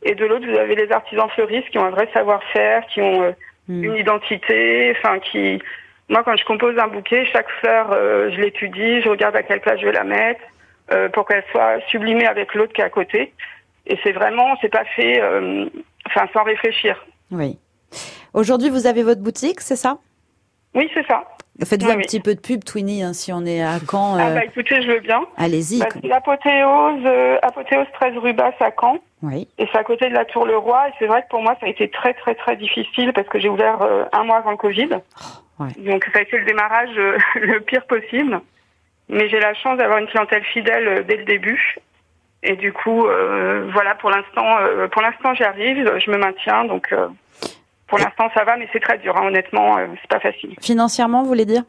Et 0.03 0.15
de 0.15 0.25
l'autre, 0.25 0.47
vous 0.47 0.57
avez 0.57 0.75
les 0.75 0.91
artisans 0.91 1.29
fleuristes 1.29 1.69
qui 1.69 1.77
ont 1.77 1.85
un 1.85 1.91
vrai 1.91 2.09
savoir-faire, 2.13 2.85
qui 2.87 3.01
ont 3.01 3.23
euh, 3.23 3.31
hmm. 3.67 3.83
une 3.83 3.95
identité, 3.95 4.93
enfin 4.97 5.19
qui. 5.19 5.61
Moi, 6.09 6.23
quand 6.23 6.35
je 6.35 6.43
compose 6.43 6.77
un 6.77 6.87
bouquet, 6.87 7.25
chaque 7.31 7.49
fleur, 7.61 7.91
euh, 7.91 8.29
je 8.31 8.41
l'étudie, 8.41 9.01
je 9.01 9.09
regarde 9.09 9.35
à 9.35 9.43
quelle 9.43 9.61
place 9.61 9.79
je 9.79 9.85
vais 9.85 9.93
la 9.93 10.03
mettre, 10.03 10.41
euh, 10.91 11.07
pour 11.09 11.25
qu'elle 11.25 11.43
soit 11.51 11.79
sublimée 11.87 12.27
avec 12.27 12.53
l'autre 12.53 12.73
qui 12.73 12.81
est 12.81 12.85
à 12.85 12.89
côté. 12.89 13.33
Et 13.87 13.97
c'est 14.03 14.11
vraiment, 14.11 14.57
c'est 14.61 14.69
pas 14.69 14.83
fait, 14.95 15.21
enfin, 16.05 16.27
sans 16.33 16.43
réfléchir. 16.43 17.03
Oui. 17.31 17.57
Aujourd'hui, 18.33 18.69
vous 18.69 18.85
avez 18.85 19.03
votre 19.03 19.21
boutique, 19.21 19.61
c'est 19.61 19.75
ça? 19.75 19.97
Oui, 20.73 20.89
c'est 20.93 21.05
ça. 21.07 21.23
Faites-vous 21.63 21.91
un 21.91 21.97
petit 21.97 22.19
peu 22.19 22.33
de 22.33 22.39
pub, 22.39 22.63
Twinny, 22.63 23.03
hein, 23.03 23.13
si 23.13 23.31
on 23.31 23.45
est 23.45 23.61
à 23.61 23.77
Caen. 23.79 24.17
Ah 24.17 24.31
bah 24.31 24.45
écoutez, 24.45 24.81
je 24.81 24.87
veux 24.87 24.99
bien. 24.99 25.21
Allez-y. 25.37 25.79
Bah, 25.79 25.87
L'apothéose, 26.03 27.37
apothéose 27.43 27.87
13 27.93 28.17
rue 28.17 28.33
Basse 28.33 28.55
à 28.61 28.71
Caen. 28.71 28.97
Oui. 29.21 29.47
Et 29.59 29.67
c'est 29.71 29.77
à 29.77 29.83
côté 29.83 30.09
de 30.09 30.13
la 30.15 30.25
Tour 30.25 30.45
Le 30.45 30.57
Roi. 30.57 30.87
Et 30.87 30.91
c'est 30.97 31.05
vrai 31.05 31.21
que 31.21 31.27
pour 31.29 31.41
moi, 31.41 31.55
ça 31.59 31.67
a 31.67 31.69
été 31.69 31.89
très 31.89 32.13
très 32.15 32.33
très 32.33 32.55
difficile 32.55 33.13
parce 33.13 33.27
que 33.27 33.39
j'ai 33.39 33.49
ouvert 33.49 33.77
un 34.11 34.23
mois 34.23 34.37
avant 34.37 34.51
le 34.51 34.57
Covid. 34.57 34.89
Oh, 35.59 35.65
Donc 35.77 36.05
ça 36.11 36.19
a 36.19 36.21
été 36.23 36.37
le 36.37 36.45
démarrage 36.45 36.95
le 37.35 37.59
pire 37.59 37.85
possible. 37.85 38.39
Mais 39.09 39.29
j'ai 39.29 39.39
la 39.39 39.53
chance 39.53 39.77
d'avoir 39.77 39.99
une 39.99 40.07
clientèle 40.07 40.43
fidèle 40.45 41.05
dès 41.05 41.17
le 41.17 41.25
début. 41.25 41.77
Et 42.43 42.55
du 42.55 42.73
coup, 42.73 43.05
euh, 43.05 43.69
voilà, 43.71 43.95
pour 43.95 44.09
l'instant, 44.09 44.57
euh, 44.59 44.87
pour 44.87 45.01
l'instant, 45.01 45.33
j'y 45.35 45.43
arrive, 45.43 45.91
je 46.03 46.09
me 46.09 46.17
maintiens, 46.17 46.65
donc 46.65 46.91
euh, 46.91 47.07
pour 47.91 47.99
l'instant, 47.99 48.31
ça 48.33 48.45
va, 48.45 48.55
mais 48.55 48.69
c'est 48.71 48.79
très 48.79 48.97
dur, 48.99 49.15
hein, 49.17 49.27
honnêtement, 49.27 49.77
c'est 50.01 50.09
pas 50.09 50.21
facile. 50.21 50.55
Financièrement, 50.61 51.23
vous 51.23 51.27
voulez 51.27 51.45
dire? 51.45 51.63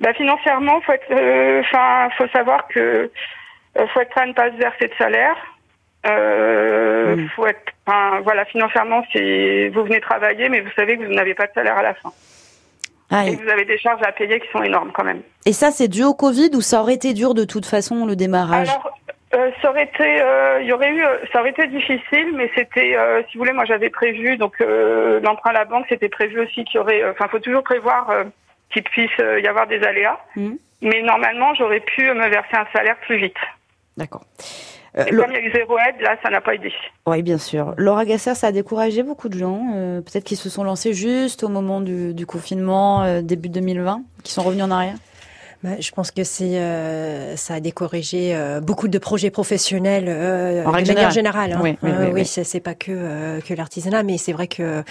Bah 0.00 0.14
financièrement, 0.14 0.80
faut 0.80 0.92
être, 0.92 1.60
enfin, 1.60 2.08
faut 2.16 2.26
savoir 2.28 2.66
que 2.68 3.10
faut 3.92 4.00
être 4.00 4.08
prêt 4.08 4.22
à 4.22 4.26
ne 4.26 4.32
pas 4.32 4.50
se 4.50 4.56
verser 4.56 4.88
de 4.88 4.94
salaire. 4.96 5.36
Euh, 6.06 7.28
faut 7.36 7.46
être, 7.46 7.72
enfin, 7.86 8.20
voilà, 8.22 8.46
financièrement, 8.46 9.04
c'est 9.12 9.68
vous 9.68 9.84
venez 9.84 10.00
travailler, 10.00 10.48
mais 10.48 10.60
vous 10.60 10.72
savez 10.74 10.96
que 10.96 11.04
vous 11.04 11.12
n'avez 11.12 11.34
pas 11.34 11.46
de 11.46 11.52
salaire 11.52 11.76
à 11.76 11.82
la 11.82 11.94
fin. 11.94 12.10
Ah, 13.10 13.26
et 13.26 13.36
vous 13.36 13.48
avez 13.50 13.66
des 13.66 13.78
charges 13.78 14.02
à 14.02 14.12
payer 14.12 14.40
qui 14.40 14.48
sont 14.50 14.62
énormes 14.62 14.90
quand 14.92 15.04
même. 15.04 15.20
Et 15.44 15.52
ça, 15.52 15.70
c'est 15.70 15.88
dû 15.88 16.02
au 16.02 16.14
Covid 16.14 16.50
ou 16.54 16.62
ça 16.62 16.80
aurait 16.80 16.94
été 16.94 17.12
dur 17.12 17.34
de 17.34 17.44
toute 17.44 17.66
façon 17.66 18.06
le 18.06 18.16
démarrage? 18.16 18.70
Euh, 19.34 19.50
ça 19.62 19.70
aurait 19.70 19.84
été, 19.84 20.20
euh, 20.20 20.60
il 20.60 20.66
y 20.66 20.72
aurait 20.72 20.92
eu, 20.92 21.02
ça 21.32 21.40
aurait 21.40 21.50
été 21.50 21.66
difficile, 21.66 22.32
mais 22.34 22.50
c'était, 22.54 22.96
euh, 22.96 23.22
si 23.30 23.36
vous 23.36 23.44
voulez, 23.44 23.54
moi 23.54 23.64
j'avais 23.64 23.88
prévu 23.88 24.36
donc 24.36 24.58
l'emprunt 24.60 25.50
à 25.50 25.54
la 25.54 25.64
banque, 25.64 25.86
c'était 25.88 26.10
prévu 26.10 26.40
aussi 26.40 26.64
qu'il 26.64 26.76
y 26.76 26.78
aurait, 26.78 27.08
enfin, 27.08 27.28
faut 27.28 27.38
toujours 27.38 27.62
prévoir 27.62 28.12
qu'il 28.70 28.82
puisse 28.82 29.18
y 29.18 29.46
avoir 29.46 29.66
des 29.66 29.82
aléas, 29.82 30.18
mmh. 30.36 30.50
mais 30.82 31.02
normalement 31.02 31.54
j'aurais 31.54 31.80
pu 31.80 32.02
me 32.02 32.28
verser 32.28 32.56
un 32.56 32.66
salaire 32.74 32.96
plus 33.06 33.16
vite. 33.16 33.36
D'accord. 33.96 34.24
Et 34.94 35.10
comme 35.10 35.30
il 35.30 35.34
y 35.34 35.36
a 35.36 35.40
eu 35.40 35.52
zéro 35.52 35.78
aide, 35.78 36.02
là, 36.02 36.18
ça 36.22 36.28
n'a 36.28 36.42
pas 36.42 36.54
aidé. 36.54 36.70
Oui, 37.06 37.22
bien 37.22 37.38
sûr. 37.38 37.72
Laura 37.78 38.04
Gasser, 38.04 38.34
ça 38.34 38.48
a 38.48 38.52
découragé 38.52 39.02
beaucoup 39.02 39.30
de 39.30 39.38
gens. 39.38 40.02
Peut-être 40.04 40.24
qu'ils 40.24 40.36
se 40.36 40.50
sont 40.50 40.64
lancés 40.64 40.92
juste 40.92 41.44
au 41.44 41.48
moment 41.48 41.80
du, 41.80 42.12
du 42.12 42.26
confinement, 42.26 43.22
début 43.22 43.48
2020, 43.48 44.02
qui 44.22 44.32
sont 44.32 44.42
revenus 44.42 44.64
en 44.64 44.70
arrière? 44.70 44.96
Je 45.64 45.90
pense 45.92 46.10
que 46.10 46.24
c'est 46.24 46.58
euh, 46.58 47.36
ça 47.36 47.54
a 47.54 47.60
décorrigé 47.60 48.34
euh, 48.34 48.60
beaucoup 48.60 48.88
de 48.88 48.98
projets 48.98 49.30
professionnels 49.30 50.06
euh, 50.08 50.64
en 50.64 50.72
de 50.72 50.86
manière 50.86 51.10
générale. 51.10 51.52
Hein. 51.52 51.60
Oui, 51.62 51.78
oui, 51.82 51.90
oui, 51.98 52.06
oui. 52.12 52.24
c'est 52.26 52.60
pas 52.60 52.74
que 52.74 52.90
euh, 52.90 53.40
que 53.40 53.54
l'artisanat, 53.54 54.02
mais 54.02 54.18
c'est 54.18 54.32
vrai 54.32 54.48
que 54.48 54.82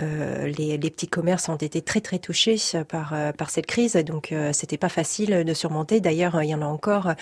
les, 0.00 0.78
les, 0.78 0.90
petits 0.90 1.08
commerces 1.08 1.48
ont 1.48 1.56
été 1.56 1.82
très 1.82 2.00
très 2.00 2.18
touchés 2.18 2.56
par 2.88 3.14
par 3.36 3.50
cette 3.50 3.66
crise, 3.66 3.94
donc 3.96 4.34
c'était 4.52 4.76
pas 4.76 4.88
facile 4.88 5.44
de 5.44 5.54
surmonter. 5.54 6.00
D'ailleurs, 6.00 6.42
il 6.42 6.48
y 6.48 6.54
en 6.54 6.62
a 6.62 6.66
encore 6.66 7.12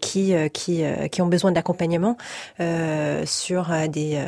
qui 0.00 0.34
qui 0.52 0.84
qui 1.10 1.22
ont 1.22 1.26
besoin 1.26 1.52
d'accompagnement 1.52 2.16
sur 3.24 3.72
des 3.88 4.18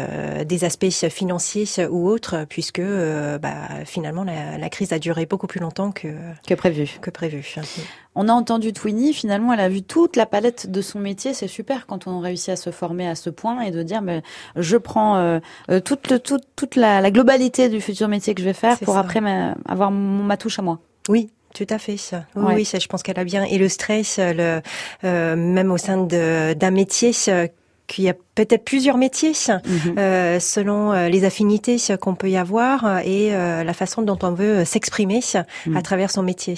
des 0.45 0.65
aspects 0.65 1.09
financiers 1.09 1.67
ou 1.91 2.09
autres, 2.09 2.47
puisque 2.49 2.83
bah, 2.83 3.55
finalement 3.85 4.25
la, 4.25 4.59
la, 4.59 4.69
crise 4.69 4.93
a 4.93 4.99
duré 4.99 5.27
beaucoup 5.27 5.47
plus 5.47 5.61
longtemps 5.61 5.93
que 5.93 6.09
que 6.47 6.55
prévu. 6.55 6.99
Que 7.01 7.11
prévu. 7.11 7.57
On 8.15 8.29
a 8.29 8.33
entendu 8.33 8.73
Twinny, 8.73 9.13
finalement, 9.13 9.53
elle 9.53 9.61
a 9.61 9.69
vu 9.69 9.83
toute 9.83 10.17
la 10.17 10.25
palette 10.25 10.71
de 10.71 10.81
son 10.81 10.99
métier. 10.99 11.35
C'est 11.35 11.49
super 11.49 11.87
quand 11.87 12.07
on 12.07 12.21
réussit 12.21 12.49
à 12.51 12.57
se 12.57 12.71
former 12.71 13.07
à 13.07 13.15
ce 13.15 13.29
point 13.29 13.61
et 13.61 13.71
de 13.71 13.83
dire, 13.83 14.01
mais 14.01 14.23
je 14.57 14.77
prends 14.77 15.17
euh, 15.17 15.39
euh, 15.71 15.81
toute, 15.81 16.11
le, 16.11 16.19
toute, 16.19 16.45
toute 16.57 16.77
la, 16.77 17.11
globalité 17.11 17.69
du 17.69 17.81
futur 17.81 18.09
métier 18.09 18.35
que 18.35 18.41
je 18.41 18.47
vais 18.47 18.55
faire 18.55 18.79
pour 18.79 18.97
après 18.97 19.21
avoir 19.67 19.91
ma 19.91 20.37
touche 20.37 20.59
à 20.59 20.63
moi. 20.63 20.81
Oui, 21.09 21.31
tout 21.55 21.67
à 21.71 21.79
fait. 21.79 21.97
Oui, 22.35 22.55
oui 22.55 22.65
ça, 22.65 22.79
je 22.79 22.87
pense 22.87 23.03
qu'elle 23.03 23.19
a 23.19 23.25
bien 23.25 23.45
illustré 23.45 24.03
le, 24.19 24.61
euh, 25.05 25.37
même 25.37 25.71
au 25.71 25.79
sein 25.79 25.99
d'un 26.05 26.71
métier 26.71 27.13
qu'il 27.13 28.05
y 28.05 28.09
a 28.09 28.15
peut-être 28.37 28.65
plusieurs 28.65 28.99
métiers 28.99 29.33
mhm. 29.49 29.99
euh, 29.99 30.39
selon 30.39 30.93
euh, 30.93 31.09
les 31.09 31.25
affinités 31.25 31.79
qu'on 32.01 32.15
peut 32.15 32.31
y 32.31 32.37
avoir 32.37 33.01
et 33.01 33.35
euh, 33.35 33.65
la 33.65 33.73
façon 33.73 34.03
dont 34.03 34.19
on 34.23 34.33
veut 34.33 34.65
s'exprimer 34.65 35.21
mhm. 35.67 35.77
à 35.77 35.83
travers 35.83 36.11
son 36.11 36.23
métier. 36.23 36.55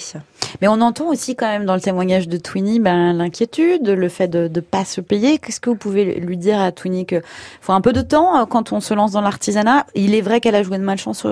Mais 0.61 0.67
on 0.67 0.81
entend 0.81 1.07
aussi 1.07 1.35
quand 1.35 1.47
même 1.47 1.65
dans 1.65 1.75
le 1.75 1.81
témoignage 1.81 2.27
de 2.27 2.37
Twinny 2.37 2.79
ben, 2.79 3.13
l'inquiétude, 3.13 3.87
le 3.87 4.09
fait 4.09 4.27
de 4.27 4.49
ne 4.53 4.59
pas 4.59 4.83
se 4.83 4.99
payer. 5.01 5.37
Qu'est-ce 5.37 5.59
que 5.59 5.69
vous 5.69 5.75
pouvez 5.75 6.19
lui 6.19 6.37
dire 6.37 6.59
à 6.59 6.71
Twinny 6.71 7.05
que 7.05 7.21
faut 7.61 7.73
un 7.73 7.81
peu 7.81 7.93
de 7.93 8.01
temps 8.01 8.45
quand 8.45 8.73
on 8.73 8.81
se 8.81 8.93
lance 8.93 9.13
dans 9.13 9.21
l'artisanat? 9.21 9.85
Il 9.95 10.13
est 10.15 10.21
vrai 10.21 10.41
qu'elle 10.41 10.55
a 10.55 10.63
joué 10.63 10.77
de 10.77 10.83
malchance. 10.83 11.25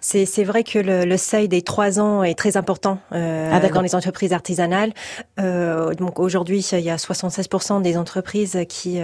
C'est 0.00 0.44
vrai 0.44 0.64
que 0.64 0.78
le, 0.78 1.04
le, 1.06 1.16
seuil 1.16 1.48
des 1.48 1.62
trois 1.62 1.98
ans 1.98 2.22
est 2.22 2.34
très 2.34 2.56
important 2.56 2.98
ah, 3.10 3.60
dans 3.72 3.80
les 3.80 3.94
entreprises 3.94 4.34
artisanales. 4.34 4.92
donc 5.38 6.18
aujourd'hui, 6.18 6.60
il 6.72 6.80
y 6.80 6.90
a 6.90 6.96
76% 6.96 7.80
des 7.80 7.96
entreprises 7.96 8.58
qui 8.68 9.00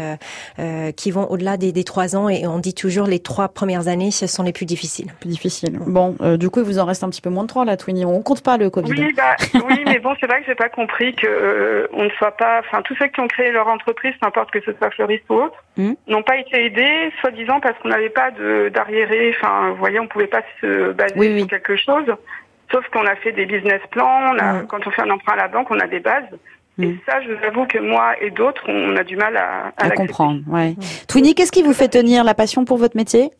euh, 0.74 0.92
qui 0.92 1.10
vont 1.10 1.30
au-delà 1.30 1.56
des, 1.56 1.84
trois 1.84 2.16
ans 2.16 2.28
et 2.28 2.46
on 2.46 2.58
dit 2.58 2.74
toujours 2.74 3.06
les 3.06 3.18
trois 3.18 3.48
premières 3.48 3.88
années 3.88 4.10
ce 4.10 4.26
sont 4.26 4.42
les 4.42 4.52
plus 4.52 4.66
difficiles. 4.66 5.12
Plus 5.20 5.28
difficiles. 5.28 5.78
Bon, 5.86 6.16
euh, 6.20 6.36
du 6.36 6.50
coup, 6.50 6.60
il 6.60 6.66
vous 6.66 6.78
en 6.78 6.84
reste 6.84 7.04
un 7.04 7.10
petit 7.10 7.20
peu 7.20 7.30
moins 7.30 7.44
de 7.44 7.48
trois 7.48 7.64
là, 7.64 7.76
Twinny. 7.76 8.04
On 8.04 8.22
compte 8.22 8.42
pas 8.42 8.56
le 8.56 8.70
Covid. 8.70 8.90
Oui, 8.90 9.12
bah, 9.14 9.36
oui 9.68 9.82
mais 9.86 9.98
bon, 9.98 10.14
c'est 10.20 10.26
vrai 10.26 10.40
que 10.40 10.46
j'ai 10.46 10.54
pas 10.54 10.68
compris 10.68 11.14
que 11.14 11.26
euh, 11.26 11.86
on 11.92 12.04
ne 12.04 12.10
soit 12.10 12.36
pas, 12.36 12.60
enfin, 12.60 12.82
tous 12.82 12.94
ceux 12.96 13.06
qui 13.08 13.20
ont 13.20 13.28
créé 13.28 13.52
leur 13.52 13.68
entreprise, 13.68 14.14
peu 14.20 14.26
importe 14.26 14.50
que 14.50 14.60
ce 14.60 14.72
soit 14.72 14.90
fleuriste 14.90 15.24
ou 15.28 15.34
autre, 15.34 15.62
hmm. 15.76 15.92
n'ont 16.08 16.22
pas 16.22 16.38
été 16.38 16.66
aidés, 16.66 17.12
soi-disant 17.20 17.60
parce 17.60 17.78
qu'on 17.78 17.88
n'avait 17.88 18.10
pas 18.10 18.30
d'arriéré. 18.70 19.34
Enfin, 19.36 19.70
vous 19.70 19.76
voyez, 19.76 20.00
on 20.00 20.08
pouvait 20.08 20.26
pas 20.26 20.42
se 20.60 20.92
baser 20.92 21.38
sur 21.38 21.46
quelque 21.46 21.76
chose. 21.76 22.06
Sauf 22.72 22.88
qu'on 22.88 23.06
a 23.06 23.14
fait 23.16 23.32
des 23.32 23.46
business 23.46 23.80
plans, 23.90 24.34
hmm. 24.34 24.66
quand 24.68 24.86
on 24.86 24.90
fait 24.90 25.02
un 25.02 25.10
emprunt 25.10 25.34
à 25.34 25.36
la 25.36 25.48
banque, 25.48 25.70
on 25.70 25.78
a 25.78 25.86
des 25.86 26.00
bases. 26.00 26.24
Et 26.78 26.86
mm. 26.86 26.98
ça, 27.06 27.20
je 27.22 27.32
vous 27.32 27.44
avoue 27.44 27.66
que 27.66 27.78
moi 27.78 28.14
et 28.20 28.30
d'autres, 28.30 28.64
on 28.68 28.96
a 28.96 29.04
du 29.04 29.16
mal 29.16 29.36
à, 29.36 29.72
à, 29.76 29.90
comprendre. 29.90 30.40
Ouais. 30.48 30.70
Mm. 30.70 31.06
Twinny, 31.08 31.34
qu'est-ce 31.34 31.52
qui 31.52 31.62
vous 31.62 31.72
fait 31.72 31.88
tenir 31.88 32.24
la 32.24 32.34
passion 32.34 32.64
pour 32.64 32.78
votre 32.78 32.96
métier? 32.96 33.30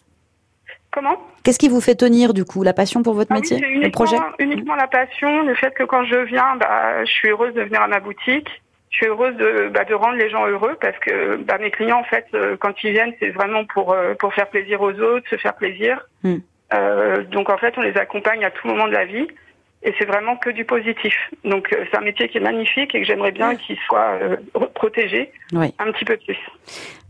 Comment? 0.93 1.19
Qu'est-ce 1.43 1.59
qui 1.59 1.69
vous 1.69 1.81
fait 1.81 1.97
tenir 1.97 2.33
du 2.33 2.45
coup 2.45 2.63
la 2.63 2.73
passion 2.73 3.03
pour 3.03 3.15
votre 3.15 3.33
ah 3.33 3.35
métier, 3.35 3.57
oui, 3.57 3.69
uniquement, 3.69 3.85
le 3.85 3.91
projet? 3.91 4.17
Uniquement 4.39 4.77
la 4.77 4.87
passion, 4.87 5.43
le 5.43 5.55
fait 5.55 5.73
que 5.73 5.83
quand 5.83 6.05
je 6.05 6.17
viens, 6.17 6.57
bah, 6.57 7.05
je 7.05 7.11
suis 7.11 7.29
heureuse 7.29 7.53
de 7.55 7.63
venir 7.63 7.83
à 7.83 7.89
ma 7.89 8.01
boutique. 8.01 8.49
Je 8.91 8.99
suis 8.99 9.07
heureuse 9.07 9.37
de, 9.37 9.71
bah, 9.75 9.85
de 9.85 9.93
rendre 9.93 10.15
les 10.15 10.31
gens 10.31 10.47
heureux 10.47 10.77
parce 10.81 10.97
que 11.01 11.37
bah, 11.37 11.59
mes 11.59 11.73
clients, 11.73 11.99
en 11.99 12.05
fait, 12.05 12.27
euh, 12.35 12.57
quand 12.57 12.73
ils 12.85 12.93
viennent, 12.93 13.13
c'est 13.19 13.31
vraiment 13.31 13.65
pour 13.65 13.93
euh, 13.93 14.15
pour 14.15 14.33
faire 14.33 14.47
plaisir 14.49 14.81
aux 14.81 14.93
autres, 14.93 15.29
se 15.29 15.37
faire 15.37 15.55
plaisir. 15.55 16.07
Mm. 16.23 16.37
Euh, 16.75 17.25
donc 17.25 17.51
en 17.51 17.59
fait, 17.59 17.75
on 17.77 17.83
les 17.83 17.97
accompagne 17.97 18.45
à 18.45 18.53
tout 18.53 18.69
moment 18.69 18.87
de 18.87 18.93
la 18.93 19.05
vie 19.05 19.27
et 19.85 19.95
c'est 19.99 20.07
vraiment 20.07 20.37
que 20.37 20.51
du 20.51 20.65
positif. 20.65 21.15
Donc 21.45 21.73
euh, 21.73 21.85
c'est 21.91 21.99
un 21.99 22.03
métier 22.03 22.29
qui 22.29 22.39
est 22.39 22.41
magnifique 22.41 22.95
et 22.95 23.01
que 23.01 23.07
j'aimerais 23.07 23.33
bien 23.33 23.55
qu'il 23.55 23.77
soit 23.87 24.19
euh, 24.21 24.37
protégé 24.75 25.31
un 25.53 25.93
petit 25.93 26.05
peu 26.05 26.17
plus. 26.17 26.39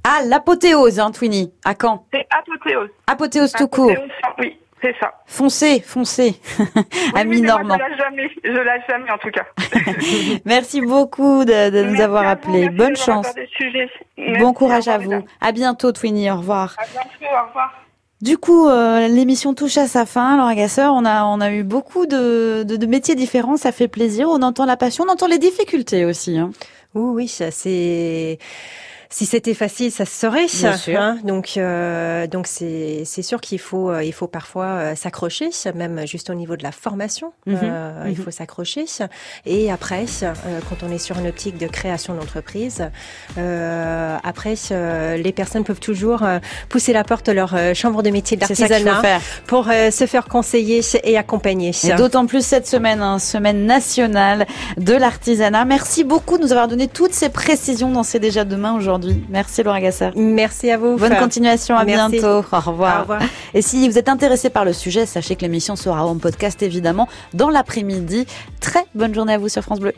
Ah, 0.02 0.20
l'apothéose, 0.26 1.00
hein, 1.00 1.10
Twinny, 1.12 1.52
à 1.64 1.74
quand? 1.74 2.04
C'est 2.12 2.26
apothéose. 2.30 2.90
Apothéose 3.06 3.52
tout 3.52 3.68
court. 3.68 3.94
Oui, 4.38 4.58
c'est 4.82 4.94
ça. 5.00 5.14
Foncez, 5.24 5.80
foncez, 5.80 6.40
ami 7.14 7.40
Normand. 7.42 7.76
je 7.76 7.80
lâche 7.80 7.98
jamais, 7.98 8.30
je 8.44 8.50
lâche 8.50 8.82
jamais 8.86 9.10
en 9.10 9.18
tout 9.18 9.30
cas. 9.30 9.46
Merci 10.44 10.82
beaucoup 10.82 11.44
de, 11.44 11.82
nous 11.84 12.00
avoir 12.02 12.26
appelés. 12.26 12.68
Bonne 12.68 12.96
chance. 12.96 13.26
bon 14.40 14.52
courage 14.52 14.88
à 14.88 14.98
vous. 14.98 15.24
À 15.40 15.52
bientôt, 15.52 15.92
Twinny. 15.92 16.30
Au 16.30 16.36
revoir. 16.36 16.74
À 16.76 16.84
bientôt. 16.86 17.34
Au 17.34 17.46
revoir. 17.46 17.83
Du 18.24 18.38
coup, 18.38 18.68
euh, 18.68 19.06
l'émission 19.06 19.52
touche 19.52 19.76
à 19.76 19.86
sa 19.86 20.06
fin. 20.06 20.32
Alors, 20.32 20.46
Agasseur, 20.46 20.94
on 20.94 21.04
a, 21.04 21.24
on 21.24 21.42
a 21.42 21.52
eu 21.52 21.62
beaucoup 21.62 22.06
de, 22.06 22.62
de, 22.62 22.86
métiers 22.86 23.14
différents. 23.14 23.58
Ça 23.58 23.70
fait 23.70 23.86
plaisir. 23.86 24.30
On 24.30 24.40
entend 24.40 24.64
la 24.64 24.78
passion, 24.78 25.04
on 25.06 25.12
entend 25.12 25.26
les 25.26 25.36
difficultés 25.36 26.06
aussi. 26.06 26.38
Hein. 26.38 26.50
Oui, 26.94 27.10
oui, 27.24 27.28
ça 27.28 27.50
c'est 27.50 28.38
si 29.10 29.26
c'était 29.26 29.54
facile, 29.54 29.90
ça 29.90 30.04
se 30.04 30.14
serait. 30.14 30.96
Hein 30.96 31.18
donc, 31.24 31.54
euh, 31.56 32.26
donc 32.26 32.46
c'est 32.46 33.02
c'est 33.04 33.22
sûr 33.22 33.40
qu'il 33.40 33.58
faut 33.58 33.90
euh, 33.90 34.02
il 34.04 34.12
faut 34.12 34.26
parfois 34.26 34.66
euh, 34.66 34.94
s'accrocher, 34.94 35.50
même 35.74 36.06
juste 36.06 36.30
au 36.30 36.34
niveau 36.34 36.56
de 36.56 36.62
la 36.62 36.72
formation, 36.72 37.32
mhm. 37.46 37.58
euh, 37.62 38.04
il 38.06 38.10
mhm. 38.10 38.24
faut 38.24 38.30
s'accrocher. 38.30 38.86
Et 39.46 39.70
après, 39.70 40.04
quand 40.68 40.86
on 40.86 40.90
est 40.90 40.98
sur 40.98 41.18
une 41.18 41.28
optique 41.28 41.58
de 41.58 41.66
création 41.66 42.14
d'entreprise, 42.14 42.88
après 43.36 44.54
les 45.16 45.32
personnes 45.32 45.64
peuvent 45.64 45.80
toujours 45.80 46.22
pousser 46.68 46.92
la 46.92 47.04
porte 47.04 47.26
de 47.26 47.32
leur 47.32 47.56
chambre 47.74 48.02
de 48.02 48.10
métier 48.10 48.36
d'artisanat 48.36 49.20
pour 49.46 49.66
se 49.66 50.06
faire 50.06 50.26
conseiller 50.26 50.80
et 51.04 51.16
accompagner. 51.16 51.72
D'autant 51.96 52.26
plus 52.26 52.44
cette 52.44 52.66
semaine, 52.66 53.00
hein, 53.00 53.18
semaine 53.18 53.66
nationale 53.66 54.46
de 54.76 54.94
l'artisanat. 54.94 55.64
Merci 55.64 56.04
beaucoup 56.04 56.38
de 56.38 56.42
nous 56.42 56.52
avoir 56.52 56.68
donné 56.68 56.88
toutes 56.88 57.12
ces 57.12 57.28
précisions 57.28 57.90
dans 57.90 58.02
C'est 58.02 58.18
déjà 58.18 58.44
demain 58.44 58.74
aujourd'hui. 58.74 58.93
Merci 59.28 59.62
Laura 59.62 59.80
Gasser. 59.80 60.10
Merci 60.16 60.70
à 60.70 60.76
vous. 60.76 60.96
Bonne 60.96 61.16
continuation, 61.16 61.76
à 61.76 61.84
bientôt. 61.84 62.42
Au 62.52 62.60
revoir. 62.60 62.98
Au 62.98 63.00
revoir. 63.02 63.22
Et 63.54 63.62
si 63.62 63.88
vous 63.88 63.98
êtes 63.98 64.08
intéressé 64.08 64.50
par 64.50 64.64
le 64.64 64.72
sujet, 64.72 65.06
sachez 65.06 65.36
que 65.36 65.42
l'émission 65.42 65.76
sera 65.76 66.04
en 66.04 66.16
podcast 66.16 66.62
évidemment 66.62 67.08
dans 67.32 67.50
l'après-midi. 67.50 68.26
Très 68.60 68.84
bonne 68.94 69.14
journée 69.14 69.34
à 69.34 69.38
vous 69.38 69.48
sur 69.48 69.62
France 69.62 69.80
Bleu. 69.80 69.94